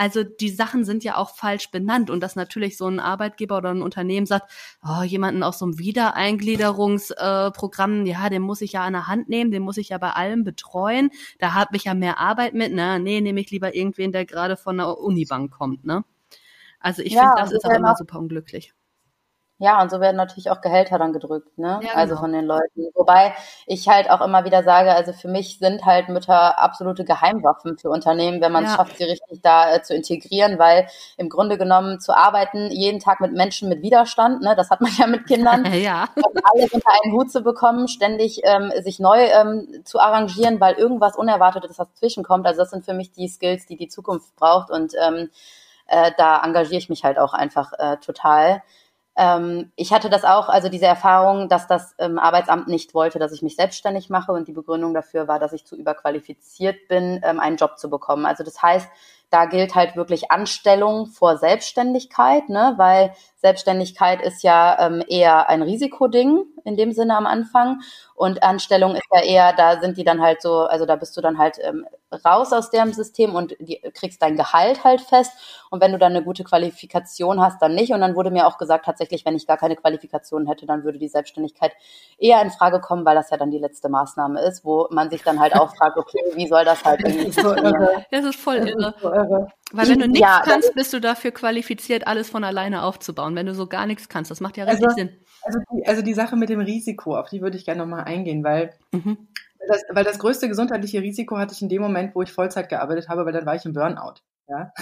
Also 0.00 0.24
die 0.24 0.48
Sachen 0.48 0.84
sind 0.86 1.04
ja 1.04 1.18
auch 1.18 1.28
falsch 1.28 1.70
benannt 1.70 2.08
und 2.08 2.20
dass 2.20 2.34
natürlich 2.34 2.78
so 2.78 2.86
ein 2.86 3.00
Arbeitgeber 3.00 3.58
oder 3.58 3.68
ein 3.68 3.82
Unternehmen 3.82 4.24
sagt, 4.24 4.50
oh, 4.82 5.02
jemanden 5.02 5.42
aus 5.42 5.58
so 5.58 5.66
einem 5.66 5.78
Wiedereingliederungsprogramm, 5.78 8.06
äh, 8.06 8.08
ja, 8.08 8.30
den 8.30 8.40
muss 8.40 8.62
ich 8.62 8.72
ja 8.72 8.80
an 8.80 8.94
der 8.94 9.08
Hand 9.08 9.28
nehmen, 9.28 9.50
den 9.50 9.62
muss 9.62 9.76
ich 9.76 9.90
ja 9.90 9.98
bei 9.98 10.12
allem 10.12 10.42
betreuen, 10.42 11.10
da 11.38 11.52
habe 11.52 11.76
ich 11.76 11.84
ja 11.84 11.92
mehr 11.92 12.16
Arbeit 12.16 12.54
mit, 12.54 12.72
ne? 12.72 12.98
Nee, 12.98 13.20
nehme 13.20 13.42
ich 13.42 13.50
lieber 13.50 13.74
irgendwen, 13.74 14.10
der 14.10 14.24
gerade 14.24 14.56
von 14.56 14.78
der 14.78 14.96
Unibank 14.96 15.52
kommt, 15.52 15.84
ne? 15.84 16.02
Also 16.78 17.02
ich 17.02 17.12
ja, 17.12 17.20
finde, 17.20 17.34
das 17.36 17.52
ist 17.52 17.66
auch 17.66 17.70
immer 17.70 17.94
super 17.94 18.20
unglücklich. 18.20 18.72
Ja, 19.62 19.82
und 19.82 19.90
so 19.90 20.00
werden 20.00 20.16
natürlich 20.16 20.50
auch 20.50 20.62
Gehälter 20.62 20.98
dann 20.98 21.12
gedrückt, 21.12 21.58
ne? 21.58 21.80
Ja, 21.82 21.90
also 21.92 22.12
genau. 22.12 22.20
von 22.22 22.32
den 22.32 22.46
Leuten. 22.46 22.88
Wobei 22.94 23.34
ich 23.66 23.86
halt 23.88 24.08
auch 24.08 24.22
immer 24.22 24.46
wieder 24.46 24.62
sage, 24.62 24.90
also 24.90 25.12
für 25.12 25.28
mich 25.28 25.58
sind 25.58 25.84
halt 25.84 26.08
Mütter 26.08 26.58
absolute 26.58 27.04
Geheimwaffen 27.04 27.76
für 27.76 27.90
Unternehmen, 27.90 28.40
wenn 28.40 28.52
man 28.52 28.64
es 28.64 28.70
ja. 28.70 28.76
schafft, 28.78 28.96
sie 28.96 29.04
richtig 29.04 29.42
da 29.42 29.74
äh, 29.74 29.82
zu 29.82 29.94
integrieren, 29.94 30.58
weil 30.58 30.86
im 31.18 31.28
Grunde 31.28 31.58
genommen 31.58 32.00
zu 32.00 32.16
arbeiten, 32.16 32.70
jeden 32.70 33.00
Tag 33.00 33.20
mit 33.20 33.34
Menschen 33.34 33.68
mit 33.68 33.82
Widerstand, 33.82 34.40
ne, 34.40 34.56
das 34.56 34.70
hat 34.70 34.80
man 34.80 34.92
ja 34.98 35.06
mit 35.06 35.26
Kindern, 35.26 35.70
ja. 35.74 36.08
alle 36.16 36.66
unter 36.72 36.90
einen 37.02 37.12
Hut 37.12 37.30
zu 37.30 37.42
bekommen, 37.42 37.86
ständig 37.86 38.40
ähm, 38.44 38.72
sich 38.80 38.98
neu 38.98 39.18
ähm, 39.26 39.82
zu 39.84 40.00
arrangieren, 40.00 40.58
weil 40.58 40.76
irgendwas 40.76 41.16
Unerwartetes 41.16 41.76
dazwischen 41.76 42.24
kommt. 42.24 42.46
Also 42.46 42.60
das 42.60 42.70
sind 42.70 42.86
für 42.86 42.94
mich 42.94 43.12
die 43.12 43.28
Skills, 43.28 43.66
die 43.66 43.76
die 43.76 43.88
Zukunft 43.88 44.34
braucht 44.36 44.70
und 44.70 44.94
ähm, 45.06 45.28
äh, 45.86 46.12
da 46.16 46.42
engagiere 46.42 46.78
ich 46.78 46.88
mich 46.88 47.04
halt 47.04 47.18
auch 47.18 47.34
einfach 47.34 47.74
äh, 47.78 47.98
total. 47.98 48.62
Ähm, 49.20 49.70
ich 49.76 49.92
hatte 49.92 50.08
das 50.08 50.24
auch, 50.24 50.48
also 50.48 50.70
diese 50.70 50.86
Erfahrung, 50.86 51.50
dass 51.50 51.66
das 51.66 51.94
ähm, 51.98 52.18
Arbeitsamt 52.18 52.68
nicht 52.68 52.94
wollte, 52.94 53.18
dass 53.18 53.32
ich 53.32 53.42
mich 53.42 53.54
selbstständig 53.54 54.08
mache 54.08 54.32
und 54.32 54.48
die 54.48 54.52
Begründung 54.52 54.94
dafür 54.94 55.28
war, 55.28 55.38
dass 55.38 55.52
ich 55.52 55.66
zu 55.66 55.76
überqualifiziert 55.76 56.88
bin, 56.88 57.20
ähm, 57.22 57.38
einen 57.38 57.58
Job 57.58 57.78
zu 57.78 57.90
bekommen. 57.90 58.24
Also 58.24 58.44
das 58.44 58.62
heißt, 58.62 58.88
da 59.28 59.44
gilt 59.44 59.74
halt 59.74 59.94
wirklich 59.94 60.30
Anstellung 60.30 61.06
vor 61.06 61.36
Selbstständigkeit, 61.36 62.48
ne? 62.48 62.72
weil 62.78 63.12
Selbstständigkeit 63.40 64.20
ist 64.20 64.42
ja 64.42 64.86
ähm, 64.86 65.02
eher 65.08 65.48
ein 65.48 65.62
Risikoding 65.62 66.44
in 66.64 66.76
dem 66.76 66.92
Sinne 66.92 67.16
am 67.16 67.26
Anfang. 67.26 67.80
Und 68.14 68.42
Anstellung 68.42 68.94
ist 68.94 69.06
ja 69.10 69.22
eher, 69.22 69.52
da 69.54 69.80
sind 69.80 69.96
die 69.96 70.04
dann 70.04 70.20
halt 70.20 70.42
so, 70.42 70.64
also 70.64 70.84
da 70.84 70.96
bist 70.96 71.16
du 71.16 71.22
dann 71.22 71.38
halt 71.38 71.56
ähm, 71.62 71.86
raus 72.22 72.52
aus 72.52 72.70
dem 72.70 72.92
System 72.92 73.34
und 73.34 73.56
die, 73.58 73.80
kriegst 73.94 74.20
dein 74.20 74.36
Gehalt 74.36 74.84
halt 74.84 75.00
fest. 75.00 75.32
Und 75.70 75.80
wenn 75.80 75.92
du 75.92 75.98
dann 75.98 76.12
eine 76.12 76.22
gute 76.22 76.44
Qualifikation 76.44 77.40
hast, 77.40 77.62
dann 77.62 77.74
nicht. 77.74 77.94
Und 77.94 78.02
dann 78.02 78.14
wurde 78.14 78.30
mir 78.30 78.46
auch 78.46 78.58
gesagt, 78.58 78.84
tatsächlich, 78.84 79.24
wenn 79.24 79.36
ich 79.36 79.46
gar 79.46 79.56
keine 79.56 79.76
Qualifikation 79.76 80.46
hätte, 80.46 80.66
dann 80.66 80.84
würde 80.84 80.98
die 80.98 81.08
Selbstständigkeit 81.08 81.72
eher 82.18 82.42
in 82.42 82.50
Frage 82.50 82.80
kommen, 82.80 83.06
weil 83.06 83.14
das 83.14 83.30
ja 83.30 83.38
dann 83.38 83.50
die 83.50 83.58
letzte 83.58 83.88
Maßnahme 83.88 84.42
ist, 84.42 84.66
wo 84.66 84.86
man 84.90 85.08
sich 85.08 85.22
dann 85.22 85.40
halt 85.40 85.54
auch 85.54 85.74
fragt, 85.74 85.96
okay, 85.96 86.20
wie 86.34 86.46
soll 86.46 86.66
das 86.66 86.84
halt 86.84 87.00
irgendwie 87.00 87.32
funktionieren? 87.32 88.04
Das 88.10 88.24
ist 88.24 88.36
voll 88.38 88.68
irre. 88.68 89.48
Weil 89.72 89.88
wenn 89.88 90.00
du 90.00 90.08
nichts 90.08 90.20
ja, 90.20 90.42
kannst, 90.44 90.74
bist 90.74 90.92
du 90.92 91.00
dafür 91.00 91.30
qualifiziert, 91.30 92.06
alles 92.06 92.28
von 92.28 92.42
alleine 92.42 92.82
aufzubauen. 92.82 93.36
Wenn 93.36 93.46
du 93.46 93.54
so 93.54 93.66
gar 93.66 93.86
nichts 93.86 94.08
kannst, 94.08 94.30
das 94.30 94.40
macht 94.40 94.56
ja 94.56 94.64
richtig 94.64 94.86
also, 94.86 94.96
Sinn. 94.96 95.10
Also 95.42 95.58
die, 95.72 95.86
also 95.86 96.02
die 96.02 96.14
Sache 96.14 96.36
mit 96.36 96.48
dem 96.48 96.60
Risiko, 96.60 97.16
auf 97.16 97.28
die 97.28 97.40
würde 97.40 97.56
ich 97.56 97.64
gerne 97.64 97.80
nochmal 97.80 98.04
eingehen, 98.04 98.42
weil, 98.42 98.72
mhm. 98.92 99.28
das, 99.68 99.82
weil 99.90 100.04
das 100.04 100.18
größte 100.18 100.48
gesundheitliche 100.48 101.00
Risiko 101.00 101.38
hatte 101.38 101.54
ich 101.54 101.62
in 101.62 101.68
dem 101.68 101.82
Moment, 101.82 102.14
wo 102.14 102.22
ich 102.22 102.32
Vollzeit 102.32 102.68
gearbeitet 102.68 103.08
habe, 103.08 103.24
weil 103.24 103.32
dann 103.32 103.46
war 103.46 103.54
ich 103.54 103.64
im 103.64 103.72
Burnout. 103.72 104.14
Ja. 104.48 104.72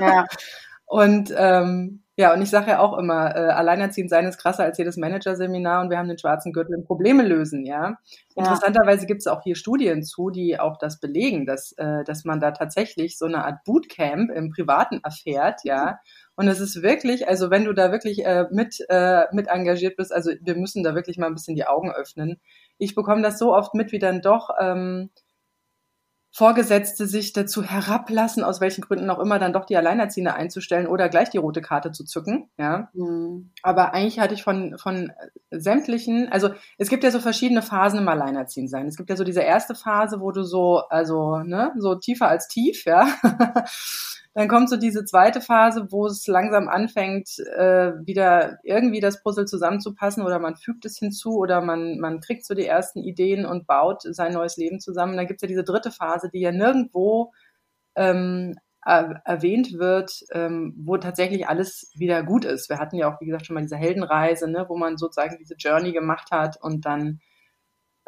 ja. 0.00 0.24
und 0.86 1.32
ähm, 1.36 2.02
ja, 2.20 2.34
und 2.34 2.42
ich 2.42 2.50
sage 2.50 2.72
ja 2.72 2.80
auch 2.80 2.98
immer, 2.98 3.34
äh, 3.34 3.48
alleinerziehend 3.50 4.10
sein 4.10 4.26
ist 4.26 4.36
krasser 4.36 4.64
als 4.64 4.76
jedes 4.76 4.98
Managerseminar 4.98 5.80
und 5.80 5.88
wir 5.88 5.96
haben 5.96 6.08
den 6.08 6.18
schwarzen 6.18 6.52
Gürtel 6.52 6.74
im 6.74 6.84
Probleme 6.84 7.22
lösen, 7.22 7.64
ja. 7.64 7.82
ja. 7.82 7.96
Interessanterweise 8.34 9.06
gibt 9.06 9.20
es 9.20 9.26
auch 9.26 9.42
hier 9.42 9.56
Studien 9.56 10.02
zu, 10.02 10.28
die 10.28 10.60
auch 10.60 10.76
das 10.76 11.00
belegen, 11.00 11.46
dass, 11.46 11.72
äh, 11.78 12.04
dass 12.04 12.26
man 12.26 12.38
da 12.38 12.50
tatsächlich 12.50 13.16
so 13.16 13.24
eine 13.24 13.42
Art 13.46 13.64
Bootcamp 13.64 14.30
im 14.30 14.50
Privaten 14.50 15.00
erfährt, 15.02 15.60
ja. 15.64 15.98
Und 16.36 16.48
es 16.48 16.60
ist 16.60 16.82
wirklich, 16.82 17.26
also 17.26 17.50
wenn 17.50 17.64
du 17.64 17.72
da 17.72 17.90
wirklich 17.90 18.22
äh, 18.26 18.44
mit, 18.50 18.84
äh, 18.90 19.24
mit 19.32 19.48
engagiert 19.48 19.96
bist, 19.96 20.12
also 20.12 20.30
wir 20.42 20.56
müssen 20.56 20.82
da 20.82 20.94
wirklich 20.94 21.16
mal 21.16 21.26
ein 21.26 21.34
bisschen 21.34 21.56
die 21.56 21.66
Augen 21.66 21.90
öffnen. 21.90 22.38
Ich 22.76 22.94
bekomme 22.94 23.22
das 23.22 23.38
so 23.38 23.54
oft 23.54 23.74
mit, 23.74 23.92
wie 23.92 23.98
dann 23.98 24.20
doch 24.20 24.50
ähm, 24.60 25.08
Vorgesetzte 26.32 27.06
sich 27.06 27.32
dazu 27.32 27.64
herablassen, 27.64 28.44
aus 28.44 28.60
welchen 28.60 28.82
Gründen 28.82 29.10
auch 29.10 29.18
immer, 29.18 29.40
dann 29.40 29.52
doch 29.52 29.64
die 29.64 29.76
Alleinerziehende 29.76 30.34
einzustellen 30.34 30.86
oder 30.86 31.08
gleich 31.08 31.28
die 31.30 31.38
rote 31.38 31.60
Karte 31.60 31.90
zu 31.90 32.04
zücken. 32.04 32.48
Ja. 32.56 32.88
Mhm. 32.94 33.50
Aber 33.62 33.94
eigentlich 33.94 34.20
hatte 34.20 34.34
ich 34.34 34.44
von, 34.44 34.78
von 34.78 35.12
sämtlichen, 35.50 36.28
also 36.30 36.50
es 36.78 36.88
gibt 36.88 37.02
ja 37.02 37.10
so 37.10 37.18
verschiedene 37.18 37.62
Phasen 37.62 37.98
im 37.98 38.08
Alleinerziehensein. 38.08 38.86
Es 38.86 38.96
gibt 38.96 39.10
ja 39.10 39.16
so 39.16 39.24
diese 39.24 39.40
erste 39.40 39.74
Phase, 39.74 40.20
wo 40.20 40.30
du 40.30 40.44
so, 40.44 40.82
also, 40.88 41.38
ne, 41.38 41.72
so 41.78 41.96
tiefer 41.96 42.28
als 42.28 42.46
tief, 42.46 42.84
ja. 42.84 43.08
Dann 44.34 44.46
kommt 44.46 44.70
so 44.70 44.76
diese 44.76 45.04
zweite 45.04 45.40
Phase, 45.40 45.88
wo 45.90 46.06
es 46.06 46.26
langsam 46.28 46.68
anfängt, 46.68 47.38
äh, 47.56 47.92
wieder 48.06 48.58
irgendwie 48.62 49.00
das 49.00 49.22
Puzzle 49.22 49.46
zusammenzupassen 49.46 50.22
oder 50.24 50.38
man 50.38 50.56
fügt 50.56 50.84
es 50.84 50.98
hinzu 50.98 51.36
oder 51.36 51.60
man, 51.60 51.98
man 51.98 52.20
kriegt 52.20 52.46
so 52.46 52.54
die 52.54 52.66
ersten 52.66 53.02
Ideen 53.02 53.44
und 53.44 53.66
baut 53.66 54.02
sein 54.02 54.32
neues 54.32 54.56
Leben 54.56 54.78
zusammen. 54.78 55.16
Dann 55.16 55.26
gibt's 55.26 55.42
ja 55.42 55.48
diese 55.48 55.64
dritte 55.64 55.90
Phase, 55.90 56.30
die 56.32 56.40
ja 56.40 56.52
nirgendwo 56.52 57.32
ähm, 57.96 58.56
erwähnt 58.84 59.78
wird, 59.78 60.24
ähm, 60.32 60.74
wo 60.78 60.96
tatsächlich 60.96 61.48
alles 61.48 61.92
wieder 61.96 62.22
gut 62.22 62.44
ist. 62.44 62.70
Wir 62.70 62.78
hatten 62.78 62.96
ja 62.96 63.12
auch, 63.12 63.20
wie 63.20 63.26
gesagt, 63.26 63.46
schon 63.46 63.54
mal 63.54 63.62
diese 63.62 63.76
Heldenreise, 63.76 64.48
ne, 64.48 64.64
wo 64.68 64.76
man 64.76 64.96
sozusagen 64.96 65.36
diese 65.38 65.54
Journey 65.56 65.92
gemacht 65.92 66.30
hat 66.30 66.56
und 66.62 66.86
dann 66.86 67.20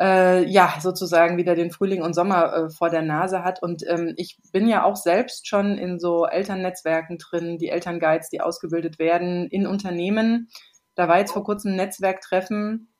äh, 0.02 0.44
ja 0.50 0.74
sozusagen 0.80 1.36
wieder 1.36 1.54
den 1.54 1.70
Frühling 1.70 2.02
und 2.02 2.14
Sommer 2.14 2.52
äh, 2.52 2.70
vor 2.70 2.90
der 2.90 3.02
Nase 3.02 3.44
hat. 3.44 3.62
Und 3.62 3.84
ähm, 3.86 4.14
ich 4.16 4.38
bin 4.50 4.66
ja 4.66 4.82
auch 4.82 4.96
selbst 4.96 5.46
schon 5.46 5.78
in 5.78 6.00
so 6.00 6.26
Elternnetzwerken 6.26 7.18
drin, 7.18 7.56
die 7.58 7.68
Elternguides, 7.68 8.28
die 8.28 8.40
ausgebildet 8.40 8.98
werden 8.98 9.46
in 9.46 9.66
Unternehmen. 9.66 10.48
Da 10.96 11.06
war 11.06 11.18
jetzt 11.18 11.32
vor 11.32 11.44
kurzem 11.44 11.72
ein 11.72 11.76
Netzwerktreffen 11.76 12.92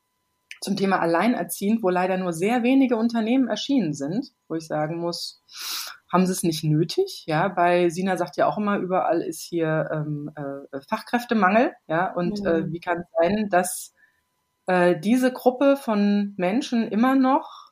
zum 0.61 0.77
Thema 0.77 1.01
Alleinerziehend, 1.01 1.83
wo 1.83 1.89
leider 1.89 2.17
nur 2.17 2.31
sehr 2.31 2.63
wenige 2.63 2.95
Unternehmen 2.95 3.49
erschienen 3.49 3.93
sind, 3.93 4.29
wo 4.47 4.55
ich 4.55 4.65
sagen 4.65 4.97
muss, 4.97 5.41
haben 6.09 6.25
sie 6.25 6.31
es 6.31 6.43
nicht 6.43 6.63
nötig. 6.63 7.25
Ja, 7.27 7.49
bei 7.49 7.89
Sina 7.89 8.15
sagt 8.15 8.37
ja 8.37 8.47
auch 8.47 8.57
immer, 8.57 8.77
überall 8.77 9.21
ist 9.21 9.41
hier 9.41 9.89
ähm, 9.91 10.31
äh, 10.35 10.79
Fachkräftemangel. 10.87 11.73
Ja, 11.87 12.13
und 12.13 12.39
mhm. 12.39 12.47
äh, 12.47 12.71
wie 12.71 12.79
kann 12.79 12.99
es 12.99 13.07
sein, 13.19 13.49
dass 13.49 13.92
äh, 14.67 14.99
diese 14.99 15.31
Gruppe 15.31 15.77
von 15.77 16.33
Menschen 16.37 16.87
immer 16.87 17.15
noch 17.15 17.71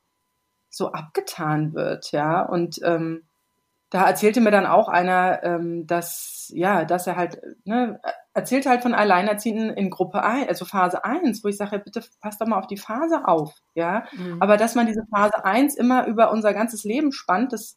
so 0.69 0.91
abgetan 0.91 1.73
wird? 1.73 2.11
Ja, 2.11 2.43
und 2.43 2.79
ähm, 2.83 3.27
da 3.91 4.07
erzählte 4.07 4.39
mir 4.39 4.51
dann 4.51 4.65
auch 4.65 4.87
einer, 4.87 5.43
ähm, 5.43 5.85
dass, 5.85 6.49
ja, 6.55 6.85
dass 6.85 7.07
er 7.07 7.17
halt, 7.17 7.41
ne, 7.65 7.99
erzählt 8.33 8.65
halt 8.65 8.83
von 8.83 8.93
Alleinerziehenden 8.93 9.69
in 9.71 9.89
Gruppe 9.89 10.23
1, 10.23 10.47
also 10.47 10.63
Phase 10.63 11.03
1, 11.03 11.43
wo 11.43 11.49
ich 11.49 11.57
sage, 11.57 11.77
bitte 11.77 12.01
passt 12.21 12.39
doch 12.39 12.47
mal 12.47 12.57
auf 12.57 12.67
die 12.67 12.77
Phase 12.77 13.27
auf, 13.27 13.53
ja. 13.73 14.05
Mhm. 14.13 14.41
Aber 14.41 14.55
dass 14.55 14.75
man 14.75 14.87
diese 14.87 15.03
Phase 15.13 15.43
1 15.43 15.75
immer 15.75 16.07
über 16.07 16.31
unser 16.31 16.53
ganzes 16.53 16.85
Leben 16.85 17.11
spannt, 17.11 17.51
das, 17.51 17.75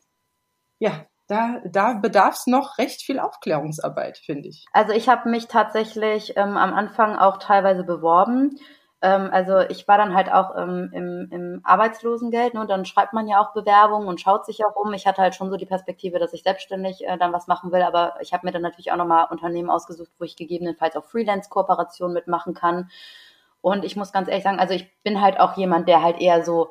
ja, 0.79 1.05
da, 1.27 1.61
da 1.67 1.95
bedarf 1.95 2.37
es 2.37 2.47
noch 2.47 2.79
recht 2.79 3.03
viel 3.03 3.19
Aufklärungsarbeit, 3.19 4.19
finde 4.19 4.49
ich. 4.49 4.67
Also 4.73 4.93
ich 4.93 5.09
habe 5.09 5.29
mich 5.29 5.49
tatsächlich 5.49 6.37
ähm, 6.37 6.57
am 6.57 6.75
Anfang 6.75 7.17
auch 7.17 7.39
teilweise 7.39 7.83
beworben 7.83 8.57
ähm, 9.05 9.29
also 9.31 9.61
ich 9.61 9.87
war 9.87 9.99
dann 9.99 10.15
halt 10.15 10.33
auch 10.33 10.57
ähm, 10.57 10.91
im, 10.95 11.29
im 11.31 11.61
Arbeitslosengeld 11.63 12.55
ne, 12.55 12.61
und 12.61 12.71
dann 12.71 12.87
schreibt 12.87 13.13
man 13.13 13.29
ja 13.29 13.39
auch 13.39 13.53
Bewerbungen 13.53 14.09
und 14.09 14.19
schaut 14.19 14.47
sich 14.47 14.65
auch 14.65 14.75
um. 14.77 14.95
Ich 14.95 15.07
hatte 15.07 15.21
halt 15.21 15.35
schon 15.35 15.51
so 15.51 15.59
die 15.59 15.67
Perspektive, 15.67 16.19
dass 16.19 16.33
ich 16.33 16.43
selbstständig 16.43 17.07
äh, 17.07 17.19
dann 17.19 17.35
was 17.35 17.47
machen 17.47 17.71
will, 17.71 17.83
aber 17.83 18.15
ich 18.23 18.33
habe 18.33 18.47
mir 18.47 18.53
dann 18.53 18.63
natürlich 18.63 18.93
auch 18.93 18.97
nochmal 18.97 19.27
Unternehmen 19.31 19.69
ausgesucht, 19.69 20.11
wo 20.19 20.25
ich 20.25 20.37
gegebenenfalls 20.37 20.97
auch 20.97 21.05
Freelance-Kooperationen 21.05 22.15
mitmachen 22.15 22.55
kann. 22.55 22.89
Und 23.61 23.85
ich 23.85 23.95
muss 23.95 24.13
ganz 24.13 24.29
ehrlich 24.29 24.45
sagen, 24.45 24.59
also 24.59 24.73
ich 24.73 24.91
bin 25.03 25.21
halt 25.21 25.39
auch 25.39 25.57
jemand, 25.59 25.87
der 25.87 26.03
halt 26.03 26.19
eher 26.19 26.43
so 26.43 26.71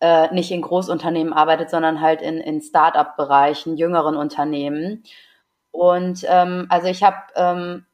äh, 0.00 0.32
nicht 0.32 0.52
in 0.52 0.62
Großunternehmen 0.62 1.32
arbeitet, 1.32 1.68
sondern 1.70 2.00
halt 2.00 2.22
in, 2.22 2.38
in 2.38 2.60
Start-up-Bereichen, 2.60 3.76
jüngeren 3.76 4.16
Unternehmen. 4.16 5.02
Und 5.72 6.24
ähm, 6.28 6.66
also 6.68 6.86
ich 6.86 7.02
habe 7.02 7.16
ähm, 7.34 7.86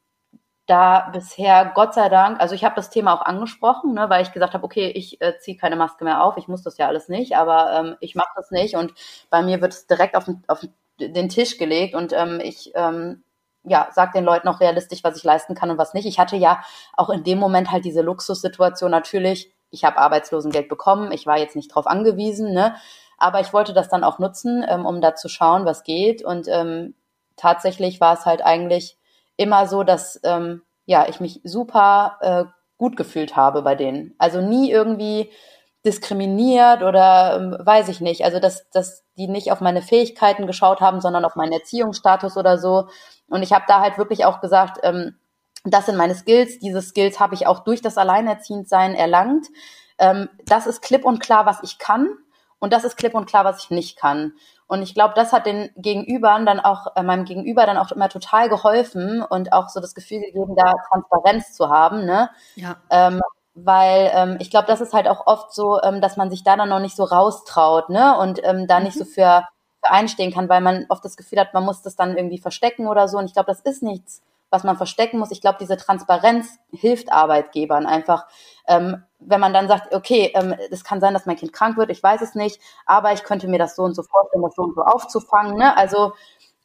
da 0.69 1.09
bisher 1.13 1.73
Gott 1.75 1.95
sei 1.95 2.09
Dank, 2.09 2.41
also 2.41 2.55
ich 2.55 2.65
habe 2.65 2.75
das 2.77 2.91
Thema 2.91 3.15
auch 3.15 3.23
angesprochen, 3.23 3.95
ne, 3.95 4.11
weil 4.11 4.23
ich 4.23 4.33
gesagt 4.33 4.55
habe, 4.55 4.65
okay, 4.65 4.91
ich 4.91 5.21
äh, 5.21 5.39
ziehe 5.39 5.57
keine 5.57 5.77
Maske 5.77 6.05
mehr 6.05 6.23
auf, 6.23 6.37
ich 6.37 6.47
muss 6.47 6.63
das 6.63 6.77
ja 6.79 6.87
alles 6.87 7.09
nicht, 7.09 7.37
aber 7.37 7.73
ähm, 7.73 7.97
ich 8.01 8.15
mache 8.15 8.31
das 8.37 8.51
nicht 8.51 8.77
und 8.77 8.93
bei 9.31 9.43
mir 9.43 9.61
wird 9.61 9.73
es 9.73 9.87
direkt 9.87 10.15
auf 10.15 10.27
den, 10.27 10.45
auf 10.47 10.61
den 11.01 11.29
Tisch 11.31 11.59
gelegt 11.59 11.95
und 11.95 12.13
ähm, 12.13 12.41
ich 12.43 12.73
ähm, 12.75 13.25
ja, 13.65 13.89
sag 13.93 14.13
den 14.13 14.25
Leuten 14.25 14.49
auch 14.49 14.61
realistisch, 14.61 15.03
was 15.05 15.17
ich 15.17 15.25
leisten 15.25 15.55
kann 15.55 15.71
und 15.71 15.79
was 15.79 15.95
nicht. 15.95 16.07
Ich 16.07 16.19
hatte 16.19 16.37
ja 16.37 16.63
auch 16.95 17.11
in 17.11 17.25
dem 17.25 17.39
Moment 17.39 17.71
halt 17.71 17.85
diese 17.85 18.03
Luxussituation 18.03 18.91
natürlich. 18.91 19.53
Ich 19.71 19.85
habe 19.85 19.99
Arbeitslosengeld 19.99 20.69
bekommen, 20.69 21.13
ich 21.13 21.27
war 21.27 21.39
jetzt 21.39 21.57
nicht 21.57 21.75
drauf 21.75 21.87
angewiesen, 21.87 22.53
ne? 22.53 22.77
Aber 23.19 23.41
ich 23.41 23.53
wollte 23.53 23.73
das 23.73 23.89
dann 23.89 24.05
auch 24.05 24.19
nutzen, 24.19 24.65
ähm, 24.69 24.87
um 24.87 25.01
da 25.01 25.15
zu 25.15 25.29
schauen, 25.29 25.65
was 25.65 25.83
geht. 25.83 26.25
Und 26.25 26.47
ähm, 26.49 26.95
tatsächlich 27.37 28.01
war 28.01 28.15
es 28.15 28.27
halt 28.27 28.43
eigentlich 28.45 28.97
immer 29.39 29.67
so, 29.67 29.83
dass 29.83 30.21
ähm, 30.25 30.61
ja 30.85 31.07
ich 31.09 31.21
mich 31.21 31.41
super 31.45 32.19
äh, 32.21 32.45
gut 32.77 32.97
gefühlt 32.97 33.37
habe 33.37 33.63
bei 33.63 33.75
denen. 33.75 34.15
Also 34.19 34.43
nie 34.43 34.71
irgendwie 34.71 35.31
diskriminiert 35.87 36.83
oder 36.83 37.37
ähm, 37.37 37.57
weiß 37.59 37.89
ich 37.89 38.01
nicht. 38.01 38.25
Also 38.25 38.41
dass, 38.41 38.69
dass 38.71 39.05
die 39.17 39.29
nicht 39.29 39.51
auf 39.53 39.61
meine 39.61 39.81
Fähigkeiten 39.81 40.47
geschaut 40.47 40.81
haben, 40.81 41.01
sondern 41.01 41.25
auf 41.25 41.37
meinen 41.37 41.53
Erziehungsstatus 41.53 42.37
oder 42.37 42.59
so. 42.59 42.89
Und 43.29 43.43
ich 43.43 43.53
habe 43.53 43.65
da 43.69 43.81
halt 43.81 43.97
wirklich 43.97 44.25
auch 44.25 44.41
gesagt, 44.41 44.79
ähm, 44.83 45.17
das 45.65 45.87
sind 45.87 45.97
meine 45.97 46.15
Skills. 46.15 46.59
Diese 46.59 46.83
Skills 46.83 47.21
habe 47.21 47.35
ich 47.35 47.47
auch 47.47 47.61
durch 47.61 47.81
das 47.81 47.99
Alleinerziehendsein 47.99 48.95
erlangt. 48.95 49.47
Ähm, 49.99 50.29
das 50.47 50.67
ist 50.67 50.83
klipp 50.83 51.05
und 51.05 51.21
klar, 51.21 51.47
was 51.47 51.63
ich 51.63 51.79
kann. 51.79 52.09
Und 52.59 52.73
das 52.73 52.85
ist 52.85 52.97
klipp 52.97 53.15
und 53.15 53.27
klar, 53.27 53.45
was 53.45 53.65
ich 53.65 53.71
nicht 53.71 53.99
kann. 53.99 54.33
Und 54.69 54.83
ich 54.83 54.95
glaube, 54.95 55.15
das 55.17 55.33
hat 55.33 55.47
den 55.47 55.71
Gegenübern 55.77 56.45
dann 56.45 56.61
auch, 56.61 56.95
äh, 56.95 57.03
meinem 57.03 57.25
Gegenüber 57.25 57.65
dann 57.65 57.79
auch 57.79 57.91
immer 57.91 58.11
total 58.11 58.51
geholfen 58.51 59.23
und 59.23 59.53
auch 59.53 59.71
so 59.71 59.81
das 59.81 59.95
Gefühl 59.95 60.21
gegeben, 60.21 60.55
da 60.57 60.75
Transparenz 60.91 61.55
zu 61.55 61.71
haben, 61.71 62.05
ne? 62.05 62.31
Ja. 62.55 62.77
Ähm, 62.91 63.23
weil 63.55 64.11
ähm, 64.15 64.37
ich 64.41 64.51
glaube, 64.51 64.67
das 64.69 64.83
ist 64.83 64.93
halt 64.93 65.09
auch 65.09 65.27
oft 65.27 65.53
so, 65.55 65.83
ähm, 65.83 66.03
dass 66.03 66.19
man 66.19 66.31
sich 66.31 66.45
da 66.45 66.57
dann 66.57 66.69
noch 66.69 66.81
nicht 66.81 66.97
so 66.97 67.05
raustraut, 67.05 67.89
ne? 67.89 68.17
Und 68.19 68.41
ähm, 68.45 68.67
da 68.67 68.79
mhm. 68.79 68.85
nicht 68.85 68.99
so 68.99 69.07
für, 69.07 69.45
für 69.83 69.91
einstehen 69.91 70.33
kann, 70.33 70.51
weil 70.51 70.61
man 70.61 70.85
oft 70.91 71.05
das 71.05 71.17
Gefühl 71.17 71.41
hat, 71.41 71.55
man 71.55 71.65
muss 71.65 71.81
das 71.81 71.97
dann 71.97 72.17
irgendwie 72.17 72.39
verstecken 72.39 72.87
oder 72.87 73.09
so. 73.09 73.17
Und 73.17 73.25
ich 73.25 73.33
glaube, 73.33 73.51
das 73.51 73.61
ist 73.61 73.83
nichts, 73.83 74.23
was 74.51 74.65
man 74.65 74.77
verstecken 74.77 75.19
muss. 75.19 75.31
Ich 75.31 75.41
glaube, 75.41 75.59
diese 75.61 75.77
Transparenz 75.77 76.59
hilft 76.71 77.13
Arbeitgebern 77.13 77.87
einfach. 77.87 78.27
Ähm, 78.67 79.05
wenn 79.19 79.41
man 79.41 79.53
dann 79.53 79.69
sagt, 79.69 79.95
okay, 79.95 80.33
ähm, 80.35 80.55
es 80.71 80.85
kann 80.85 81.01
sein, 81.01 81.15
dass 81.15 81.27
mein 81.27 81.37
Kind 81.37 81.53
krank 81.53 81.77
wird, 81.77 81.91
ich 81.91 82.03
weiß 82.03 82.23
es 82.23 82.35
nicht, 82.35 82.61
aber 82.87 83.13
ich 83.13 83.25
könnte 83.25 83.49
mir 83.49 83.59
das 83.59 83.77
so 83.77 83.83
und 83.83 83.95
so 83.95 84.03
vorstellen, 84.03 84.43
das 84.43 84.55
so 84.55 84.63
und 84.63 84.75
so 84.75 84.83
aufzufangen. 84.83 85.57
Ne? 85.57 85.77
Also 85.77 86.13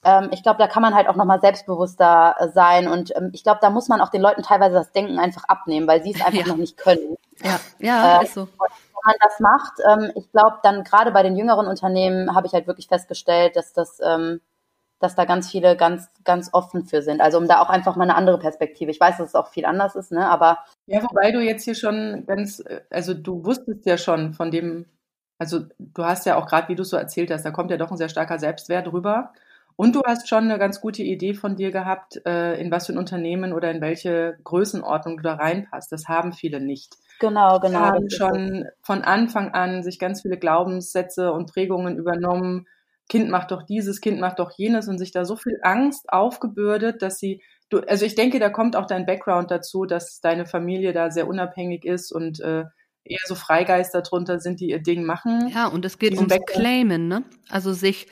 ähm, 0.04 0.30
ich 0.32 0.44
glaube, 0.44 0.60
da 0.60 0.68
kann 0.68 0.82
man 0.82 0.94
halt 0.94 1.08
auch 1.08 1.16
nochmal 1.16 1.40
selbstbewusster 1.40 2.36
äh, 2.38 2.50
sein 2.50 2.88
und 2.88 3.16
ähm, 3.16 3.30
ich 3.34 3.44
glaube, 3.44 3.60
da 3.62 3.70
muss 3.70 3.88
man 3.88 4.02
auch 4.02 4.10
den 4.10 4.22
Leuten 4.22 4.44
teilweise 4.44 4.76
das 4.76 4.92
Denken 4.92 5.18
einfach 5.18 5.46
abnehmen, 5.46 5.88
weil 5.88 6.04
sie 6.04 6.14
es 6.14 6.22
einfach 6.24 6.46
ja. 6.46 6.48
noch 6.48 6.58
nicht 6.58 6.78
können. 6.78 7.16
Ja, 7.42 7.60
ja, 7.80 8.20
äh, 8.20 8.24
ist 8.26 8.34
so. 8.34 8.48
Wenn 8.48 9.06
man 9.06 9.16
das 9.22 9.40
macht, 9.40 9.74
ähm, 9.90 10.12
ich 10.16 10.32
glaube, 10.32 10.60
dann 10.64 10.84
gerade 10.84 11.12
bei 11.12 11.24
den 11.24 11.36
jüngeren 11.36 11.68
Unternehmen 11.68 12.36
habe 12.36 12.48
ich 12.48 12.54
halt 12.54 12.68
wirklich 12.68 12.88
festgestellt, 12.88 13.56
dass 13.56 13.74
das 13.74 14.00
ähm, 14.04 14.42
dass 15.04 15.16
da 15.16 15.26
ganz 15.26 15.52
viele 15.52 15.76
ganz, 15.76 16.10
ganz 16.24 16.50
offen 16.54 16.86
für 16.86 17.02
sind. 17.02 17.22
Also 17.22 17.38
um 17.38 17.48
da 17.48 17.62
auch 17.62 17.70
einfach 17.70 17.96
mal 17.96 18.04
eine 18.04 18.16
andere 18.16 18.40
Perspektive. 18.40 18.92
Ich 18.92 19.00
weiß, 19.00 19.18
dass 19.18 19.30
es 19.30 19.36
auch 19.36 19.50
viel 19.50 19.66
anders 19.66 19.96
ist, 19.96 20.12
ne? 20.12 20.28
Aber. 20.30 20.60
Ja, 20.88 21.04
wobei 21.04 21.32
du 21.32 21.42
jetzt 21.42 21.66
hier 21.66 21.76
schon 21.76 22.24
ganz, 22.26 22.64
also 22.90 23.14
du 23.14 23.44
wusstest 23.46 23.86
ja 23.86 23.98
schon 23.98 24.34
von 24.34 24.50
dem, 24.50 24.86
also 25.38 25.62
du 25.78 26.06
hast 26.06 26.26
ja 26.26 26.38
auch 26.38 26.48
gerade, 26.48 26.70
wie 26.70 26.76
du 26.76 26.84
so 26.84 26.96
erzählt 26.98 27.32
hast, 27.32 27.44
da 27.44 27.52
kommt 27.52 27.72
ja 27.72 27.78
doch 27.78 27.92
ein 27.92 27.98
sehr 27.98 28.10
starker 28.10 28.40
Selbstwert 28.40 28.92
rüber. 28.92 29.34
Und 29.76 29.96
du 29.96 30.02
hast 30.06 30.30
schon 30.30 30.44
eine 30.44 30.60
ganz 30.60 30.82
gute 30.82 31.02
Idee 31.02 31.34
von 31.34 31.56
dir 31.56 31.72
gehabt, 31.72 32.22
äh, 32.26 32.60
in 32.62 32.72
was 32.72 32.86
für 32.86 32.94
ein 32.94 32.98
Unternehmen 32.98 33.54
oder 33.54 33.72
in 33.72 33.82
welche 33.82 34.38
Größenordnung 34.44 35.18
du 35.18 35.24
da 35.24 35.34
reinpasst. 35.36 35.92
Das 35.92 36.08
haben 36.08 36.32
viele 36.32 36.60
nicht. 36.62 36.96
Genau, 37.20 37.60
genau. 37.60 37.80
Die 37.80 37.86
haben 37.86 38.10
schon 38.10 38.66
von 38.82 39.02
Anfang 39.02 39.52
an 39.54 39.82
sich 39.82 39.98
ganz 39.98 40.22
viele 40.22 40.38
Glaubenssätze 40.38 41.32
und 41.32 41.52
Prägungen 41.52 41.98
übernommen, 41.98 42.68
Kind 43.10 43.30
macht 43.30 43.52
doch 43.52 43.64
dieses, 43.64 44.02
Kind 44.02 44.20
macht 44.20 44.40
doch 44.40 44.52
jenes 44.58 44.88
und 44.88 44.98
sich 44.98 45.12
da 45.12 45.26
so 45.26 45.36
viel 45.36 45.60
Angst 45.62 46.06
aufgebürdet, 46.08 47.02
dass 47.02 47.20
sie, 47.20 47.42
du, 47.70 47.80
also 47.80 48.06
ich 48.06 48.16
denke, 48.16 48.40
da 48.40 48.50
kommt 48.50 48.76
auch 48.76 48.86
dein 48.86 49.06
Background 49.06 49.52
dazu, 49.52 49.86
dass 49.86 50.22
deine 50.22 50.46
Familie 50.46 50.94
da 50.94 51.12
sehr 51.12 51.28
unabhängig 51.28 51.86
ist 51.86 52.12
und 52.12 52.40
äh, 52.40 52.64
eher 53.04 53.20
so 53.26 53.36
Freigeister 53.36 54.02
drunter 54.02 54.40
sind, 54.40 54.60
die 54.60 54.70
ihr 54.70 54.82
Ding 54.82 55.04
machen. 55.04 55.50
Ja, 55.54 55.68
und 55.68 55.84
es 55.86 56.00
geht 56.00 56.16
ums 56.16 56.36
Claimen, 56.48 57.08
ne? 57.08 57.24
Also 57.50 57.74
sich 57.74 58.08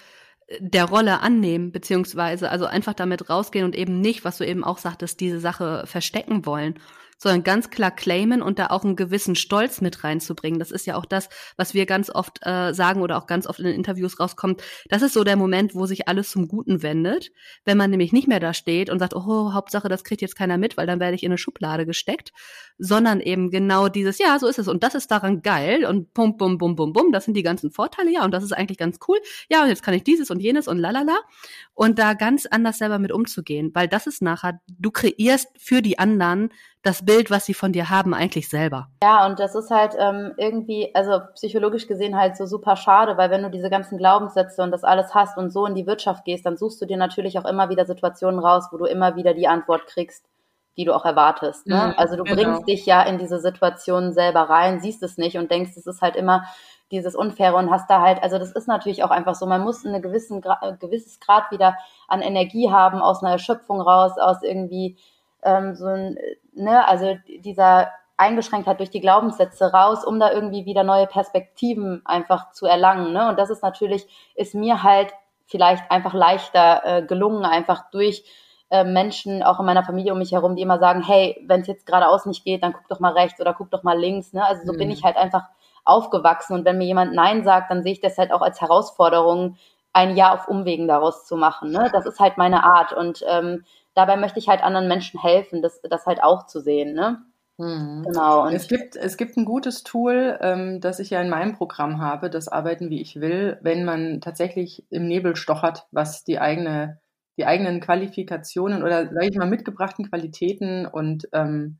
äh, 0.47 0.57
der 0.59 0.85
Rolle 0.85 1.21
annehmen, 1.21 1.71
beziehungsweise 1.71 2.49
also 2.49 2.65
einfach 2.65 2.93
damit 2.93 3.29
rausgehen 3.29 3.65
und 3.65 3.75
eben 3.75 4.01
nicht, 4.01 4.25
was 4.25 4.37
du 4.37 4.45
eben 4.45 4.63
auch 4.63 4.77
sagtest, 4.77 5.21
diese 5.21 5.39
Sache 5.39 5.83
verstecken 5.85 6.45
wollen 6.45 6.75
sondern 7.21 7.43
ganz 7.43 7.69
klar 7.69 7.91
claimen 7.91 8.41
und 8.41 8.57
da 8.57 8.67
auch 8.67 8.83
einen 8.83 8.95
gewissen 8.95 9.35
Stolz 9.35 9.79
mit 9.79 10.03
reinzubringen. 10.03 10.59
Das 10.59 10.71
ist 10.71 10.87
ja 10.87 10.95
auch 10.95 11.05
das, 11.05 11.29
was 11.55 11.75
wir 11.75 11.85
ganz 11.85 12.09
oft 12.09 12.39
äh, 12.41 12.73
sagen 12.73 13.01
oder 13.01 13.17
auch 13.17 13.27
ganz 13.27 13.45
oft 13.45 13.59
in 13.59 13.65
den 13.65 13.75
Interviews 13.75 14.19
rauskommt. 14.19 14.63
Das 14.89 15.03
ist 15.03 15.13
so 15.13 15.23
der 15.23 15.35
Moment, 15.35 15.75
wo 15.75 15.85
sich 15.85 16.07
alles 16.07 16.31
zum 16.31 16.47
Guten 16.47 16.81
wendet. 16.81 17.31
Wenn 17.63 17.77
man 17.77 17.91
nämlich 17.91 18.11
nicht 18.11 18.27
mehr 18.27 18.39
da 18.39 18.55
steht 18.55 18.89
und 18.89 18.97
sagt, 18.97 19.15
oh, 19.15 19.53
Hauptsache, 19.53 19.87
das 19.87 20.03
kriegt 20.03 20.23
jetzt 20.23 20.35
keiner 20.35 20.57
mit, 20.57 20.77
weil 20.77 20.87
dann 20.87 20.99
werde 20.99 21.13
ich 21.13 21.21
in 21.21 21.29
eine 21.29 21.37
Schublade 21.37 21.85
gesteckt, 21.85 22.31
sondern 22.79 23.19
eben 23.19 23.51
genau 23.51 23.87
dieses, 23.87 24.17
ja, 24.17 24.39
so 24.39 24.47
ist 24.47 24.57
es 24.57 24.67
und 24.67 24.81
das 24.81 24.95
ist 24.95 25.11
daran 25.11 25.43
geil 25.43 25.85
und 25.85 26.13
bum, 26.15 26.37
bum, 26.37 26.57
bum, 26.57 26.75
bum, 26.75 26.91
bum, 26.91 27.11
das 27.11 27.25
sind 27.25 27.35
die 27.35 27.43
ganzen 27.43 27.69
Vorteile, 27.69 28.11
ja, 28.11 28.25
und 28.25 28.31
das 28.31 28.43
ist 28.43 28.53
eigentlich 28.53 28.79
ganz 28.79 28.97
cool. 29.07 29.19
Ja, 29.47 29.61
und 29.61 29.69
jetzt 29.69 29.83
kann 29.83 29.93
ich 29.93 30.03
dieses 30.03 30.31
und 30.31 30.39
jenes 30.39 30.67
und 30.67 30.79
lalala. 30.79 31.19
Und 31.73 31.99
da 31.99 32.15
ganz 32.15 32.47
anders 32.47 32.79
selber 32.79 32.97
mit 32.97 33.11
umzugehen, 33.11 33.69
weil 33.75 33.87
das 33.87 34.07
ist 34.07 34.23
nachher, 34.23 34.59
du 34.67 34.89
kreierst 34.89 35.49
für 35.57 35.81
die 35.81 35.99
anderen 35.99 36.49
das 36.83 37.05
Bild, 37.05 37.29
was 37.29 37.45
sie 37.45 37.53
von 37.53 37.73
dir 37.73 37.89
haben, 37.89 38.13
eigentlich 38.13 38.49
selber. 38.49 38.87
Ja, 39.03 39.25
und 39.27 39.39
das 39.39 39.53
ist 39.53 39.69
halt 39.69 39.95
ähm, 39.99 40.33
irgendwie, 40.37 40.93
also 40.95 41.19
psychologisch 41.35 41.87
gesehen 41.87 42.17
halt 42.17 42.35
so 42.35 42.45
super 42.45 42.75
schade, 42.75 43.17
weil 43.17 43.29
wenn 43.29 43.43
du 43.43 43.51
diese 43.51 43.69
ganzen 43.69 43.97
Glaubenssätze 43.97 44.63
und 44.63 44.71
das 44.71 44.83
alles 44.83 45.13
hast 45.13 45.37
und 45.37 45.51
so 45.51 45.65
in 45.65 45.75
die 45.75 45.85
Wirtschaft 45.85 46.25
gehst, 46.25 46.45
dann 46.45 46.57
suchst 46.57 46.81
du 46.81 46.85
dir 46.85 46.97
natürlich 46.97 47.37
auch 47.37 47.45
immer 47.45 47.69
wieder 47.69 47.85
Situationen 47.85 48.39
raus, 48.39 48.69
wo 48.71 48.77
du 48.77 48.85
immer 48.85 49.15
wieder 49.15 49.35
die 49.35 49.47
Antwort 49.47 49.85
kriegst, 49.85 50.25
die 50.75 50.85
du 50.85 50.95
auch 50.95 51.05
erwartest. 51.05 51.67
Ne? 51.67 51.75
Mhm, 51.75 51.93
also 51.97 52.15
du 52.15 52.23
genau. 52.23 52.41
bringst 52.41 52.67
dich 52.67 52.85
ja 52.87 53.03
in 53.03 53.19
diese 53.19 53.39
Situation 53.39 54.13
selber 54.13 54.41
rein, 54.41 54.79
siehst 54.79 55.03
es 55.03 55.17
nicht 55.17 55.37
und 55.37 55.51
denkst, 55.51 55.73
es 55.75 55.85
ist 55.85 56.01
halt 56.01 56.15
immer 56.15 56.45
dieses 56.91 57.15
Unfaire 57.15 57.55
und 57.55 57.69
hast 57.69 57.89
da 57.89 58.01
halt, 58.01 58.21
also 58.23 58.37
das 58.37 58.51
ist 58.51 58.67
natürlich 58.67 59.03
auch 59.03 59.11
einfach 59.11 59.35
so, 59.35 59.45
man 59.45 59.61
muss 59.61 59.85
ein 59.85 60.01
gewissen, 60.01 60.41
gewisses 60.79 61.19
Grad 61.19 61.51
wieder 61.51 61.77
an 62.07 62.21
Energie 62.21 62.69
haben, 62.71 63.01
aus 63.01 63.21
einer 63.21 63.33
Erschöpfung 63.33 63.79
raus, 63.79 64.17
aus 64.17 64.43
irgendwie 64.43 64.97
ähm, 65.43 65.75
so 65.75 65.87
ein, 65.87 66.17
ne, 66.53 66.87
also 66.87 67.17
dieser 67.27 67.91
Eingeschränktheit 68.17 68.79
durch 68.79 68.91
die 68.91 69.01
Glaubenssätze 69.01 69.71
raus, 69.71 70.05
um 70.05 70.19
da 70.19 70.31
irgendwie 70.31 70.65
wieder 70.65 70.83
neue 70.83 71.07
Perspektiven 71.07 72.01
einfach 72.05 72.51
zu 72.51 72.67
erlangen. 72.67 73.13
Ne? 73.13 73.29
Und 73.29 73.39
das 73.39 73.49
ist 73.49 73.63
natürlich, 73.63 74.05
ist 74.35 74.53
mir 74.53 74.83
halt 74.83 75.11
vielleicht 75.47 75.89
einfach 75.89 76.13
leichter 76.13 76.81
äh, 76.85 77.01
gelungen, 77.01 77.45
einfach 77.45 77.89
durch 77.89 78.23
äh, 78.69 78.83
Menschen 78.83 79.41
auch 79.41 79.59
in 79.59 79.65
meiner 79.65 79.83
Familie 79.83 80.13
um 80.13 80.19
mich 80.19 80.31
herum, 80.31 80.55
die 80.55 80.61
immer 80.61 80.79
sagen, 80.79 81.01
hey, 81.03 81.43
wenn 81.47 81.61
es 81.61 81.67
jetzt 81.67 81.87
geradeaus 81.87 82.25
nicht 82.27 82.45
geht, 82.45 82.63
dann 82.63 82.73
guck 82.73 82.87
doch 82.87 82.99
mal 82.99 83.13
rechts 83.13 83.41
oder 83.41 83.53
guck 83.53 83.71
doch 83.71 83.83
mal 83.83 83.99
links. 83.99 84.33
Ne? 84.33 84.45
Also 84.45 84.65
so 84.65 84.73
mhm. 84.73 84.77
bin 84.77 84.91
ich 84.91 85.03
halt 85.03 85.17
einfach 85.17 85.45
aufgewachsen 85.83 86.53
und 86.53 86.63
wenn 86.63 86.77
mir 86.77 86.85
jemand 86.85 87.13
Nein 87.13 87.43
sagt, 87.43 87.71
dann 87.71 87.81
sehe 87.81 87.93
ich 87.93 88.01
das 88.01 88.17
halt 88.19 88.31
auch 88.31 88.41
als 88.41 88.61
Herausforderung, 88.61 89.57
ein 89.93 90.15
Jahr 90.15 90.33
auf 90.35 90.47
Umwegen 90.47 90.87
daraus 90.87 91.25
zu 91.25 91.35
machen. 91.35 91.71
Ne? 91.71 91.89
Das 91.91 92.05
ist 92.05 92.19
halt 92.19 92.37
meine 92.37 92.63
Art 92.63 92.93
und 92.93 93.25
ähm, 93.27 93.65
dabei 93.93 94.17
möchte 94.17 94.39
ich 94.39 94.47
halt 94.47 94.63
anderen 94.63 94.87
Menschen 94.87 95.21
helfen, 95.21 95.61
das, 95.61 95.81
das 95.81 96.05
halt 96.05 96.23
auch 96.23 96.45
zu 96.45 96.59
sehen. 96.59 96.93
Ne? 96.93 97.23
Mhm. 97.57 98.03
Genau. 98.03 98.45
Und 98.45 98.53
es 98.53 98.67
gibt, 98.67 98.95
es 98.95 99.17
gibt 99.17 99.37
ein 99.37 99.45
gutes 99.45 99.83
Tool, 99.83 100.37
ähm, 100.41 100.81
das 100.81 100.99
ich 100.99 101.09
ja 101.09 101.21
in 101.21 101.29
meinem 101.29 101.53
Programm 101.53 102.01
habe, 102.01 102.29
das 102.29 102.47
Arbeiten 102.47 102.89
wie 102.89 103.01
ich 103.01 103.21
will, 103.21 103.59
wenn 103.61 103.85
man 103.85 104.21
tatsächlich 104.21 104.85
im 104.89 105.07
Nebel 105.07 105.35
stochert, 105.35 105.87
was 105.91 106.23
die 106.23 106.39
eigene, 106.39 106.99
die 107.37 107.45
eigenen 107.45 107.79
Qualifikationen 107.79 108.83
oder 108.83 109.07
sage 109.13 109.27
ich 109.29 109.37
mal 109.37 109.49
mitgebrachten 109.49 110.09
Qualitäten 110.09 110.85
und 110.85 111.29
ähm, 111.33 111.79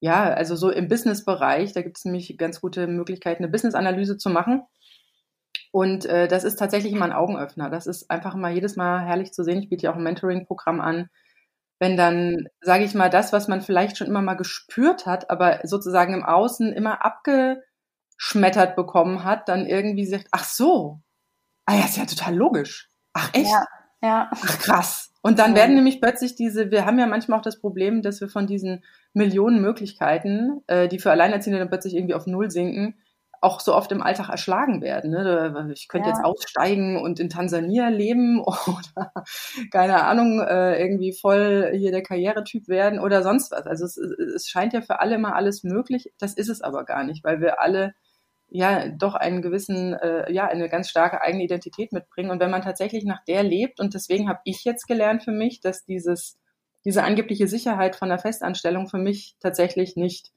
ja, 0.00 0.24
also 0.32 0.56
so 0.56 0.70
im 0.70 0.88
Business-Bereich, 0.88 1.74
da 1.74 1.82
gibt 1.82 1.98
es 1.98 2.06
nämlich 2.06 2.36
ganz 2.38 2.60
gute 2.60 2.86
Möglichkeiten, 2.86 3.44
eine 3.44 3.52
Business-Analyse 3.52 4.16
zu 4.16 4.30
machen. 4.30 4.62
Und 5.72 6.06
äh, 6.06 6.26
das 6.26 6.44
ist 6.44 6.56
tatsächlich 6.58 6.92
immer 6.92 7.04
ein 7.04 7.12
Augenöffner. 7.12 7.70
Das 7.70 7.86
ist 7.86 8.10
einfach 8.10 8.34
mal 8.34 8.52
jedes 8.52 8.76
Mal 8.76 9.04
herrlich 9.04 9.32
zu 9.32 9.44
sehen. 9.44 9.58
Ich 9.58 9.68
biete 9.68 9.84
ja 9.84 9.92
auch 9.92 9.96
ein 9.96 10.02
Mentoring-Programm 10.02 10.80
an. 10.80 11.10
Wenn 11.80 11.96
dann, 11.96 12.46
sage 12.60 12.84
ich 12.84 12.94
mal, 12.94 13.10
das, 13.10 13.32
was 13.32 13.48
man 13.48 13.62
vielleicht 13.62 13.96
schon 13.96 14.06
immer 14.06 14.22
mal 14.22 14.34
gespürt 14.34 15.06
hat, 15.06 15.30
aber 15.30 15.60
sozusagen 15.64 16.14
im 16.14 16.24
Außen 16.24 16.72
immer 16.72 17.04
abgeschmettert 17.04 18.76
bekommen 18.76 19.24
hat, 19.24 19.48
dann 19.48 19.66
irgendwie 19.66 20.06
sagt, 20.06 20.28
ach 20.30 20.44
so, 20.44 21.00
ah 21.66 21.74
ja, 21.74 21.84
ist 21.86 21.96
ja 21.96 22.04
total 22.04 22.36
logisch. 22.36 22.90
Ach 23.14 23.30
echt? 23.32 23.50
Ja, 23.50 23.64
ja. 24.02 24.30
Ach 24.30 24.58
krass. 24.58 25.12
Und 25.22 25.38
dann 25.38 25.54
werden 25.54 25.74
nämlich 25.74 26.00
plötzlich 26.00 26.34
diese, 26.36 26.70
wir 26.70 26.86
haben 26.86 26.98
ja 26.98 27.06
manchmal 27.06 27.38
auch 27.38 27.44
das 27.44 27.60
Problem, 27.60 28.02
dass 28.02 28.20
wir 28.20 28.28
von 28.28 28.46
diesen 28.46 28.84
Millionen 29.12 29.60
Möglichkeiten, 29.60 30.62
äh, 30.66 30.88
die 30.88 30.98
für 30.98 31.10
Alleinerziehende 31.10 31.58
dann 31.58 31.68
plötzlich 31.68 31.94
irgendwie 31.94 32.14
auf 32.14 32.26
Null 32.26 32.50
sinken, 32.50 32.94
auch 33.40 33.60
so 33.60 33.74
oft 33.74 33.90
im 33.90 34.02
Alltag 34.02 34.28
erschlagen 34.28 34.82
werden. 34.82 35.10
Ne? 35.10 35.72
Ich 35.74 35.88
könnte 35.88 36.10
ja. 36.10 36.14
jetzt 36.14 36.24
aussteigen 36.24 36.98
und 36.98 37.18
in 37.18 37.30
Tansania 37.30 37.88
leben 37.88 38.40
oder 38.44 39.12
keine 39.70 40.04
Ahnung, 40.04 40.40
äh, 40.40 40.80
irgendwie 40.80 41.12
voll 41.18 41.72
hier 41.74 41.90
der 41.90 42.02
Karrieretyp 42.02 42.68
werden 42.68 42.98
oder 43.00 43.22
sonst 43.22 43.50
was. 43.50 43.66
Also 43.66 43.86
es, 43.86 43.96
es 43.96 44.48
scheint 44.48 44.74
ja 44.74 44.82
für 44.82 45.00
alle 45.00 45.14
immer 45.14 45.34
alles 45.34 45.64
möglich. 45.64 46.12
Das 46.18 46.34
ist 46.34 46.50
es 46.50 46.60
aber 46.60 46.84
gar 46.84 47.04
nicht, 47.04 47.24
weil 47.24 47.40
wir 47.40 47.60
alle 47.60 47.94
ja 48.50 48.88
doch 48.88 49.14
einen 49.14 49.42
gewissen, 49.42 49.94
äh, 49.94 50.30
ja, 50.30 50.46
eine 50.46 50.68
ganz 50.68 50.90
starke 50.90 51.22
eigene 51.22 51.44
Identität 51.44 51.92
mitbringen. 51.92 52.30
Und 52.30 52.40
wenn 52.40 52.50
man 52.50 52.62
tatsächlich 52.62 53.04
nach 53.04 53.24
der 53.24 53.42
lebt, 53.42 53.80
und 53.80 53.94
deswegen 53.94 54.28
habe 54.28 54.40
ich 54.44 54.64
jetzt 54.64 54.86
gelernt 54.86 55.22
für 55.22 55.32
mich, 55.32 55.60
dass 55.60 55.84
dieses, 55.84 56.38
diese 56.84 57.04
angebliche 57.04 57.46
Sicherheit 57.46 57.96
von 57.96 58.08
der 58.08 58.18
Festanstellung 58.18 58.88
für 58.88 58.98
mich 58.98 59.36
tatsächlich 59.40 59.96
nicht 59.96 60.32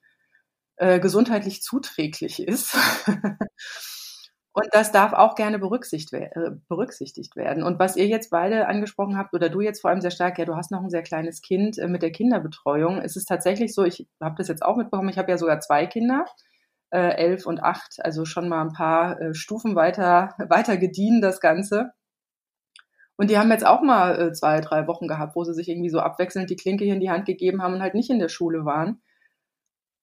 äh, 0.84 1.00
gesundheitlich 1.00 1.62
zuträglich 1.62 2.46
ist. 2.46 2.76
Und 4.56 4.68
das 4.72 4.92
darf 4.92 5.14
auch 5.14 5.34
gerne 5.34 5.58
berücksichtigt, 5.58 6.14
äh, 6.14 6.52
berücksichtigt 6.68 7.36
werden. 7.36 7.64
Und 7.64 7.80
was 7.80 7.96
ihr 7.96 8.06
jetzt 8.06 8.30
beide 8.30 8.68
angesprochen 8.68 9.18
habt, 9.18 9.34
oder 9.34 9.50
du 9.50 9.62
jetzt 9.62 9.82
vor 9.82 9.90
allem 9.90 10.02
sehr 10.02 10.12
stark, 10.12 10.38
ja, 10.38 10.46
du 10.46 10.56
hast 10.56 10.72
noch 10.72 10.84
ein 10.84 10.92
sehr 10.92 11.02
kleines 11.02 11.42
Kind 11.42 11.80
äh, 11.80 11.88
mit 11.88 12.04
der 12.04 12.12
Kinderbetreuung. 12.12 13.00
Es 13.00 13.16
ist 13.16 13.26
tatsächlich 13.26 13.74
so, 13.74 13.84
ich 13.84 14.08
habe 14.22 14.36
das 14.38 14.50
jetzt 14.50 14.62
auch 14.62 14.76
mitbekommen, 14.76 15.10
ich 15.10 15.18
habe 15.18 15.32
ja 15.32 15.38
sogar 15.38 15.60
zwei 15.62 15.88
Kinder, 15.88 16.26
äh, 16.92 17.16
elf 17.16 17.48
und 17.48 17.64
acht, 17.64 17.96
also 18.00 18.26
schon 18.26 18.50
mal 18.50 18.62
ein 18.62 18.74
paar 18.74 19.20
äh, 19.22 19.34
Stufen 19.34 19.76
weiter, 19.76 20.36
weiter 20.38 20.78
gediehen, 20.78 21.22
das 21.22 21.40
Ganze. 21.40 21.94
Und 23.16 23.30
die 23.30 23.38
haben 23.38 23.52
jetzt 23.52 23.66
auch 23.66 23.82
mal 23.82 24.20
äh, 24.20 24.34
zwei, 24.34 24.60
drei 24.60 24.86
Wochen 24.86 25.08
gehabt, 25.08 25.36
wo 25.36 25.44
sie 25.46 25.54
sich 25.54 25.70
irgendwie 25.70 25.90
so 25.90 26.00
abwechselnd 26.00 26.50
die 26.50 26.58
Klinke 26.58 26.84
hier 26.84 26.96
in 26.96 27.00
die 27.00 27.10
Hand 27.10 27.26
gegeben 27.26 27.64
haben 27.64 27.76
und 27.76 27.82
halt 27.82 27.96
nicht 27.96 28.10
in 28.10 28.20
der 28.20 28.30
Schule 28.30 28.66
waren. 28.66 29.02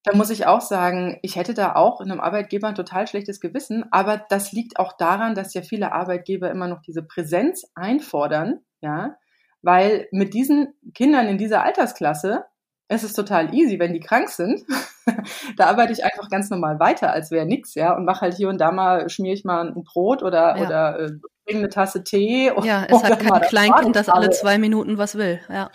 Da 0.03 0.17
muss 0.17 0.31
ich 0.31 0.47
auch 0.47 0.63
sagen, 0.63 1.19
ich 1.23 1.37
hätte 1.37 1.53
da 1.53 1.75
auch 1.75 2.01
in 2.01 2.11
einem 2.11 2.21
Arbeitgeber 2.21 2.69
ein 2.69 2.75
total 2.75 3.07
schlechtes 3.07 3.41
Gewissen, 3.41 3.85
aber 3.91 4.25
das 4.31 4.53
liegt 4.53 4.79
auch 4.79 4.95
daran, 4.97 5.35
dass 5.35 5.53
ja 5.53 5.61
viele 5.63 5.93
Arbeitgeber 5.93 6.51
immer 6.51 6.69
noch 6.69 6.81
diese 6.81 7.03
Präsenz 7.03 7.71
einfordern, 7.75 8.61
ja, 8.81 9.17
weil 9.63 10.09
mit 10.11 10.33
diesen 10.33 10.75
Kindern 10.95 11.29
in 11.29 11.37
dieser 11.37 11.63
Altersklasse 11.65 12.47
ist 12.89 13.05
es 13.05 13.13
total 13.13 13.55
easy, 13.55 13.79
wenn 13.79 13.93
die 13.93 14.01
krank 14.01 14.29
sind. 14.31 14.65
da 15.57 15.67
arbeite 15.67 15.93
ich 15.93 16.05
einfach 16.05 16.29
ganz 16.29 16.51
normal 16.51 16.81
weiter, 16.81 17.13
als 17.13 17.31
wäre 17.31 17.47
nix, 17.47 17.75
ja, 17.75 17.95
und 17.95 18.05
mache 18.05 18.23
halt 18.23 18.35
hier 18.35 18.49
und 18.49 18.59
da 18.59 18.73
mal, 18.73 19.09
schmier 19.09 19.33
ich 19.33 19.45
mal 19.45 19.69
ein 19.69 19.85
Brot 19.85 20.23
oder, 20.23 20.57
ja. 20.57 20.67
oder 20.67 21.01
äh, 21.01 21.11
bringe 21.45 21.61
eine 21.61 21.69
Tasse 21.69 22.03
Tee. 22.05 22.51
Ja, 22.65 22.85
es 22.89 23.05
hat 23.05 23.21
kein 23.21 23.41
Kleinkind, 23.43 23.95
das 23.95 24.09
alle 24.09 24.31
zwei 24.31 24.59
Minuten 24.59 24.99
was 24.99 25.15
will, 25.15 25.41
ja. 25.49 25.71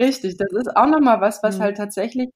Richtig, 0.00 0.36
das 0.36 0.52
ist 0.52 0.76
auch 0.76 0.86
nochmal 0.86 1.20
was, 1.20 1.42
was 1.42 1.58
mhm. 1.58 1.62
halt 1.62 1.76
tatsächlich 1.76 2.30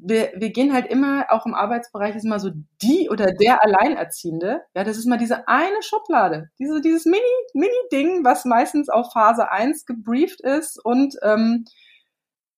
wir, 0.00 0.32
wir 0.36 0.50
gehen 0.50 0.72
halt 0.72 0.86
immer, 0.86 1.26
auch 1.30 1.46
im 1.46 1.54
Arbeitsbereich 1.54 2.16
ist 2.16 2.24
immer 2.24 2.38
so 2.38 2.50
die 2.82 3.08
oder 3.10 3.32
der 3.32 3.64
Alleinerziehende. 3.64 4.62
Ja, 4.74 4.84
das 4.84 4.96
ist 4.96 5.06
mal 5.06 5.18
diese 5.18 5.48
eine 5.48 5.82
Schublade, 5.82 6.50
diese, 6.58 6.80
dieses 6.80 7.04
Mini, 7.04 7.20
Mini-Ding, 7.54 8.24
was 8.24 8.44
meistens 8.44 8.88
auf 8.88 9.12
Phase 9.12 9.50
1 9.50 9.86
gebrieft 9.86 10.40
ist 10.40 10.84
und 10.84 11.14
ähm, 11.22 11.64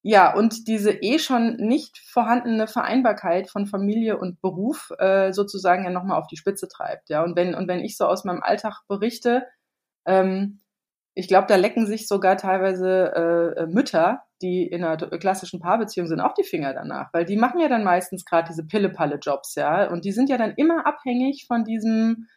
ja, 0.02 0.32
und 0.34 0.68
diese 0.68 0.92
eh 0.92 1.18
schon 1.18 1.56
nicht 1.56 1.98
vorhandene 1.98 2.66
Vereinbarkeit 2.68 3.50
von 3.50 3.66
Familie 3.66 4.18
und 4.18 4.40
Beruf 4.40 4.90
äh, 4.98 5.32
sozusagen 5.32 5.84
ja 5.84 5.90
nochmal 5.90 6.18
auf 6.18 6.28
die 6.28 6.36
Spitze 6.36 6.68
treibt. 6.68 7.10
Ja, 7.10 7.24
und 7.24 7.36
wenn, 7.36 7.54
und 7.54 7.68
wenn 7.68 7.80
ich 7.80 7.96
so 7.96 8.06
aus 8.06 8.24
meinem 8.24 8.42
Alltag 8.42 8.82
berichte, 8.88 9.46
ähm, 10.06 10.60
ich 11.18 11.26
glaube, 11.26 11.48
da 11.48 11.56
lecken 11.56 11.84
sich 11.84 12.06
sogar 12.06 12.36
teilweise 12.36 13.56
äh, 13.58 13.66
Mütter, 13.66 14.22
die 14.40 14.62
in 14.62 14.84
einer 14.84 14.96
klassischen 15.18 15.58
Paarbeziehung 15.58 16.06
sind, 16.06 16.20
auch 16.20 16.34
die 16.34 16.44
Finger 16.44 16.72
danach, 16.72 17.12
weil 17.12 17.24
die 17.24 17.36
machen 17.36 17.58
ja 17.60 17.68
dann 17.68 17.82
meistens 17.82 18.24
gerade 18.24 18.46
diese 18.48 18.64
Pille-Palle-Jobs, 18.64 19.56
ja, 19.56 19.90
und 19.90 20.04
die 20.04 20.12
sind 20.12 20.30
ja 20.30 20.38
dann 20.38 20.54
immer 20.56 20.86
abhängig 20.86 21.46
von 21.48 21.64
diesem, 21.64 22.28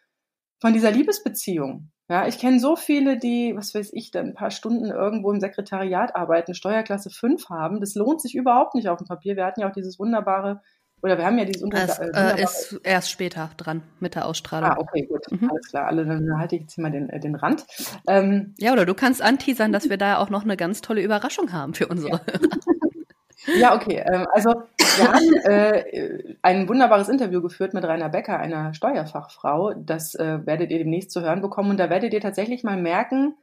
von 0.60 0.72
dieser 0.72 0.90
Liebesbeziehung. 0.90 1.92
Ja, 2.08 2.26
ich 2.26 2.38
kenne 2.38 2.58
so 2.58 2.74
viele, 2.74 3.18
die, 3.18 3.54
was 3.54 3.72
weiß 3.72 3.92
ich, 3.92 4.10
dann 4.10 4.30
ein 4.30 4.34
paar 4.34 4.50
Stunden 4.50 4.86
irgendwo 4.86 5.30
im 5.30 5.38
Sekretariat 5.38 6.16
arbeiten, 6.16 6.52
Steuerklasse 6.52 7.10
5 7.10 7.50
haben. 7.50 7.78
Das 7.78 7.94
lohnt 7.94 8.20
sich 8.20 8.34
überhaupt 8.34 8.74
nicht 8.74 8.88
auf 8.88 8.98
dem 8.98 9.06
Papier. 9.06 9.36
Wir 9.36 9.46
hatten 9.46 9.60
ja 9.60 9.68
auch 9.68 9.72
dieses 9.72 10.00
wunderbare 10.00 10.60
oder 11.02 11.18
wir 11.18 11.26
haben 11.26 11.38
ja 11.38 11.44
dieses 11.44 11.62
Es 11.72 11.98
äh, 11.98 12.42
ist 12.42 12.80
erst 12.84 13.10
später 13.10 13.50
dran 13.56 13.82
mit 13.98 14.14
der 14.14 14.26
Ausstrahlung. 14.26 14.70
Ah, 14.70 14.78
okay, 14.78 15.02
gut. 15.02 15.30
Mhm. 15.30 15.50
Alles 15.50 15.68
klar. 15.68 15.88
Alle, 15.88 16.06
dann 16.06 16.38
halte 16.38 16.54
ich 16.54 16.62
jetzt 16.62 16.74
hier 16.74 16.82
mal 16.82 16.92
den, 16.92 17.08
äh, 17.10 17.18
den 17.18 17.34
Rand. 17.34 17.64
Ähm, 18.06 18.54
ja, 18.58 18.72
oder 18.72 18.86
du 18.86 18.94
kannst 18.94 19.20
anteasern, 19.20 19.72
dass 19.72 19.90
wir 19.90 19.96
da 19.96 20.18
auch 20.18 20.30
noch 20.30 20.44
eine 20.44 20.56
ganz 20.56 20.80
tolle 20.80 21.02
Überraschung 21.02 21.52
haben 21.52 21.74
für 21.74 21.88
unsere 21.88 22.12
ja. 22.12 22.20
ja, 23.58 23.74
okay. 23.74 24.04
Ähm, 24.06 24.26
also 24.32 24.52
wir 24.96 25.12
haben 25.12 25.34
äh, 25.44 26.36
ein 26.42 26.68
wunderbares 26.68 27.08
Interview 27.08 27.42
geführt 27.42 27.74
mit 27.74 27.84
Rainer 27.84 28.08
Becker, 28.08 28.38
einer 28.38 28.72
Steuerfachfrau. 28.72 29.74
Das 29.74 30.14
äh, 30.14 30.46
werdet 30.46 30.70
ihr 30.70 30.78
demnächst 30.78 31.10
zu 31.10 31.22
hören 31.22 31.40
bekommen. 31.40 31.70
Und 31.70 31.80
da 31.80 31.90
werdet 31.90 32.14
ihr 32.14 32.20
tatsächlich 32.20 32.62
mal 32.62 32.80
merken, 32.80 33.34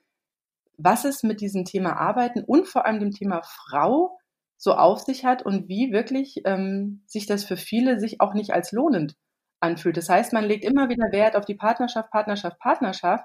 was 0.78 1.03
es 1.03 1.24
mit 1.24 1.41
diesem 1.41 1.66
Thema 1.66 1.97
Arbeiten 1.97 2.41
und 2.41 2.68
vor 2.68 2.86
allem 2.86 3.01
dem 3.01 3.12
Thema 3.12 3.41
Frau 3.43 4.18
so 4.60 4.76
auf 4.76 4.99
sich 4.99 5.24
hat 5.24 5.41
und 5.41 5.70
wie 5.70 5.93
wirklich 5.93 6.41
ähm, 6.43 7.01
sich 7.07 7.26
das 7.26 7.45
für 7.45 7.55
viele 7.55 7.97
sich 7.97 8.20
auch 8.20 8.34
nicht 8.34 8.53
als 8.53 8.74
lohnend 8.74 9.16
anfühlt. 9.62 9.95
Das 9.95 10.10
heißt, 10.10 10.34
man 10.34 10.43
legt 10.43 10.66
immer 10.66 10.89
wieder 10.89 11.12
Wert 11.14 11.38
auf 11.38 11.45
die 11.45 11.55
Partnerschaft, 11.55 12.12
Partnerschaft, 12.12 12.60
Partnerschaft. 12.60 13.24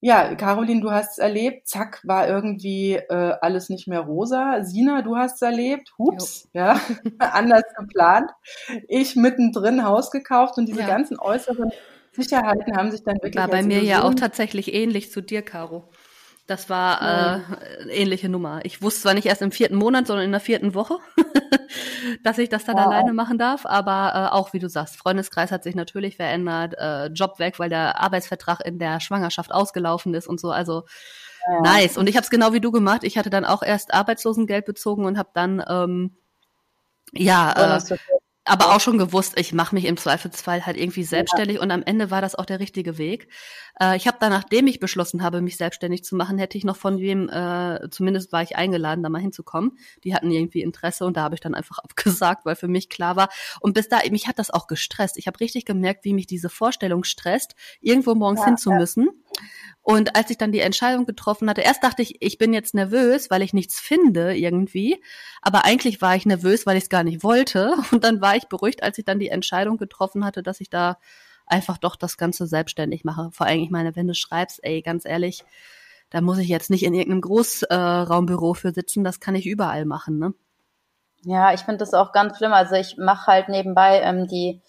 Ja, 0.00 0.34
Caroline, 0.34 0.80
du 0.80 0.90
hast 0.90 1.12
es 1.12 1.18
erlebt, 1.18 1.68
zack, 1.68 2.00
war 2.04 2.26
irgendwie 2.26 2.94
äh, 2.94 3.34
alles 3.42 3.68
nicht 3.68 3.86
mehr 3.86 4.00
rosa. 4.00 4.64
Sina, 4.64 5.02
du 5.02 5.18
hast 5.18 5.34
es 5.34 5.42
erlebt, 5.42 5.92
hups, 5.98 6.48
jo. 6.54 6.62
ja, 6.62 6.80
anders 7.18 7.64
geplant. 7.78 8.30
Ich 8.88 9.16
mittendrin 9.16 9.84
Haus 9.84 10.10
gekauft 10.10 10.56
und 10.56 10.66
diese 10.66 10.80
ja. 10.80 10.86
ganzen 10.86 11.20
äußeren 11.20 11.70
Sicherheiten 12.12 12.78
haben 12.78 12.90
sich 12.90 13.02
dann 13.02 13.16
wirklich. 13.16 13.36
War 13.36 13.48
bei 13.48 13.62
mir 13.62 13.82
ja 13.82 14.02
auch 14.02 14.14
tatsächlich 14.14 14.72
ähnlich 14.72 15.12
zu 15.12 15.20
dir, 15.20 15.42
Caro. 15.42 15.90
Das 16.50 16.68
war 16.68 17.00
äh, 17.00 17.40
eine 17.82 17.92
ähnliche 17.92 18.28
Nummer. 18.28 18.58
Ich 18.64 18.82
wusste 18.82 19.02
zwar 19.02 19.14
nicht 19.14 19.26
erst 19.26 19.40
im 19.40 19.52
vierten 19.52 19.76
Monat, 19.76 20.08
sondern 20.08 20.24
in 20.24 20.32
der 20.32 20.40
vierten 20.40 20.74
Woche, 20.74 20.98
dass 22.24 22.38
ich 22.38 22.48
das 22.48 22.64
dann 22.64 22.74
wow. 22.74 22.86
alleine 22.86 23.12
machen 23.12 23.38
darf. 23.38 23.66
Aber 23.66 24.12
äh, 24.12 24.34
auch, 24.34 24.52
wie 24.52 24.58
du 24.58 24.68
sagst, 24.68 24.96
Freundeskreis 24.96 25.52
hat 25.52 25.62
sich 25.62 25.76
natürlich 25.76 26.16
verändert, 26.16 26.74
äh, 26.76 27.06
Job 27.06 27.38
weg, 27.38 27.60
weil 27.60 27.68
der 27.68 28.00
Arbeitsvertrag 28.00 28.66
in 28.66 28.80
der 28.80 28.98
Schwangerschaft 28.98 29.52
ausgelaufen 29.52 30.12
ist 30.12 30.26
und 30.26 30.40
so. 30.40 30.50
Also 30.50 30.86
ja. 31.48 31.60
nice. 31.60 31.96
Und 31.96 32.08
ich 32.08 32.16
habe 32.16 32.24
es 32.24 32.30
genau 32.30 32.52
wie 32.52 32.60
du 32.60 32.72
gemacht. 32.72 33.04
Ich 33.04 33.16
hatte 33.16 33.30
dann 33.30 33.44
auch 33.44 33.62
erst 33.62 33.94
Arbeitslosengeld 33.94 34.64
bezogen 34.64 35.04
und 35.04 35.18
habe 35.18 35.30
dann 35.32 35.62
ähm, 35.68 36.16
ja 37.12 37.76
äh, 37.76 37.80
aber 38.44 38.74
auch 38.74 38.80
schon 38.80 38.98
gewusst, 38.98 39.38
ich 39.38 39.52
mache 39.52 39.74
mich 39.74 39.84
im 39.84 39.96
Zweifelsfall 39.96 40.66
halt 40.66 40.76
irgendwie 40.76 41.04
selbstständig 41.04 41.58
ja. 41.58 41.62
und 41.62 41.70
am 41.70 41.84
Ende 41.84 42.10
war 42.10 42.20
das 42.20 42.34
auch 42.34 42.46
der 42.46 42.58
richtige 42.58 42.98
Weg. 42.98 43.28
Äh, 43.80 43.96
ich 43.96 44.06
habe 44.06 44.18
dann, 44.20 44.30
nachdem 44.30 44.66
ich 44.66 44.78
beschlossen 44.78 45.22
habe, 45.22 45.40
mich 45.40 45.56
selbstständig 45.56 46.04
zu 46.04 46.14
machen, 46.14 46.38
hätte 46.38 46.58
ich 46.58 46.64
noch 46.64 46.76
von 46.76 46.98
wem, 46.98 47.28
äh, 47.28 47.88
zumindest 47.90 48.32
war 48.32 48.42
ich 48.42 48.56
eingeladen, 48.56 49.02
da 49.02 49.08
mal 49.08 49.20
hinzukommen. 49.20 49.78
Die 50.04 50.14
hatten 50.14 50.30
irgendwie 50.30 50.62
Interesse 50.62 51.06
und 51.06 51.16
da 51.16 51.22
habe 51.22 51.34
ich 51.34 51.40
dann 51.40 51.54
einfach 51.54 51.78
abgesagt, 51.82 52.44
weil 52.44 52.56
für 52.56 52.68
mich 52.68 52.88
klar 52.88 53.16
war. 53.16 53.28
Und 53.60 53.72
bis 53.74 53.88
da, 53.88 53.98
mich 54.10 54.28
hat 54.28 54.38
das 54.38 54.50
auch 54.50 54.66
gestresst. 54.66 55.16
Ich 55.16 55.26
habe 55.26 55.40
richtig 55.40 55.64
gemerkt, 55.64 56.04
wie 56.04 56.14
mich 56.14 56.26
diese 56.26 56.48
Vorstellung 56.48 57.04
stresst, 57.04 57.54
irgendwo 57.80 58.14
morgens 58.14 58.40
ja, 58.40 58.46
hin 58.46 58.56
zu 58.56 58.70
müssen. 58.70 59.08
Und 59.82 60.14
als 60.14 60.30
ich 60.30 60.36
dann 60.36 60.52
die 60.52 60.60
Entscheidung 60.60 61.06
getroffen 61.06 61.48
hatte, 61.48 61.62
erst 61.62 61.82
dachte 61.82 62.02
ich, 62.02 62.20
ich 62.20 62.36
bin 62.36 62.52
jetzt 62.52 62.74
nervös, 62.74 63.30
weil 63.30 63.42
ich 63.42 63.54
nichts 63.54 63.80
finde 63.80 64.36
irgendwie. 64.36 65.02
Aber 65.40 65.64
eigentlich 65.64 66.02
war 66.02 66.14
ich 66.14 66.26
nervös, 66.26 66.66
weil 66.66 66.76
ich 66.76 66.84
es 66.84 66.90
gar 66.90 67.02
nicht 67.02 67.22
wollte. 67.22 67.74
Und 67.90 68.04
dann 68.04 68.20
war 68.20 68.36
ich 68.36 68.48
beruhigt, 68.48 68.82
als 68.82 68.98
ich 68.98 69.04
dann 69.04 69.18
die 69.18 69.28
Entscheidung 69.28 69.78
getroffen 69.78 70.24
hatte, 70.24 70.42
dass 70.42 70.60
ich 70.60 70.68
da 70.68 70.98
einfach 71.50 71.78
doch 71.78 71.96
das 71.96 72.16
Ganze 72.16 72.46
selbstständig 72.46 73.04
mache. 73.04 73.30
Vor 73.32 73.46
allem, 73.46 73.60
ich 73.60 73.70
meine, 73.70 73.96
wenn 73.96 74.08
du 74.08 74.14
schreibst, 74.14 74.60
ey, 74.62 74.82
ganz 74.82 75.04
ehrlich, 75.04 75.44
da 76.10 76.20
muss 76.20 76.38
ich 76.38 76.48
jetzt 76.48 76.70
nicht 76.70 76.84
in 76.84 76.94
irgendeinem 76.94 77.22
Großraumbüro 77.22 78.52
äh, 78.52 78.56
für 78.56 78.72
sitzen, 78.72 79.04
das 79.04 79.20
kann 79.20 79.34
ich 79.34 79.46
überall 79.46 79.84
machen, 79.84 80.18
ne? 80.18 80.34
Ja, 81.22 81.52
ich 81.52 81.60
finde 81.60 81.78
das 81.78 81.94
auch 81.94 82.12
ganz 82.12 82.38
schlimm. 82.38 82.52
Also 82.52 82.76
ich 82.76 82.96
mache 82.96 83.26
halt 83.26 83.48
nebenbei 83.48 84.00
ähm, 84.00 84.26
die 84.26 84.60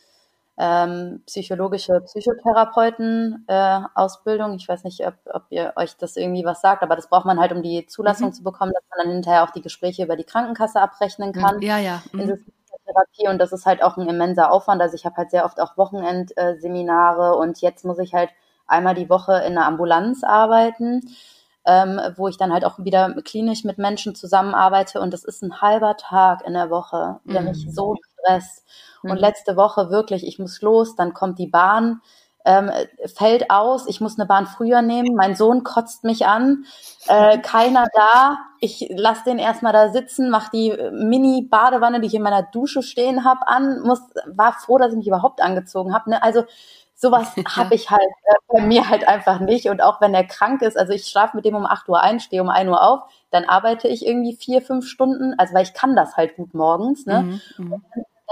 ähm, 0.57 1.23
psychologische 1.25 2.01
Psychotherapeuten-Ausbildung. 2.01 4.51
Äh, 4.51 4.57
ich 4.57 4.67
weiß 4.67 4.83
nicht, 4.83 5.07
ob, 5.07 5.15
ob 5.25 5.43
ihr 5.49 5.73
euch 5.77 5.95
das 5.97 6.17
irgendwie 6.17 6.43
was 6.43 6.61
sagt, 6.61 6.83
aber 6.83 6.95
das 6.95 7.09
braucht 7.09 7.25
man 7.25 7.39
halt, 7.39 7.53
um 7.53 7.63
die 7.63 7.87
Zulassung 7.87 8.27
mhm. 8.27 8.33
zu 8.33 8.43
bekommen, 8.43 8.73
dass 8.73 8.83
man 8.89 8.99
dann 9.05 9.13
hinterher 9.13 9.43
auch 9.43 9.51
die 9.51 9.61
Gespräche 9.61 10.03
über 10.03 10.17
die 10.17 10.25
Krankenkasse 10.25 10.81
abrechnen 10.81 11.33
kann. 11.33 11.61
Ja, 11.61 11.79
ja. 11.79 12.03
Mhm. 12.11 12.45
Therapie 12.85 13.27
und 13.27 13.39
das 13.39 13.51
ist 13.51 13.65
halt 13.65 13.83
auch 13.83 13.97
ein 13.97 14.07
immenser 14.07 14.51
Aufwand. 14.51 14.81
Also 14.81 14.95
ich 14.95 15.05
habe 15.05 15.15
halt 15.17 15.31
sehr 15.31 15.45
oft 15.45 15.59
auch 15.59 15.77
Wochenendseminare 15.77 17.35
und 17.35 17.61
jetzt 17.61 17.85
muss 17.85 17.99
ich 17.99 18.13
halt 18.13 18.29
einmal 18.67 18.95
die 18.95 19.09
Woche 19.09 19.33
in 19.39 19.57
einer 19.57 19.67
Ambulanz 19.67 20.23
arbeiten, 20.23 21.01
ähm, 21.65 21.99
wo 22.15 22.27
ich 22.27 22.37
dann 22.37 22.51
halt 22.53 22.65
auch 22.65 22.79
wieder 22.79 23.13
klinisch 23.23 23.63
mit 23.63 23.77
Menschen 23.77 24.15
zusammenarbeite 24.15 24.99
und 24.99 25.13
das 25.13 25.23
ist 25.23 25.43
ein 25.43 25.61
halber 25.61 25.97
Tag 25.97 26.45
in 26.45 26.53
der 26.53 26.69
Woche, 26.69 27.19
der 27.25 27.41
mhm. 27.41 27.49
mich 27.49 27.67
so 27.69 27.95
stresst. 27.95 28.65
Und 29.03 29.11
mhm. 29.11 29.17
letzte 29.17 29.55
Woche 29.55 29.89
wirklich, 29.89 30.25
ich 30.25 30.39
muss 30.39 30.61
los, 30.61 30.95
dann 30.95 31.13
kommt 31.13 31.39
die 31.39 31.47
Bahn, 31.47 32.01
ähm, 32.45 32.71
fällt 33.15 33.49
aus, 33.49 33.87
ich 33.87 34.01
muss 34.01 34.19
eine 34.19 34.27
Bahn 34.27 34.47
früher 34.47 34.81
nehmen, 34.81 35.15
mein 35.15 35.35
Sohn 35.35 35.63
kotzt 35.63 36.03
mich 36.03 36.25
an, 36.25 36.65
äh, 37.07 37.37
keiner 37.39 37.87
da, 37.93 38.37
ich 38.59 38.87
lasse 38.95 39.23
den 39.25 39.39
erstmal 39.39 39.73
da 39.73 39.89
sitzen, 39.89 40.29
mach 40.29 40.49
die 40.49 40.71
Mini-Badewanne, 40.91 41.99
die 41.99 42.07
ich 42.07 42.15
in 42.15 42.21
meiner 42.21 42.43
Dusche 42.43 42.83
stehen 42.83 43.23
habe, 43.23 43.47
an, 43.47 43.81
muss, 43.81 44.01
war 44.25 44.53
froh, 44.53 44.77
dass 44.77 44.91
ich 44.91 44.97
mich 44.97 45.07
überhaupt 45.07 45.41
angezogen 45.41 45.93
habe. 45.93 46.11
Ne? 46.11 46.21
Also 46.23 46.43
sowas 46.95 47.33
habe 47.57 47.75
ich 47.75 47.89
halt 47.89 48.01
äh, 48.01 48.35
bei 48.47 48.61
mir 48.61 48.89
halt 48.89 49.07
einfach 49.07 49.39
nicht. 49.39 49.67
Und 49.69 49.81
auch 49.81 50.01
wenn 50.01 50.13
er 50.13 50.25
krank 50.25 50.61
ist, 50.61 50.77
also 50.77 50.93
ich 50.93 51.07
schlafe 51.07 51.35
mit 51.35 51.45
dem 51.45 51.55
um 51.55 51.65
8 51.65 51.89
Uhr 51.89 52.01
ein, 52.01 52.19
stehe 52.19 52.41
um 52.41 52.49
1 52.49 52.69
Uhr 52.69 52.81
auf, 52.81 53.01
dann 53.31 53.45
arbeite 53.45 53.87
ich 53.87 54.05
irgendwie 54.05 54.35
vier, 54.35 54.61
fünf 54.61 54.87
Stunden, 54.87 55.33
also 55.37 55.53
weil 55.53 55.63
ich 55.63 55.73
kann 55.73 55.95
das 55.95 56.17
halt 56.17 56.35
gut 56.35 56.53
morgens, 56.53 57.05
ne? 57.05 57.39
Mhm, 57.57 57.65
mhm 57.65 57.83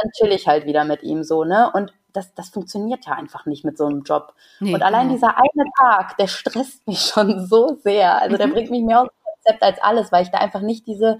dann 0.02 0.12
chill 0.12 0.32
ich 0.32 0.48
halt 0.48 0.66
wieder 0.66 0.84
mit 0.86 1.04
ihm 1.04 1.24
so, 1.24 1.44
ne? 1.44 1.72
Und 1.72 1.94
das, 2.14 2.34
das 2.34 2.50
funktioniert 2.50 3.06
ja 3.06 3.14
einfach 3.14 3.46
nicht 3.46 3.66
mit 3.66 3.78
so 3.78 3.86
einem 3.86 4.04
Job. 4.04 4.34
Nee, 4.60 4.74
und 4.74 4.84
allein 4.84 5.08
genau. 5.08 5.14
dieser 5.16 5.38
eine 5.38 5.70
Tag, 5.80 6.18
der 6.18 6.28
stresst 6.28 6.86
mich 6.88 7.02
schon 7.14 7.46
so 7.48 7.78
sehr. 7.84 8.22
Also 8.22 8.38
der 8.38 8.48
mhm. 8.48 8.54
bringt 8.54 8.72
mich 8.72 8.84
mehr 8.84 9.02
aus 9.02 9.08
dem 9.08 9.34
Konzept 9.34 9.64
als 9.64 9.82
alles, 9.82 10.12
weil 10.12 10.24
ich 10.24 10.32
da 10.32 10.40
einfach 10.40 10.62
nicht 10.62 10.88
diese 10.88 11.20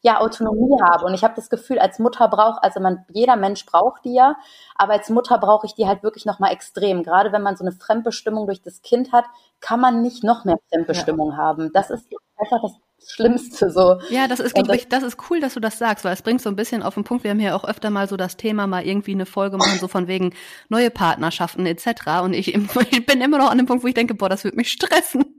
ja, 0.00 0.20
Autonomie 0.20 0.80
habe. 0.80 1.04
Und 1.04 1.14
ich 1.14 1.24
habe 1.24 1.34
das 1.34 1.50
Gefühl, 1.50 1.78
als 1.78 1.98
Mutter 1.98 2.28
braucht, 2.28 2.62
also 2.62 2.80
man, 2.80 3.04
jeder 3.08 3.36
Mensch 3.36 3.66
braucht 3.66 4.04
die 4.04 4.14
ja, 4.14 4.36
aber 4.76 4.92
als 4.92 5.10
Mutter 5.10 5.38
brauche 5.38 5.66
ich 5.66 5.74
die 5.74 5.86
halt 5.86 6.02
wirklich 6.02 6.24
nochmal 6.24 6.52
extrem. 6.52 7.02
Gerade 7.02 7.32
wenn 7.32 7.42
man 7.42 7.56
so 7.56 7.64
eine 7.64 7.72
Fremdbestimmung 7.72 8.46
durch 8.46 8.62
das 8.62 8.82
Kind 8.82 9.12
hat, 9.12 9.24
kann 9.60 9.80
man 9.80 10.02
nicht 10.02 10.22
noch 10.22 10.44
mehr 10.44 10.58
Fremdbestimmung 10.70 11.32
ja. 11.32 11.36
haben. 11.36 11.72
Das 11.72 11.90
ist 11.90 12.06
einfach 12.36 12.62
das 12.62 12.72
Schlimmste 13.06 13.70
so. 13.70 14.00
Ja, 14.10 14.28
das 14.28 14.40
ist, 14.40 14.54
glaube 14.54 14.76
ich, 14.76 14.88
das 14.88 15.02
ist 15.02 15.16
cool, 15.30 15.40
dass 15.40 15.54
du 15.54 15.60
das 15.60 15.78
sagst, 15.78 16.04
weil 16.04 16.12
es 16.12 16.22
bringt 16.22 16.42
so 16.42 16.50
ein 16.50 16.56
bisschen 16.56 16.82
auf 16.82 16.94
den 16.94 17.04
Punkt. 17.04 17.24
Wir 17.24 17.30
haben 17.30 17.40
ja 17.40 17.54
auch 17.54 17.64
öfter 17.64 17.90
mal 17.90 18.08
so 18.08 18.16
das 18.16 18.36
Thema, 18.36 18.66
mal 18.66 18.86
irgendwie 18.86 19.12
eine 19.12 19.26
Folge 19.26 19.56
machen, 19.56 19.78
so 19.78 19.88
von 19.88 20.08
wegen 20.08 20.34
neue 20.68 20.90
Partnerschaften 20.90 21.64
etc. 21.66 22.22
Und 22.22 22.34
ich, 22.34 22.54
ich 22.90 23.06
bin 23.06 23.20
immer 23.20 23.38
noch 23.38 23.50
an 23.50 23.58
dem 23.58 23.66
Punkt, 23.66 23.82
wo 23.84 23.88
ich 23.88 23.94
denke, 23.94 24.14
boah, 24.14 24.28
das 24.28 24.44
wird 24.44 24.56
mich 24.56 24.70
stressen. 24.70 25.36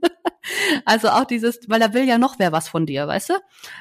Also 0.84 1.08
auch 1.08 1.24
dieses, 1.24 1.60
weil 1.68 1.80
da 1.80 1.92
will 1.92 2.04
ja 2.04 2.18
noch 2.18 2.38
wer 2.38 2.52
was 2.52 2.68
von 2.68 2.86
dir, 2.86 3.06
weißt 3.06 3.30
du? 3.30 3.34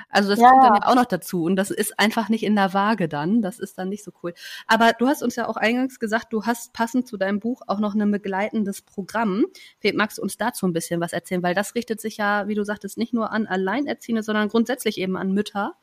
Also 0.09 0.29
das 0.29 0.39
ja. 0.39 0.49
kommt 0.49 0.63
dann 0.63 0.75
ja 0.75 0.87
auch 0.87 0.95
noch 0.95 1.05
dazu. 1.05 1.43
Und 1.43 1.55
das 1.55 1.71
ist 1.71 1.99
einfach 1.99 2.29
nicht 2.29 2.43
in 2.43 2.55
der 2.55 2.73
Waage 2.73 3.07
dann. 3.07 3.41
Das 3.41 3.59
ist 3.59 3.77
dann 3.77 3.89
nicht 3.89 4.03
so 4.03 4.11
cool. 4.23 4.33
Aber 4.67 4.93
du 4.93 5.07
hast 5.07 5.23
uns 5.23 5.35
ja 5.35 5.47
auch 5.47 5.57
eingangs 5.57 5.99
gesagt, 5.99 6.33
du 6.33 6.45
hast 6.45 6.73
passend 6.73 7.07
zu 7.07 7.17
deinem 7.17 7.39
Buch 7.39 7.61
auch 7.67 7.79
noch 7.79 7.95
ein 7.95 8.11
begleitendes 8.11 8.81
Programm. 8.81 9.45
Magst 9.93 10.17
du 10.17 10.21
uns 10.21 10.37
dazu 10.37 10.67
ein 10.67 10.73
bisschen 10.73 10.99
was 11.01 11.13
erzählen? 11.13 11.43
Weil 11.43 11.55
das 11.55 11.75
richtet 11.75 12.01
sich 12.01 12.17
ja, 12.17 12.47
wie 12.47 12.55
du 12.55 12.63
sagtest, 12.63 12.97
nicht 12.97 13.13
nur 13.13 13.31
an 13.31 13.47
allein 13.47 13.69
Alleinerziehende, 13.69 14.23
sondern 14.23 14.49
grundsätzlich 14.49 14.97
eben 14.97 15.17
an 15.17 15.33
Mütter. 15.33 15.75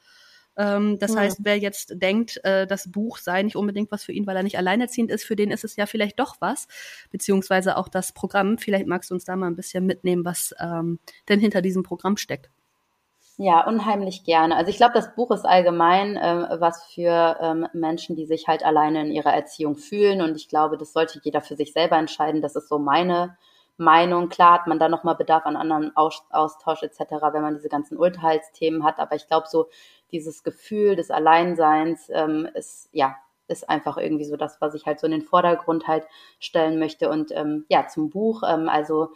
Ähm, 0.57 0.99
das 0.99 1.15
ja. 1.15 1.21
heißt, 1.21 1.41
wer 1.43 1.59
jetzt 1.59 2.01
denkt, 2.01 2.41
äh, 2.45 2.67
das 2.67 2.91
Buch 2.91 3.19
sei 3.19 3.43
nicht 3.43 3.57
unbedingt 3.57 3.91
was 3.93 4.05
für 4.05 4.13
ihn, 4.13 4.27
weil 4.27 4.37
er 4.37 4.43
nicht 4.43 4.59
alleinerziehend 4.59 5.11
ist, 5.11 5.25
für 5.25 5.37
den 5.37 5.51
ist 5.51 5.65
es 5.65 5.77
ja 5.77 5.87
vielleicht 5.87 6.19
doch 6.19 6.37
was, 6.41 6.67
beziehungsweise 7.11 7.77
auch 7.77 7.89
das 7.89 8.13
Programm. 8.13 8.59
Vielleicht 8.59 8.87
magst 8.87 9.11
du 9.11 9.15
uns 9.15 9.25
da 9.25 9.37
mal 9.37 9.49
ein 9.49 9.57
bisschen 9.57 9.87
mitnehmen, 9.87 10.25
was 10.25 10.55
ähm, 10.61 10.99
denn 11.29 11.41
hinter 11.41 11.63
diesem 11.63 11.83
Programm 11.83 12.17
steckt. 12.17 12.51
Ja, 13.39 13.67
unheimlich 13.67 14.25
gerne. 14.25 14.57
Also 14.57 14.71
ich 14.71 14.79
glaube, 14.79 14.95
das 14.95 15.15
Buch 15.15 15.31
ist 15.31 15.45
allgemein 15.45 16.19
ähm, 16.21 16.47
was 16.59 16.85
für 16.85 17.37
ähm, 17.39 17.69
Menschen, 17.75 18.17
die 18.17 18.25
sich 18.25 18.49
halt 18.49 18.65
alleine 18.65 19.03
in 19.03 19.13
ihrer 19.13 19.35
Erziehung 19.35 19.77
fühlen. 19.77 20.23
Und 20.23 20.37
ich 20.37 20.49
glaube, 20.49 20.79
das 20.79 20.95
sollte 20.95 21.21
jeder 21.23 21.43
für 21.43 21.55
sich 21.55 21.75
selber 21.75 21.99
entscheiden. 21.99 22.41
Das 22.41 22.57
ist 22.57 22.69
so 22.71 22.79
meine 22.79 23.37
Meinung. 23.77 24.29
Klar 24.29 24.55
hat 24.55 24.67
man 24.67 24.79
da 24.79 24.89
nochmal 24.89 25.17
Bedarf 25.17 25.47
an 25.47 25.57
anderen 25.57 25.95
Austausch 25.97 26.83
etc., 26.83 27.01
wenn 27.33 27.43
man 27.43 27.55
diese 27.55 27.69
ganzen 27.69 27.97
Unterhaltsthemen 27.97 28.85
hat. 28.85 28.99
Aber 28.99 29.17
ich 29.17 29.27
glaube, 29.27 29.47
so 29.49 29.69
dieses 30.13 30.43
Gefühl 30.43 30.97
des 30.97 31.11
Alleinseins 31.11 32.09
ähm, 32.13 32.49
ist, 32.55 32.89
ja, 32.93 33.17
ist 33.49 33.69
einfach 33.69 33.97
irgendwie 33.97 34.25
so 34.25 34.37
das, 34.37 34.61
was 34.61 34.75
ich 34.75 34.87
halt 34.87 34.99
so 34.99 35.07
in 35.07 35.13
den 35.13 35.23
Vordergrund 35.23 35.87
halt 35.87 36.05
stellen 36.41 36.79
möchte. 36.79 37.09
Und 37.09 37.31
ähm, 37.33 37.65
ja, 37.69 37.87
zum 37.87 38.11
Buch, 38.11 38.43
ähm, 38.49 38.69
also 38.69 39.11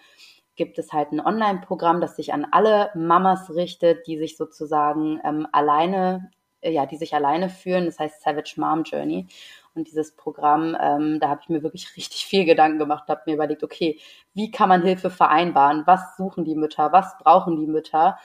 gibt 0.56 0.78
es 0.78 0.92
halt 0.92 1.12
ein 1.12 1.20
Online-Programm, 1.20 2.00
das 2.00 2.16
sich 2.16 2.32
an 2.32 2.46
alle 2.50 2.90
Mamas 2.94 3.50
richtet, 3.54 4.06
die 4.06 4.18
sich 4.18 4.36
sozusagen 4.36 5.20
ähm, 5.24 5.46
alleine, 5.52 6.30
ja, 6.62 6.86
die 6.86 6.96
sich 6.96 7.14
alleine 7.14 7.48
fühlen. 7.48 7.86
Das 7.86 7.98
heißt 7.98 8.22
Savage 8.22 8.54
Mom 8.56 8.82
Journey. 8.84 9.26
Und 9.74 9.86
dieses 9.88 10.16
Programm, 10.16 10.76
ähm, 10.80 11.20
da 11.20 11.28
habe 11.28 11.40
ich 11.42 11.48
mir 11.48 11.62
wirklich 11.62 11.96
richtig 11.96 12.26
viel 12.26 12.44
Gedanken 12.44 12.78
gemacht, 12.78 13.08
habe 13.08 13.22
mir 13.26 13.34
überlegt, 13.34 13.62
okay, 13.62 14.00
wie 14.34 14.50
kann 14.50 14.68
man 14.68 14.82
Hilfe 14.82 15.10
vereinbaren? 15.10 15.84
Was 15.86 16.16
suchen 16.16 16.44
die 16.44 16.56
Mütter? 16.56 16.92
Was 16.92 17.16
brauchen 17.18 17.56
die 17.56 17.66
Mütter? 17.66 18.18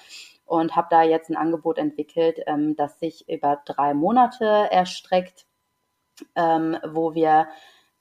Und 0.46 0.76
habe 0.76 0.88
da 0.90 1.04
jetzt 1.04 1.30
ein 1.30 1.38
Angebot 1.38 1.78
entwickelt, 1.78 2.40
ähm, 2.48 2.76
das 2.76 3.00
sich 3.00 3.28
über 3.30 3.62
drei 3.66 3.94
Monate 3.94 4.46
erstreckt, 4.46 5.46
ähm, 6.36 6.78
wo 6.88 7.16
wir 7.16 7.48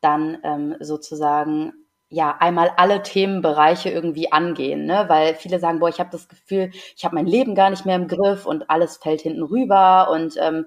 dann 0.01 0.39
ähm, 0.43 0.76
sozusagen 0.80 1.84
ja 2.15 2.37
einmal 2.41 2.71
alle 2.77 3.03
Themenbereiche 3.03 3.91
irgendwie 3.91 4.33
angehen, 4.33 4.87
ne? 4.87 5.05
Weil 5.09 5.35
viele 5.35 5.59
sagen, 5.59 5.81
boah, 5.81 5.89
ich 5.89 6.01
habe 6.01 6.11
das 6.11 6.29
Gefühl, 6.29 6.71
ich 6.97 7.05
habe 7.05 7.15
mein 7.15 7.27
Leben 7.27 7.55
gar 7.55 7.71
nicht 7.71 7.87
mehr 7.87 7.97
im 7.97 8.09
Griff 8.09 8.47
und 8.47 8.71
alles 8.71 8.97
fällt 8.99 9.21
hinten 9.23 9.43
rüber 9.43 10.11
und 10.11 10.37
ähm, 10.41 10.67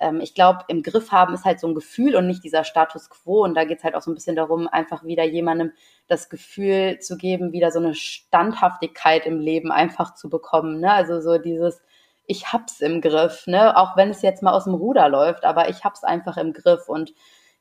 ähm, 0.00 0.20
ich 0.20 0.34
glaube, 0.34 0.60
im 0.68 0.82
Griff 0.82 1.12
haben 1.12 1.34
ist 1.34 1.44
halt 1.44 1.60
so 1.60 1.68
ein 1.68 1.74
Gefühl 1.74 2.16
und 2.16 2.26
nicht 2.26 2.44
dieser 2.44 2.64
Status 2.64 3.08
quo. 3.10 3.44
Und 3.44 3.54
da 3.54 3.64
geht 3.64 3.78
es 3.78 3.84
halt 3.84 3.94
auch 3.94 4.02
so 4.02 4.10
ein 4.10 4.14
bisschen 4.14 4.36
darum, 4.36 4.68
einfach 4.68 5.04
wieder 5.04 5.24
jemandem 5.24 5.72
das 6.08 6.28
Gefühl 6.28 6.98
zu 7.00 7.16
geben, 7.16 7.52
wieder 7.52 7.70
so 7.70 7.78
eine 7.78 7.94
Standhaftigkeit 7.94 9.26
im 9.26 9.40
Leben 9.40 9.72
einfach 9.72 10.14
zu 10.14 10.28
bekommen. 10.28 10.80
Ne? 10.80 10.92
Also 10.92 11.20
so 11.20 11.38
dieses, 11.38 11.80
ich 12.26 12.52
hab's 12.52 12.80
im 12.80 13.00
Griff, 13.00 13.46
ne? 13.46 13.76
Auch 13.76 13.96
wenn 13.96 14.10
es 14.10 14.22
jetzt 14.22 14.42
mal 14.42 14.52
aus 14.52 14.64
dem 14.64 14.74
Ruder 14.74 15.08
läuft, 15.08 15.44
aber 15.44 15.68
ich 15.68 15.84
hab's 15.84 16.04
einfach 16.04 16.36
im 16.36 16.52
Griff. 16.52 16.88
Und 16.88 17.12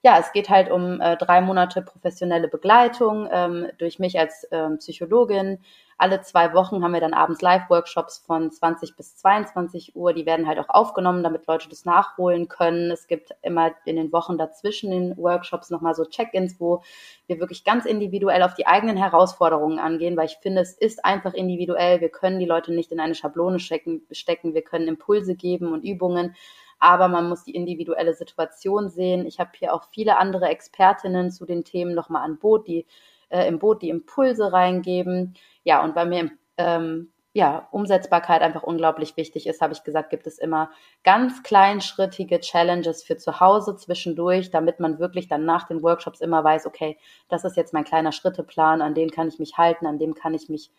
ja, 0.04 0.20
es 0.20 0.32
geht 0.34 0.50
halt 0.50 0.70
um 0.70 1.02
äh, 1.02 1.18
drei 1.18 1.42
Monate 1.42 1.82
professionelle 1.82 2.48
Begleitung 2.48 3.28
ähm, 3.32 3.68
durch 3.78 4.00
mich 4.00 4.20
als 4.20 4.48
ähm, 4.52 4.78
Psychologin, 4.78 5.60
alle 5.98 6.22
zwei 6.22 6.54
Wochen 6.54 6.84
haben 6.84 6.92
wir 6.92 7.00
dann 7.00 7.14
abends 7.14 7.42
Live-Workshops 7.42 8.18
von 8.26 8.52
20 8.52 8.96
bis 8.96 9.16
22 9.16 9.96
Uhr. 9.96 10.14
Die 10.14 10.26
werden 10.26 10.48
halt 10.48 10.60
auch 10.60 10.70
aufgenommen, 10.70 11.24
damit 11.24 11.48
Leute 11.48 11.70
das 11.70 11.86
nachholen 11.86 12.48
können. 12.48 12.92
Es 12.92 13.08
gibt 13.08 13.32
immer 13.42 13.72
in 13.86 13.96
den 13.96 14.12
Wochen 14.12 14.38
dazwischen 14.38 14.92
den 14.92 15.16
Workshops 15.18 15.70
nochmal 15.70 15.96
so 15.96 16.04
Check-ins, 16.04 16.60
wo 16.60 16.84
wir 17.28 17.40
wirklich 17.40 17.64
ganz 17.64 17.86
individuell 17.86 18.44
auf 18.44 18.54
die 18.56 18.68
eigenen 18.68 18.98
Herausforderungen 18.98 19.80
angehen, 19.80 20.18
weil 20.18 20.26
ich 20.26 20.38
finde, 20.42 20.62
es 20.62 20.74
ist 20.74 21.06
einfach 21.06 21.34
individuell. 21.34 22.02
Wir 22.02 22.10
können 22.10 22.40
die 22.40 22.46
Leute 22.46 22.74
nicht 22.74 22.92
in 22.92 23.00
eine 23.00 23.16
Schablone 23.16 23.60
stecken. 23.60 24.04
Wir 24.10 24.62
können 24.62 24.88
Impulse 24.88 25.36
geben 25.36 25.72
und 25.72 25.84
Übungen 25.84 26.36
aber 26.84 27.08
man 27.08 27.30
muss 27.30 27.46
die 27.46 27.56
individuelle 27.56 28.14
Situation 28.14 28.90
sehen. 28.90 29.26
Ich 29.26 29.40
habe 29.40 29.52
hier 29.58 29.74
auch 29.74 29.86
viele 29.92 30.18
andere 30.18 30.48
Expertinnen 30.48 31.32
zu 31.32 31.46
den 31.46 31.64
Themen 31.64 31.96
nochmal 31.96 32.24
an 32.24 32.38
Boot, 32.38 32.68
die 32.68 32.86
äh, 33.30 33.48
im 33.48 33.58
Boot 33.58 33.82
die 33.82 33.90
Impulse 33.90 34.52
reingeben. 34.52 35.36
Ja, 35.64 35.82
und 35.82 35.96
bei 35.96 36.04
mir 36.04 36.32
ähm, 36.58 37.14
ja, 37.32 37.70
Umsetzbarkeit 37.72 38.42
einfach 38.42 38.64
unglaublich 38.64 39.16
wichtig 39.16 39.48
ist, 39.48 39.62
habe 39.62 39.72
ich 39.72 39.84
gesagt, 39.84 40.10
gibt 40.10 40.28
es 40.28 40.38
immer 40.38 40.72
ganz 41.06 41.42
kleinschrittige 41.42 42.42
Challenges 42.42 43.02
für 43.02 43.16
zu 43.16 43.40
Hause 43.40 43.78
zwischendurch, 43.78 44.52
damit 44.52 44.82
man 44.82 45.00
wirklich 45.00 45.30
dann 45.30 45.46
nach 45.46 45.66
den 45.66 45.82
Workshops 45.84 46.20
immer 46.20 46.44
weiß, 46.44 46.68
okay, 46.68 46.98
das 47.30 47.46
ist 47.46 47.56
jetzt 47.56 47.74
mein 47.74 47.86
kleiner 47.86 48.12
Schritteplan, 48.12 48.82
an 48.82 48.94
den 48.94 49.10
kann 49.10 49.30
ich 49.30 49.40
mich 49.40 49.58
halten, 49.58 49.88
an 49.88 50.00
dem 50.00 50.16
kann 50.16 50.34
ich 50.34 50.50
mich 50.50 50.70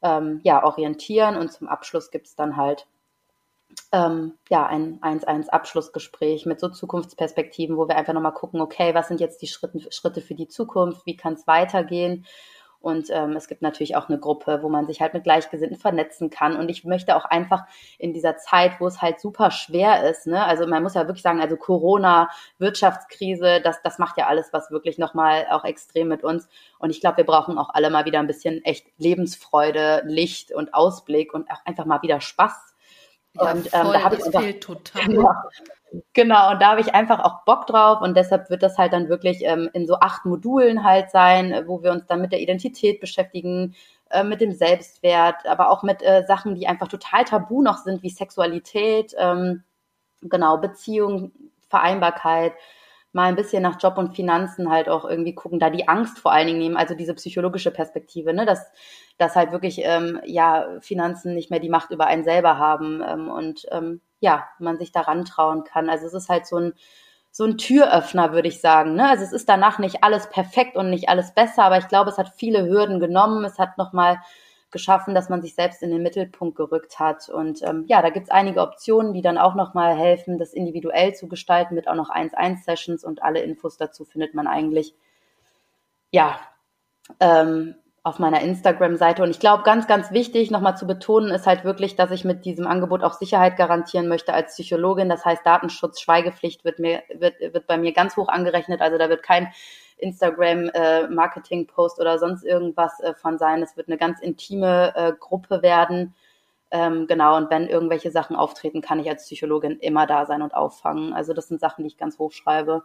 ähm, 0.00 0.40
ja, 0.44 0.64
orientieren 0.64 1.36
und 1.36 1.52
zum 1.52 1.68
Abschluss 1.68 2.12
gibt 2.12 2.28
es 2.28 2.36
dann 2.36 2.56
halt 2.56 2.86
ähm, 3.92 4.34
ja, 4.48 4.66
ein 4.66 5.00
1-1-Abschlussgespräch 5.00 6.46
mit 6.46 6.60
so 6.60 6.68
Zukunftsperspektiven, 6.68 7.76
wo 7.76 7.88
wir 7.88 7.96
einfach 7.96 8.12
nochmal 8.12 8.34
gucken, 8.34 8.60
okay, 8.60 8.94
was 8.94 9.08
sind 9.08 9.20
jetzt 9.20 9.42
die 9.42 9.48
Schritte, 9.48 9.90
Schritte 9.90 10.20
für 10.20 10.34
die 10.34 10.48
Zukunft, 10.48 11.06
wie 11.06 11.16
kann 11.16 11.34
es 11.34 11.46
weitergehen? 11.46 12.26
Und 12.80 13.08
ähm, 13.10 13.36
es 13.36 13.46
gibt 13.46 13.60
natürlich 13.60 13.94
auch 13.94 14.08
eine 14.08 14.18
Gruppe, 14.18 14.60
wo 14.62 14.70
man 14.70 14.86
sich 14.86 15.02
halt 15.02 15.12
mit 15.12 15.24
Gleichgesinnten 15.24 15.76
vernetzen 15.76 16.30
kann. 16.30 16.56
Und 16.56 16.70
ich 16.70 16.84
möchte 16.84 17.14
auch 17.14 17.26
einfach 17.26 17.64
in 17.98 18.14
dieser 18.14 18.38
Zeit, 18.38 18.80
wo 18.80 18.86
es 18.86 19.02
halt 19.02 19.20
super 19.20 19.50
schwer 19.50 20.08
ist, 20.08 20.26
ne, 20.26 20.42
also 20.44 20.66
man 20.66 20.82
muss 20.82 20.94
ja 20.94 21.06
wirklich 21.06 21.22
sagen, 21.22 21.42
also 21.42 21.56
Corona, 21.56 22.30
Wirtschaftskrise, 22.58 23.60
das, 23.62 23.82
das 23.82 23.98
macht 23.98 24.16
ja 24.16 24.28
alles 24.28 24.48
was 24.52 24.70
wirklich 24.70 24.96
nochmal 24.96 25.46
auch 25.50 25.64
extrem 25.64 26.08
mit 26.08 26.24
uns. 26.24 26.48
Und 26.78 26.88
ich 26.88 27.00
glaube, 27.02 27.18
wir 27.18 27.26
brauchen 27.26 27.58
auch 27.58 27.68
alle 27.70 27.90
mal 27.90 28.06
wieder 28.06 28.18
ein 28.18 28.26
bisschen 28.26 28.64
echt 28.64 28.86
Lebensfreude, 28.96 30.02
Licht 30.06 30.50
und 30.50 30.72
Ausblick 30.72 31.34
und 31.34 31.50
auch 31.50 31.64
einfach 31.66 31.84
mal 31.84 32.00
wieder 32.00 32.22
Spaß 32.22 32.69
ja, 33.34 33.52
und 33.52 33.66
ähm, 33.66 33.92
da 33.92 34.02
habe 34.02 34.16
ich 34.16 34.26
einfach, 34.26 34.40
fehlt 34.42 34.62
total. 34.62 35.02
Genau, 35.06 35.32
genau, 36.12 36.52
und 36.52 36.62
da 36.62 36.70
habe 36.70 36.80
ich 36.80 36.94
einfach 36.94 37.20
auch 37.20 37.44
Bock 37.44 37.66
drauf 37.66 38.00
und 38.00 38.16
deshalb 38.16 38.50
wird 38.50 38.62
das 38.62 38.78
halt 38.78 38.92
dann 38.92 39.08
wirklich 39.08 39.42
ähm, 39.42 39.68
in 39.72 39.86
so 39.86 39.96
acht 40.00 40.24
Modulen 40.24 40.84
halt 40.84 41.10
sein, 41.10 41.64
wo 41.66 41.82
wir 41.82 41.92
uns 41.92 42.06
dann 42.06 42.20
mit 42.20 42.32
der 42.32 42.40
Identität 42.40 43.00
beschäftigen, 43.00 43.74
äh, 44.10 44.24
mit 44.24 44.40
dem 44.40 44.52
Selbstwert, 44.52 45.46
aber 45.46 45.70
auch 45.70 45.82
mit 45.82 46.02
äh, 46.02 46.24
Sachen, 46.26 46.54
die 46.54 46.66
einfach 46.66 46.88
total 46.88 47.24
tabu 47.24 47.62
noch 47.62 47.78
sind, 47.78 48.02
wie 48.02 48.10
Sexualität, 48.10 49.14
ähm, 49.18 49.64
genau, 50.22 50.58
Beziehung, 50.58 51.32
Vereinbarkeit, 51.68 52.52
mal 53.12 53.28
ein 53.28 53.36
bisschen 53.36 53.62
nach 53.62 53.80
Job 53.80 53.98
und 53.98 54.14
Finanzen 54.14 54.70
halt 54.70 54.88
auch 54.88 55.04
irgendwie 55.04 55.34
gucken, 55.34 55.58
da 55.58 55.70
die 55.70 55.88
Angst 55.88 56.18
vor 56.18 56.32
allen 56.32 56.46
Dingen 56.46 56.58
nehmen, 56.58 56.76
also 56.76 56.94
diese 56.94 57.14
psychologische 57.14 57.70
Perspektive, 57.70 58.32
ne, 58.32 58.46
dass, 58.46 58.70
dass 59.18 59.36
halt 59.36 59.52
wirklich 59.52 59.80
ähm, 59.82 60.20
ja 60.24 60.66
Finanzen 60.80 61.34
nicht 61.34 61.50
mehr 61.50 61.60
die 61.60 61.68
Macht 61.68 61.90
über 61.90 62.06
einen 62.06 62.24
selber 62.24 62.58
haben 62.58 63.02
ähm, 63.06 63.28
und 63.28 63.66
ähm, 63.72 64.00
ja, 64.20 64.48
man 64.58 64.78
sich 64.78 64.92
daran 64.92 65.24
trauen 65.24 65.64
kann. 65.64 65.90
Also 65.90 66.06
es 66.06 66.14
ist 66.14 66.28
halt 66.28 66.46
so 66.46 66.56
ein 66.56 66.72
so 67.32 67.44
ein 67.44 67.58
Türöffner, 67.58 68.32
würde 68.32 68.48
ich 68.48 68.60
sagen. 68.60 68.94
Ne? 68.94 69.08
Also 69.08 69.22
es 69.24 69.32
ist 69.32 69.48
danach 69.48 69.78
nicht 69.78 70.02
alles 70.02 70.28
perfekt 70.30 70.76
und 70.76 70.90
nicht 70.90 71.08
alles 71.08 71.32
besser, 71.32 71.62
aber 71.64 71.78
ich 71.78 71.86
glaube, 71.86 72.10
es 72.10 72.18
hat 72.18 72.32
viele 72.36 72.66
Hürden 72.66 72.98
genommen. 72.98 73.44
Es 73.44 73.58
hat 73.58 73.78
nochmal 73.78 74.18
geschaffen, 74.70 75.14
dass 75.14 75.28
man 75.28 75.42
sich 75.42 75.54
selbst 75.54 75.82
in 75.82 75.90
den 75.90 76.02
Mittelpunkt 76.02 76.56
gerückt 76.56 76.98
hat. 76.98 77.28
Und 77.28 77.62
ähm, 77.62 77.84
ja, 77.88 78.02
da 78.02 78.10
gibt 78.10 78.26
es 78.26 78.30
einige 78.30 78.60
Optionen, 78.60 79.12
die 79.12 79.22
dann 79.22 79.38
auch 79.38 79.54
nochmal 79.54 79.96
helfen, 79.96 80.38
das 80.38 80.52
individuell 80.52 81.14
zu 81.14 81.28
gestalten 81.28 81.74
mit 81.74 81.88
auch 81.88 81.94
noch 81.94 82.10
1-1-Sessions 82.10 83.04
und 83.04 83.22
alle 83.22 83.40
Infos 83.40 83.76
dazu 83.76 84.04
findet 84.04 84.34
man 84.34 84.46
eigentlich, 84.46 84.94
ja, 86.10 86.40
ähm, 87.18 87.74
auf 88.02 88.18
meiner 88.18 88.40
Instagram-Seite. 88.40 89.22
Und 89.22 89.30
ich 89.30 89.40
glaube, 89.40 89.62
ganz, 89.62 89.86
ganz 89.86 90.10
wichtig 90.10 90.50
nochmal 90.50 90.76
zu 90.76 90.86
betonen 90.86 91.30
ist 91.30 91.46
halt 91.46 91.64
wirklich, 91.64 91.96
dass 91.96 92.10
ich 92.10 92.24
mit 92.24 92.46
diesem 92.46 92.66
Angebot 92.66 93.02
auch 93.02 93.12
Sicherheit 93.12 93.56
garantieren 93.56 94.08
möchte 94.08 94.32
als 94.32 94.54
Psychologin. 94.54 95.10
Das 95.10 95.24
heißt, 95.24 95.44
Datenschutz, 95.44 96.00
Schweigepflicht 96.00 96.64
wird 96.64 96.78
mir, 96.78 97.02
wird, 97.14 97.34
wird 97.40 97.66
bei 97.66 97.76
mir 97.76 97.92
ganz 97.92 98.16
hoch 98.16 98.28
angerechnet. 98.28 98.80
Also 98.80 98.96
da 98.96 99.10
wird 99.10 99.22
kein 99.22 99.52
Instagram-Marketing-Post 100.00 101.98
äh, 101.98 102.02
oder 102.02 102.18
sonst 102.18 102.44
irgendwas 102.44 103.00
äh, 103.00 103.14
von 103.14 103.38
sein. 103.38 103.62
Es 103.62 103.76
wird 103.76 103.88
eine 103.88 103.98
ganz 103.98 104.20
intime 104.20 104.92
äh, 104.96 105.12
Gruppe 105.18 105.62
werden. 105.62 106.14
Ähm, 106.70 107.06
genau, 107.08 107.36
und 107.36 107.50
wenn 107.50 107.66
irgendwelche 107.66 108.10
Sachen 108.10 108.36
auftreten, 108.36 108.80
kann 108.80 109.00
ich 109.00 109.08
als 109.08 109.24
Psychologin 109.24 109.78
immer 109.80 110.06
da 110.06 110.24
sein 110.26 110.42
und 110.42 110.54
auffangen. 110.54 111.12
Also 111.12 111.32
das 111.32 111.48
sind 111.48 111.60
Sachen, 111.60 111.82
die 111.82 111.88
ich 111.88 111.96
ganz 111.98 112.18
hoch 112.18 112.32
schreibe. 112.32 112.84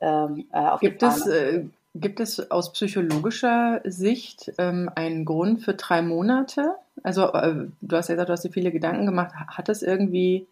Ähm, 0.00 0.46
äh, 0.52 0.76
gibt, 0.80 1.02
es, 1.02 1.26
äh, 1.26 1.64
gibt 1.94 2.20
es 2.20 2.50
aus 2.50 2.72
psychologischer 2.72 3.80
Sicht 3.84 4.52
ähm, 4.58 4.90
einen 4.94 5.24
Grund 5.24 5.62
für 5.62 5.74
drei 5.74 6.00
Monate? 6.02 6.76
Also 7.02 7.32
äh, 7.32 7.66
du 7.80 7.96
hast 7.96 8.08
ja 8.08 8.14
gesagt, 8.14 8.28
du 8.28 8.32
hast 8.32 8.44
dir 8.44 8.52
viele 8.52 8.70
Gedanken 8.70 9.06
gemacht. 9.06 9.34
Hat 9.34 9.68
es 9.68 9.82
irgendwie, 9.82 10.46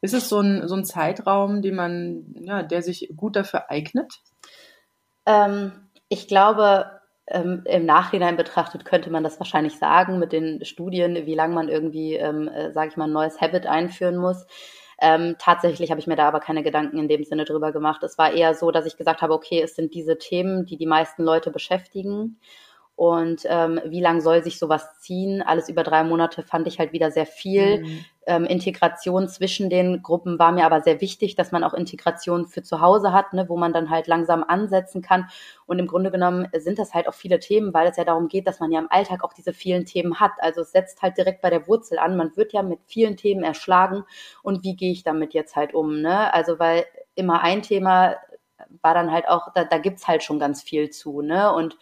ist 0.00 0.14
es 0.14 0.28
so 0.28 0.40
ein, 0.40 0.68
so 0.68 0.76
ein 0.76 0.84
Zeitraum, 0.84 1.62
den 1.62 1.74
man, 1.74 2.24
ja, 2.40 2.62
der 2.62 2.82
sich 2.82 3.12
gut 3.16 3.34
dafür 3.34 3.70
eignet? 3.70 4.20
Ähm, 5.26 5.72
ich 6.08 6.28
glaube, 6.28 6.90
ähm, 7.26 7.62
im 7.66 7.86
Nachhinein 7.86 8.36
betrachtet 8.36 8.84
könnte 8.84 9.10
man 9.10 9.24
das 9.24 9.40
wahrscheinlich 9.40 9.78
sagen 9.78 10.18
mit 10.18 10.32
den 10.32 10.64
Studien, 10.64 11.26
wie 11.26 11.34
lange 11.34 11.54
man 11.54 11.68
irgendwie, 11.68 12.14
ähm, 12.14 12.48
äh, 12.48 12.72
sage 12.72 12.90
ich 12.90 12.96
mal, 12.96 13.04
ein 13.06 13.12
neues 13.12 13.40
Habit 13.40 13.66
einführen 13.66 14.16
muss. 14.16 14.46
Ähm, 15.00 15.36
tatsächlich 15.38 15.90
habe 15.90 16.00
ich 16.00 16.06
mir 16.06 16.16
da 16.16 16.28
aber 16.28 16.40
keine 16.40 16.62
Gedanken 16.62 16.98
in 16.98 17.08
dem 17.08 17.24
Sinne 17.24 17.44
drüber 17.44 17.72
gemacht. 17.72 18.02
Es 18.02 18.18
war 18.18 18.32
eher 18.32 18.54
so, 18.54 18.70
dass 18.70 18.86
ich 18.86 18.96
gesagt 18.96 19.22
habe, 19.22 19.34
okay, 19.34 19.60
es 19.62 19.74
sind 19.74 19.94
diese 19.94 20.18
Themen, 20.18 20.66
die 20.66 20.76
die 20.76 20.86
meisten 20.86 21.24
Leute 21.24 21.50
beschäftigen. 21.50 22.38
Und 22.96 23.42
ähm, 23.46 23.80
wie 23.86 24.00
lang 24.00 24.20
soll 24.20 24.44
sich 24.44 24.58
sowas 24.58 25.00
ziehen? 25.00 25.42
Alles 25.42 25.68
über 25.68 25.82
drei 25.82 26.04
Monate 26.04 26.44
fand 26.44 26.68
ich 26.68 26.78
halt 26.78 26.92
wieder 26.92 27.10
sehr 27.10 27.26
viel. 27.26 27.80
Mhm. 27.80 28.04
Ähm, 28.26 28.44
Integration 28.44 29.28
zwischen 29.28 29.68
den 29.68 30.00
Gruppen 30.00 30.38
war 30.38 30.52
mir 30.52 30.64
aber 30.64 30.80
sehr 30.80 31.00
wichtig, 31.00 31.34
dass 31.34 31.50
man 31.50 31.64
auch 31.64 31.74
Integration 31.74 32.46
für 32.46 32.62
zu 32.62 32.80
Hause 32.80 33.12
hat, 33.12 33.32
ne, 33.32 33.48
wo 33.48 33.56
man 33.56 33.72
dann 33.72 33.90
halt 33.90 34.06
langsam 34.06 34.44
ansetzen 34.44 35.02
kann. 35.02 35.28
Und 35.66 35.80
im 35.80 35.88
Grunde 35.88 36.12
genommen 36.12 36.46
sind 36.56 36.78
das 36.78 36.94
halt 36.94 37.08
auch 37.08 37.14
viele 37.14 37.40
Themen, 37.40 37.74
weil 37.74 37.88
es 37.88 37.96
ja 37.96 38.04
darum 38.04 38.28
geht, 38.28 38.46
dass 38.46 38.60
man 38.60 38.70
ja 38.70 38.78
im 38.78 38.90
Alltag 38.90 39.24
auch 39.24 39.32
diese 39.32 39.52
vielen 39.52 39.86
Themen 39.86 40.20
hat. 40.20 40.32
Also 40.38 40.60
es 40.60 40.70
setzt 40.70 41.02
halt 41.02 41.18
direkt 41.18 41.42
bei 41.42 41.50
der 41.50 41.66
Wurzel 41.66 41.98
an. 41.98 42.16
Man 42.16 42.36
wird 42.36 42.52
ja 42.52 42.62
mit 42.62 42.78
vielen 42.86 43.16
Themen 43.16 43.42
erschlagen. 43.42 44.04
Und 44.44 44.62
wie 44.62 44.76
gehe 44.76 44.92
ich 44.92 45.02
damit 45.02 45.34
jetzt 45.34 45.56
halt 45.56 45.74
um? 45.74 46.00
Ne? 46.00 46.32
Also 46.32 46.60
weil 46.60 46.84
immer 47.16 47.42
ein 47.42 47.62
Thema 47.62 48.14
war 48.82 48.94
dann 48.94 49.10
halt 49.10 49.28
auch, 49.28 49.52
da, 49.52 49.64
da 49.64 49.78
gibt's 49.78 50.06
halt 50.06 50.22
schon 50.22 50.38
ganz 50.38 50.62
viel 50.62 50.90
zu. 50.90 51.22
Ne? 51.22 51.52
Und 51.52 51.76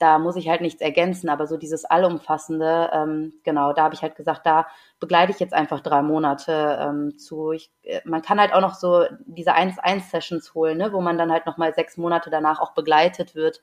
da 0.00 0.18
muss 0.18 0.36
ich 0.36 0.48
halt 0.48 0.62
nichts 0.62 0.80
ergänzen, 0.80 1.28
aber 1.28 1.46
so 1.46 1.58
dieses 1.58 1.84
Allumfassende, 1.84 2.90
ähm, 2.90 3.34
genau, 3.44 3.74
da 3.74 3.82
habe 3.82 3.94
ich 3.94 4.00
halt 4.00 4.16
gesagt, 4.16 4.46
da 4.46 4.66
begleite 4.98 5.30
ich 5.30 5.38
jetzt 5.38 5.52
einfach 5.52 5.80
drei 5.80 6.00
Monate 6.00 6.78
ähm, 6.80 7.18
zu. 7.18 7.52
Ich, 7.52 7.70
äh, 7.82 8.00
man 8.04 8.22
kann 8.22 8.40
halt 8.40 8.54
auch 8.54 8.62
noch 8.62 8.74
so 8.74 9.04
diese 9.26 9.54
1-1-Sessions 9.54 10.54
holen, 10.54 10.78
ne, 10.78 10.94
wo 10.94 11.02
man 11.02 11.18
dann 11.18 11.30
halt 11.30 11.44
nochmal 11.44 11.74
sechs 11.74 11.98
Monate 11.98 12.30
danach 12.30 12.60
auch 12.60 12.72
begleitet 12.72 13.34
wird. 13.34 13.62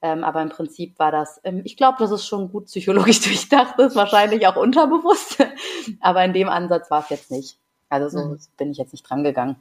Ähm, 0.00 0.24
aber 0.24 0.40
im 0.40 0.48
Prinzip 0.48 0.98
war 0.98 1.12
das, 1.12 1.38
ähm, 1.44 1.60
ich 1.64 1.76
glaube, 1.76 1.98
das 1.98 2.10
ist 2.10 2.26
schon 2.26 2.50
gut 2.50 2.64
psychologisch 2.64 3.20
durchdacht 3.24 3.78
ist, 3.78 3.94
wahrscheinlich 3.94 4.46
auch 4.46 4.56
unterbewusst. 4.56 5.44
aber 6.00 6.24
in 6.24 6.32
dem 6.32 6.48
Ansatz 6.48 6.90
war 6.90 7.02
es 7.02 7.10
jetzt 7.10 7.30
nicht. 7.30 7.58
Also 7.90 8.08
so 8.08 8.24
mhm. 8.24 8.38
bin 8.56 8.70
ich 8.70 8.78
jetzt 8.78 8.92
nicht 8.92 9.08
dran 9.08 9.22
gegangen. 9.22 9.56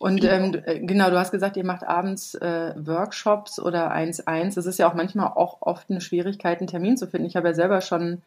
Und 0.00 0.24
ähm, 0.24 0.62
äh, 0.64 0.80
genau, 0.80 1.10
du 1.10 1.18
hast 1.18 1.30
gesagt, 1.30 1.58
ihr 1.58 1.64
macht 1.64 1.86
abends 1.86 2.34
äh, 2.34 2.72
Workshops 2.74 3.60
oder 3.60 3.92
1-1. 3.92 4.54
Das 4.54 4.64
ist 4.64 4.78
ja 4.78 4.88
auch 4.88 4.94
manchmal 4.94 5.26
auch 5.26 5.58
oft 5.60 5.90
eine 5.90 6.00
Schwierigkeit, 6.00 6.58
einen 6.58 6.68
Termin 6.68 6.96
zu 6.96 7.06
finden. 7.06 7.26
Ich 7.26 7.36
habe 7.36 7.48
ja 7.48 7.54
selber 7.54 7.82
schon 7.82 8.22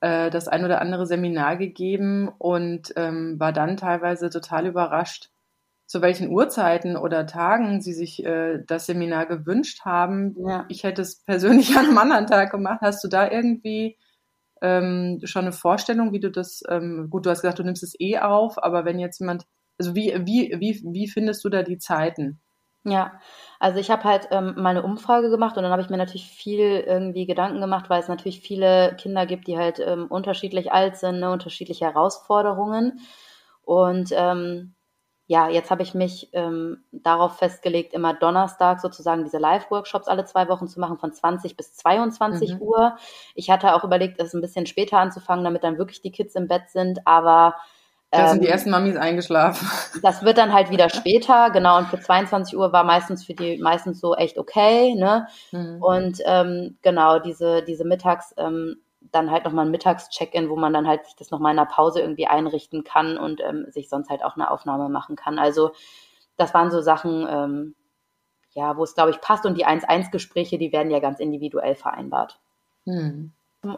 äh, 0.00 0.30
das 0.30 0.46
ein 0.46 0.64
oder 0.64 0.80
andere 0.80 1.04
Seminar 1.04 1.56
gegeben 1.56 2.28
und 2.38 2.92
ähm, 2.94 3.40
war 3.40 3.52
dann 3.52 3.76
teilweise 3.76 4.30
total 4.30 4.66
überrascht, 4.66 5.30
zu 5.86 6.00
welchen 6.00 6.30
Uhrzeiten 6.30 6.96
oder 6.96 7.26
Tagen 7.26 7.80
sie 7.80 7.92
sich 7.92 8.24
äh, 8.24 8.62
das 8.64 8.86
Seminar 8.86 9.26
gewünscht 9.26 9.80
haben. 9.84 10.36
Ja. 10.46 10.64
Ich 10.68 10.84
hätte 10.84 11.02
es 11.02 11.16
persönlich 11.16 11.70
an 11.76 11.86
einem 11.86 11.98
anderen 11.98 12.28
Tag 12.28 12.52
gemacht. 12.52 12.82
Hast 12.82 13.02
du 13.02 13.08
da 13.08 13.28
irgendwie 13.28 13.96
ähm, 14.62 15.18
schon 15.24 15.42
eine 15.42 15.52
Vorstellung, 15.52 16.12
wie 16.12 16.20
du 16.20 16.30
das, 16.30 16.62
ähm, 16.68 17.10
gut, 17.10 17.26
du 17.26 17.30
hast 17.30 17.42
gesagt, 17.42 17.58
du 17.58 17.64
nimmst 17.64 17.82
es 17.82 17.98
eh 17.98 18.20
auf, 18.20 18.62
aber 18.62 18.84
wenn 18.84 19.00
jetzt 19.00 19.18
jemand 19.18 19.44
also 19.78 19.94
wie, 19.94 20.14
wie, 20.24 20.54
wie, 20.58 20.82
wie 20.84 21.08
findest 21.08 21.44
du 21.44 21.48
da 21.48 21.62
die 21.62 21.78
Zeiten? 21.78 22.40
Ja, 22.84 23.18
also 23.58 23.80
ich 23.80 23.90
habe 23.90 24.04
halt 24.04 24.28
ähm, 24.30 24.54
mal 24.56 24.70
eine 24.70 24.84
Umfrage 24.84 25.28
gemacht 25.28 25.56
und 25.56 25.64
dann 25.64 25.72
habe 25.72 25.82
ich 25.82 25.90
mir 25.90 25.96
natürlich 25.96 26.30
viel 26.30 26.84
irgendwie 26.86 27.26
Gedanken 27.26 27.60
gemacht, 27.60 27.90
weil 27.90 28.00
es 28.00 28.06
natürlich 28.06 28.40
viele 28.40 28.94
Kinder 28.94 29.26
gibt, 29.26 29.48
die 29.48 29.58
halt 29.58 29.80
ähm, 29.80 30.06
unterschiedlich 30.06 30.70
alt 30.72 30.96
sind, 30.96 31.18
ne, 31.18 31.32
unterschiedliche 31.32 31.84
Herausforderungen. 31.84 33.00
Und 33.62 34.10
ähm, 34.12 34.76
ja, 35.26 35.48
jetzt 35.48 35.72
habe 35.72 35.82
ich 35.82 35.94
mich 35.94 36.28
ähm, 36.32 36.84
darauf 36.92 37.38
festgelegt, 37.38 37.92
immer 37.92 38.14
Donnerstag 38.14 38.80
sozusagen 38.80 39.24
diese 39.24 39.38
Live-Workshops 39.38 40.06
alle 40.06 40.24
zwei 40.24 40.48
Wochen 40.48 40.68
zu 40.68 40.78
machen, 40.78 40.98
von 40.98 41.12
20 41.12 41.56
bis 41.56 41.74
22 41.74 42.54
mhm. 42.54 42.62
Uhr. 42.62 42.96
Ich 43.34 43.50
hatte 43.50 43.74
auch 43.74 43.82
überlegt, 43.82 44.20
es 44.20 44.32
ein 44.32 44.40
bisschen 44.40 44.66
später 44.66 44.98
anzufangen, 44.98 45.44
damit 45.44 45.64
dann 45.64 45.78
wirklich 45.78 46.02
die 46.02 46.12
Kids 46.12 46.36
im 46.36 46.46
Bett 46.46 46.70
sind, 46.70 47.04
aber 47.04 47.56
da 48.16 48.28
sind 48.28 48.42
die 48.42 48.46
ähm, 48.46 48.52
ersten 48.52 48.70
Mamis 48.70 48.96
eingeschlafen. 48.96 49.68
Das 50.02 50.22
wird 50.22 50.38
dann 50.38 50.52
halt 50.52 50.70
wieder 50.70 50.88
später, 50.90 51.50
genau. 51.50 51.78
Und 51.78 51.88
für 51.88 51.98
22 51.98 52.56
Uhr 52.56 52.72
war 52.72 52.84
meistens 52.84 53.24
für 53.24 53.34
die 53.34 53.58
meistens 53.58 54.00
so 54.00 54.14
echt 54.14 54.38
okay, 54.38 54.94
ne? 54.94 55.26
Mhm. 55.52 55.82
Und 55.82 56.18
ähm, 56.24 56.78
genau, 56.82 57.18
diese, 57.18 57.62
diese 57.62 57.84
Mittags, 57.84 58.34
ähm, 58.36 58.76
dann 59.12 59.30
halt 59.30 59.44
nochmal 59.44 59.66
ein 59.66 59.70
Mittags-Check-In, 59.70 60.50
wo 60.50 60.56
man 60.56 60.72
dann 60.72 60.86
halt 60.86 61.04
sich 61.04 61.16
das 61.16 61.30
nochmal 61.30 61.52
in 61.52 61.58
einer 61.58 61.68
Pause 61.68 62.00
irgendwie 62.00 62.26
einrichten 62.26 62.84
kann 62.84 63.18
und 63.18 63.40
ähm, 63.40 63.66
sich 63.70 63.88
sonst 63.88 64.10
halt 64.10 64.24
auch 64.24 64.34
eine 64.34 64.50
Aufnahme 64.50 64.88
machen 64.88 65.16
kann. 65.16 65.38
Also 65.38 65.72
das 66.36 66.54
waren 66.54 66.70
so 66.70 66.80
Sachen, 66.80 67.26
ähm, 67.28 67.74
ja, 68.52 68.76
wo 68.76 68.84
es, 68.84 68.94
glaube 68.94 69.10
ich, 69.10 69.20
passt. 69.20 69.46
Und 69.46 69.56
die 69.56 69.66
1-1-Gespräche, 69.66 70.58
die 70.58 70.72
werden 70.72 70.90
ja 70.90 70.98
ganz 70.98 71.20
individuell 71.20 71.74
vereinbart. 71.76 72.38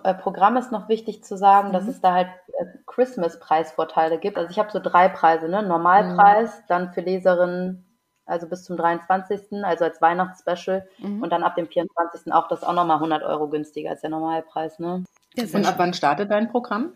Äh, 0.02 0.14
Programm 0.14 0.56
ist 0.56 0.72
noch 0.72 0.88
wichtig 0.88 1.24
zu 1.24 1.36
sagen, 1.36 1.68
mhm. 1.68 1.72
dass 1.72 1.86
es 1.86 2.00
da 2.00 2.14
halt 2.14 2.28
äh, 2.58 2.66
Christmas-Preisvorteile 2.86 4.18
gibt. 4.18 4.36
Also 4.36 4.50
ich 4.50 4.58
habe 4.58 4.70
so 4.70 4.80
drei 4.80 5.08
Preise, 5.08 5.48
ne? 5.48 5.62
Normalpreis, 5.62 6.58
mhm. 6.58 6.64
dann 6.68 6.92
für 6.92 7.00
Leserinnen, 7.00 7.84
also 8.26 8.48
bis 8.48 8.64
zum 8.64 8.76
23., 8.76 9.64
also 9.64 9.84
als 9.84 10.00
Weihnachtsspecial 10.02 10.88
mhm. 10.98 11.22
und 11.22 11.30
dann 11.30 11.42
ab 11.42 11.54
dem 11.56 11.68
24. 11.68 12.32
auch 12.32 12.48
das 12.48 12.64
auch 12.64 12.74
nochmal 12.74 12.96
100 12.96 13.22
Euro 13.22 13.48
günstiger 13.48 13.90
als 13.90 14.00
der 14.00 14.10
Normalpreis, 14.10 14.78
ne? 14.78 15.04
Ja, 15.34 15.44
und 15.52 15.66
ab 15.66 15.74
wann 15.78 15.94
startet 15.94 16.30
dein 16.30 16.50
Programm? 16.50 16.92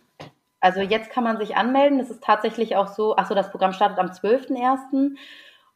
Also 0.61 0.81
jetzt 0.81 1.11
kann 1.11 1.25
man 1.25 1.39
sich 1.39 1.57
anmelden. 1.57 1.99
Es 1.99 2.11
ist 2.11 2.23
tatsächlich 2.23 2.77
auch 2.77 2.89
so, 2.89 3.17
achso, 3.17 3.35
das 3.35 3.51
Programm 3.51 3.73
startet 3.73 3.99
am 3.99 4.07
12.01. 4.07 5.17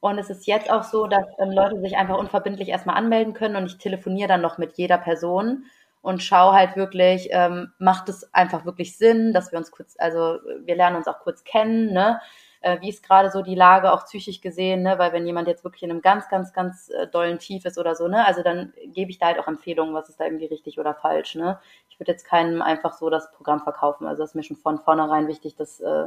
Und 0.00 0.18
es 0.18 0.30
ist 0.30 0.46
jetzt 0.46 0.70
auch 0.70 0.84
so, 0.84 1.06
dass 1.06 1.24
ähm, 1.38 1.50
Leute 1.50 1.80
sich 1.80 1.96
einfach 1.96 2.18
unverbindlich 2.18 2.68
erstmal 2.68 2.96
anmelden 2.96 3.34
können 3.34 3.56
und 3.56 3.66
ich 3.66 3.78
telefoniere 3.78 4.28
dann 4.28 4.42
noch 4.42 4.58
mit 4.58 4.76
jeder 4.76 4.98
Person 4.98 5.64
und 6.06 6.22
schaue 6.22 6.52
halt 6.52 6.76
wirklich, 6.76 7.30
ähm, 7.32 7.72
macht 7.78 8.08
es 8.08 8.32
einfach 8.32 8.64
wirklich 8.64 8.96
Sinn, 8.96 9.32
dass 9.32 9.50
wir 9.50 9.58
uns 9.58 9.72
kurz, 9.72 9.96
also 9.98 10.38
wir 10.64 10.76
lernen 10.76 10.94
uns 10.94 11.08
auch 11.08 11.18
kurz 11.18 11.42
kennen, 11.42 11.92
ne? 11.92 12.20
Äh, 12.60 12.80
wie 12.80 12.90
ist 12.90 13.02
gerade 13.02 13.28
so 13.32 13.42
die 13.42 13.56
Lage 13.56 13.92
auch 13.92 14.04
psychisch 14.04 14.40
gesehen, 14.40 14.82
ne? 14.82 15.00
Weil 15.00 15.12
wenn 15.12 15.26
jemand 15.26 15.48
jetzt 15.48 15.64
wirklich 15.64 15.82
in 15.82 15.90
einem 15.90 16.02
ganz, 16.02 16.28
ganz, 16.28 16.52
ganz 16.52 16.90
äh, 16.90 17.08
dollen 17.08 17.40
Tief 17.40 17.64
ist 17.64 17.76
oder 17.76 17.96
so, 17.96 18.06
ne? 18.06 18.24
Also 18.24 18.44
dann 18.44 18.72
gebe 18.84 19.10
ich 19.10 19.18
da 19.18 19.26
halt 19.26 19.40
auch 19.40 19.48
Empfehlungen, 19.48 19.94
was 19.94 20.08
ist 20.08 20.20
da 20.20 20.26
irgendwie 20.26 20.46
richtig 20.46 20.78
oder 20.78 20.94
falsch, 20.94 21.34
ne? 21.34 21.58
Ich 21.88 21.98
würde 21.98 22.12
jetzt 22.12 22.24
keinem 22.24 22.62
einfach 22.62 22.92
so 22.92 23.10
das 23.10 23.32
Programm 23.32 23.62
verkaufen. 23.62 24.06
Also 24.06 24.22
das 24.22 24.30
ist 24.30 24.34
mir 24.36 24.44
schon 24.44 24.56
von 24.56 24.78
vornherein 24.78 25.26
wichtig, 25.26 25.56
dass 25.56 25.80
äh, 25.80 26.06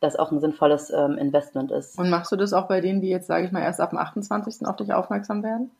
das 0.00 0.16
auch 0.16 0.32
ein 0.32 0.40
sinnvolles 0.40 0.88
ähm, 0.88 1.18
Investment 1.18 1.70
ist. 1.70 1.98
Und 1.98 2.08
machst 2.08 2.32
du 2.32 2.36
das 2.36 2.54
auch 2.54 2.66
bei 2.66 2.80
denen, 2.80 3.02
die 3.02 3.10
jetzt, 3.10 3.26
sage 3.26 3.44
ich 3.44 3.52
mal, 3.52 3.60
erst 3.60 3.82
ab 3.82 3.90
dem 3.90 3.98
28. 3.98 4.66
auf 4.66 4.76
dich 4.76 4.94
aufmerksam 4.94 5.42
werden? 5.42 5.70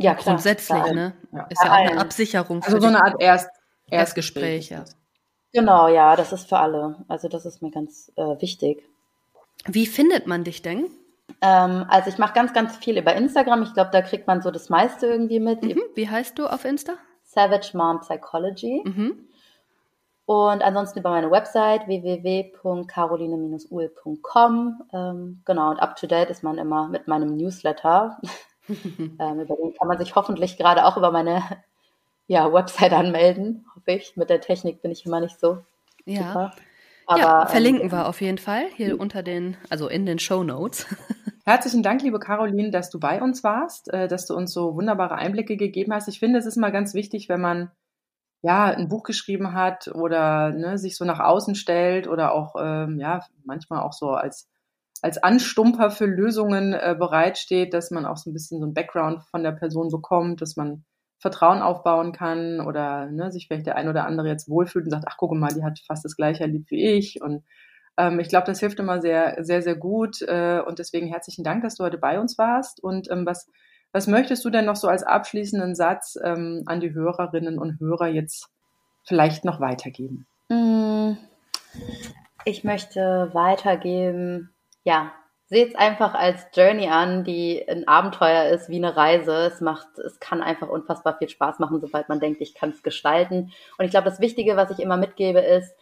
Ja, 0.00 0.14
klar. 0.14 0.34
Grundsätzlich, 0.34 0.82
klar. 0.82 0.94
ne? 0.94 1.12
Ja. 1.32 1.46
Ist 1.50 1.62
ja 1.62 1.70
auch 1.70 1.76
eine 1.76 2.00
Absicherung. 2.00 2.62
Also 2.62 2.80
so 2.80 2.86
eine 2.86 3.04
Art 3.04 3.20
Erst 3.20 3.50
Erstgespräch, 3.90 4.70
ja. 4.70 4.84
Genau, 5.52 5.88
ja, 5.88 6.16
das 6.16 6.32
ist 6.32 6.48
für 6.48 6.58
alle. 6.58 7.04
Also 7.08 7.28
das 7.28 7.44
ist 7.44 7.60
mir 7.60 7.70
ganz 7.70 8.10
äh, 8.16 8.40
wichtig. 8.40 8.82
Wie 9.66 9.86
findet 9.86 10.26
man 10.26 10.44
dich 10.44 10.62
denn? 10.62 10.86
Ähm, 11.42 11.84
also 11.88 12.08
ich 12.08 12.18
mache 12.18 12.34
ganz, 12.34 12.52
ganz 12.52 12.76
viel 12.76 12.98
über 12.98 13.14
Instagram. 13.14 13.62
Ich 13.62 13.74
glaube, 13.74 13.90
da 13.92 14.00
kriegt 14.00 14.26
man 14.26 14.42
so 14.42 14.50
das 14.50 14.68
meiste 14.68 15.06
irgendwie 15.06 15.40
mit. 15.40 15.62
Mhm. 15.62 15.80
Wie 15.94 16.08
heißt 16.08 16.38
du 16.38 16.46
auf 16.46 16.64
Insta? 16.64 16.94
Savage 17.24 17.76
Mom 17.76 18.00
Psychology. 18.00 18.82
Mhm. 18.84 19.26
Und 20.24 20.62
ansonsten 20.62 21.00
über 21.00 21.10
meine 21.10 21.30
Website 21.30 21.86
www.caroline-uhl.com. 21.88 24.82
Ähm, 24.92 25.42
genau, 25.44 25.70
und 25.70 25.80
up 25.80 25.96
to 25.96 26.06
date 26.06 26.30
ist 26.30 26.44
man 26.44 26.58
immer 26.58 26.88
mit 26.88 27.08
meinem 27.08 27.36
Newsletter. 27.36 28.18
ähm, 29.18 29.40
über 29.40 29.56
den 29.56 29.74
kann 29.74 29.88
man 29.88 29.98
sich 29.98 30.14
hoffentlich 30.14 30.56
gerade 30.56 30.84
auch 30.84 30.96
über 30.96 31.10
meine 31.10 31.42
ja, 32.26 32.52
Website 32.52 32.92
anmelden, 32.92 33.66
hoffe 33.74 33.92
ich. 33.92 34.16
Mit 34.16 34.30
der 34.30 34.40
Technik 34.40 34.82
bin 34.82 34.90
ich 34.90 35.04
immer 35.06 35.20
nicht 35.20 35.38
so 35.40 35.64
ja. 36.04 36.28
super. 36.28 36.52
Aber, 37.06 37.20
ja, 37.20 37.46
verlinken 37.46 37.86
ähm, 37.86 37.92
wir 37.92 38.08
auf 38.08 38.20
jeden 38.20 38.38
Fall 38.38 38.66
hier 38.76 38.94
mhm. 38.94 39.00
unter 39.00 39.22
den, 39.22 39.56
also 39.68 39.88
in 39.88 40.06
den 40.06 40.18
Show 40.18 40.44
Notes. 40.44 40.86
Herzlichen 41.44 41.82
Dank, 41.82 42.02
liebe 42.02 42.20
Caroline, 42.20 42.70
dass 42.70 42.90
du 42.90 43.00
bei 43.00 43.20
uns 43.20 43.42
warst, 43.42 43.92
äh, 43.92 44.06
dass 44.06 44.26
du 44.26 44.36
uns 44.36 44.52
so 44.52 44.76
wunderbare 44.76 45.16
Einblicke 45.16 45.56
gegeben 45.56 45.92
hast. 45.92 46.06
Ich 46.06 46.20
finde, 46.20 46.38
es 46.38 46.46
ist 46.46 46.56
mal 46.56 46.70
ganz 46.70 46.94
wichtig, 46.94 47.28
wenn 47.28 47.40
man 47.40 47.72
ja, 48.42 48.66
ein 48.66 48.88
Buch 48.88 49.02
geschrieben 49.02 49.52
hat 49.52 49.88
oder 49.88 50.50
ne, 50.50 50.78
sich 50.78 50.96
so 50.96 51.04
nach 51.04 51.20
außen 51.20 51.54
stellt 51.54 52.08
oder 52.08 52.32
auch 52.32 52.54
ähm, 52.58 52.98
ja 52.98 53.20
manchmal 53.44 53.80
auch 53.80 53.92
so 53.92 54.10
als 54.10 54.48
als 55.02 55.22
Anstumper 55.22 55.90
für 55.90 56.06
Lösungen 56.06 56.72
äh, 56.72 56.94
bereitsteht, 56.98 57.74
dass 57.74 57.90
man 57.90 58.06
auch 58.06 58.16
so 58.16 58.30
ein 58.30 58.32
bisschen 58.32 58.60
so 58.60 58.66
ein 58.66 58.74
Background 58.74 59.22
von 59.24 59.42
der 59.42 59.52
Person 59.52 59.88
bekommt, 59.88 60.40
dass 60.40 60.56
man 60.56 60.84
Vertrauen 61.18 61.62
aufbauen 61.62 62.12
kann 62.12 62.60
oder 62.60 63.06
ne, 63.06 63.30
sich 63.30 63.46
vielleicht 63.46 63.66
der 63.66 63.76
ein 63.76 63.88
oder 63.88 64.06
andere 64.06 64.28
jetzt 64.28 64.48
wohlfühlt 64.48 64.86
und 64.86 64.90
sagt, 64.90 65.04
ach 65.06 65.16
guck 65.18 65.32
mal, 65.32 65.52
die 65.54 65.64
hat 65.64 65.78
fast 65.86 66.04
das 66.04 66.16
gleiche 66.16 66.42
erlebt 66.42 66.70
wie 66.70 66.86
ich 66.92 67.20
und 67.20 67.44
ähm, 67.98 68.20
ich 68.20 68.28
glaube, 68.28 68.46
das 68.46 68.60
hilft 68.60 68.78
immer 68.78 69.00
sehr, 69.00 69.36
sehr, 69.44 69.62
sehr 69.62 69.76
gut 69.76 70.22
äh, 70.22 70.60
und 70.66 70.78
deswegen 70.78 71.08
herzlichen 71.08 71.44
Dank, 71.44 71.62
dass 71.62 71.74
du 71.74 71.84
heute 71.84 71.98
bei 71.98 72.18
uns 72.18 72.38
warst 72.38 72.82
und 72.82 73.10
ähm, 73.10 73.26
was 73.26 73.48
was 73.92 74.06
möchtest 74.06 74.44
du 74.44 74.50
denn 74.50 74.66
noch 74.66 74.76
so 74.76 74.88
als 74.88 75.02
abschließenden 75.02 75.74
Satz 75.74 76.16
ähm, 76.22 76.62
an 76.66 76.80
die 76.80 76.94
Hörerinnen 76.94 77.58
und 77.58 77.80
Hörer 77.80 78.06
jetzt 78.06 78.48
vielleicht 79.04 79.44
noch 79.44 79.60
weitergeben? 79.60 80.26
Mm, 80.48 81.16
ich 82.44 82.62
möchte 82.62 83.30
weitergeben, 83.32 84.54
ja, 84.84 85.12
seht 85.50 85.70
es 85.70 85.74
einfach 85.74 86.14
als 86.14 86.46
Journey 86.54 86.88
an, 86.88 87.24
die 87.24 87.68
ein 87.68 87.88
Abenteuer 87.88 88.50
ist, 88.50 88.68
wie 88.68 88.76
eine 88.76 88.96
Reise. 88.96 89.34
Es 89.46 89.60
macht, 89.60 89.98
es 89.98 90.20
kann 90.20 90.42
einfach 90.42 90.68
unfassbar 90.68 91.18
viel 91.18 91.28
Spaß 91.28 91.58
machen, 91.58 91.80
sobald 91.80 92.08
man 92.08 92.20
denkt, 92.20 92.40
ich 92.40 92.54
kann 92.54 92.70
es 92.70 92.82
gestalten. 92.84 93.52
Und 93.76 93.84
ich 93.84 93.90
glaube, 93.90 94.08
das 94.08 94.20
Wichtige, 94.20 94.56
was 94.56 94.70
ich 94.70 94.78
immer 94.78 94.96
mitgebe, 94.96 95.40
ist, 95.40 95.74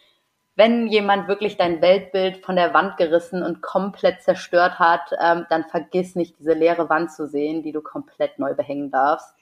wenn 0.55 0.87
jemand 0.87 1.27
wirklich 1.27 1.55
dein 1.55 1.81
Weltbild 1.81 2.43
von 2.43 2.55
der 2.55 2.73
Wand 2.73 2.97
gerissen 2.97 3.43
und 3.43 3.61
komplett 3.61 4.23
zerstört 4.23 4.79
hat, 4.79 5.11
ähm, 5.21 5.45
dann 5.49 5.65
vergiss 5.65 6.15
nicht, 6.15 6.39
diese 6.39 6.53
leere 6.53 6.89
Wand 6.89 7.11
zu 7.13 7.27
sehen, 7.27 7.63
die 7.63 7.71
du 7.71 7.81
komplett 7.81 8.39
neu 8.39 8.55
behängen 8.55 8.91
darfst. 8.91 9.33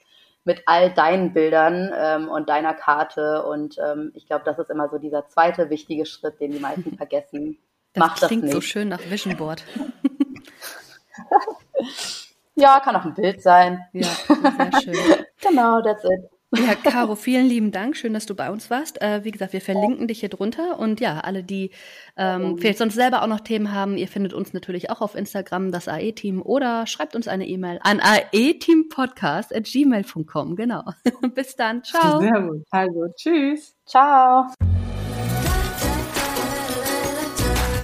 Mit 0.44 0.62
all 0.66 0.90
deinen 0.90 1.32
Bildern 1.32 1.90
ähm, 1.94 2.28
und 2.28 2.48
deiner 2.48 2.74
Karte. 2.74 3.44
Und 3.44 3.78
ähm, 3.78 4.12
ich 4.14 4.26
glaube, 4.26 4.44
das 4.44 4.58
ist 4.58 4.70
immer 4.70 4.88
so 4.90 4.98
dieser 4.98 5.26
zweite 5.26 5.70
wichtige 5.70 6.06
Schritt, 6.06 6.38
den 6.38 6.52
die 6.52 6.60
meisten 6.60 6.96
vergessen. 6.96 7.58
Das 7.98 8.08
Mach 8.08 8.28
klingt 8.28 8.44
das 8.44 8.48
nicht. 8.48 8.54
so 8.54 8.60
schön 8.60 8.88
nach 8.88 9.00
Vision 9.10 9.36
Board. 9.36 9.64
ja, 12.54 12.80
kann 12.80 12.96
auch 12.96 13.04
ein 13.04 13.14
Bild 13.14 13.42
sein. 13.42 13.84
Ja, 13.92 14.08
sehr 14.08 14.70
schön. 14.82 14.96
genau, 15.40 15.82
that's 15.82 16.04
it. 16.04 16.30
Ja, 16.56 16.74
Caro, 16.74 17.14
vielen 17.14 17.46
lieben 17.46 17.72
Dank. 17.72 17.94
Schön, 17.94 18.14
dass 18.14 18.24
du 18.24 18.34
bei 18.34 18.50
uns 18.50 18.70
warst. 18.70 19.02
Äh, 19.02 19.22
wie 19.22 19.32
gesagt, 19.32 19.52
wir 19.52 19.60
verlinken 19.60 20.08
dich 20.08 20.20
hier 20.20 20.30
drunter. 20.30 20.78
Und 20.78 20.98
ja, 20.98 21.20
alle, 21.20 21.44
die 21.44 21.72
ähm, 22.16 22.56
vielleicht 22.56 22.78
sonst 22.78 22.94
selber 22.94 23.22
auch 23.22 23.26
noch 23.26 23.40
Themen 23.40 23.74
haben, 23.74 23.98
ihr 23.98 24.08
findet 24.08 24.32
uns 24.32 24.54
natürlich 24.54 24.88
auch 24.88 25.02
auf 25.02 25.14
Instagram, 25.14 25.72
das 25.72 25.88
AE-Team, 25.88 26.40
oder 26.40 26.86
schreibt 26.86 27.14
uns 27.14 27.28
eine 27.28 27.46
E-Mail 27.46 27.80
an 27.82 28.00
aeteampodcast.gmail.com. 28.00 30.56
Genau. 30.56 30.84
Bis 31.34 31.54
dann. 31.54 31.84
Ciao. 31.84 32.20
Sehr 32.20 32.40
gut. 32.40 32.64
Also, 32.70 33.08
tschüss. 33.14 33.76
Ciao. 33.84 34.46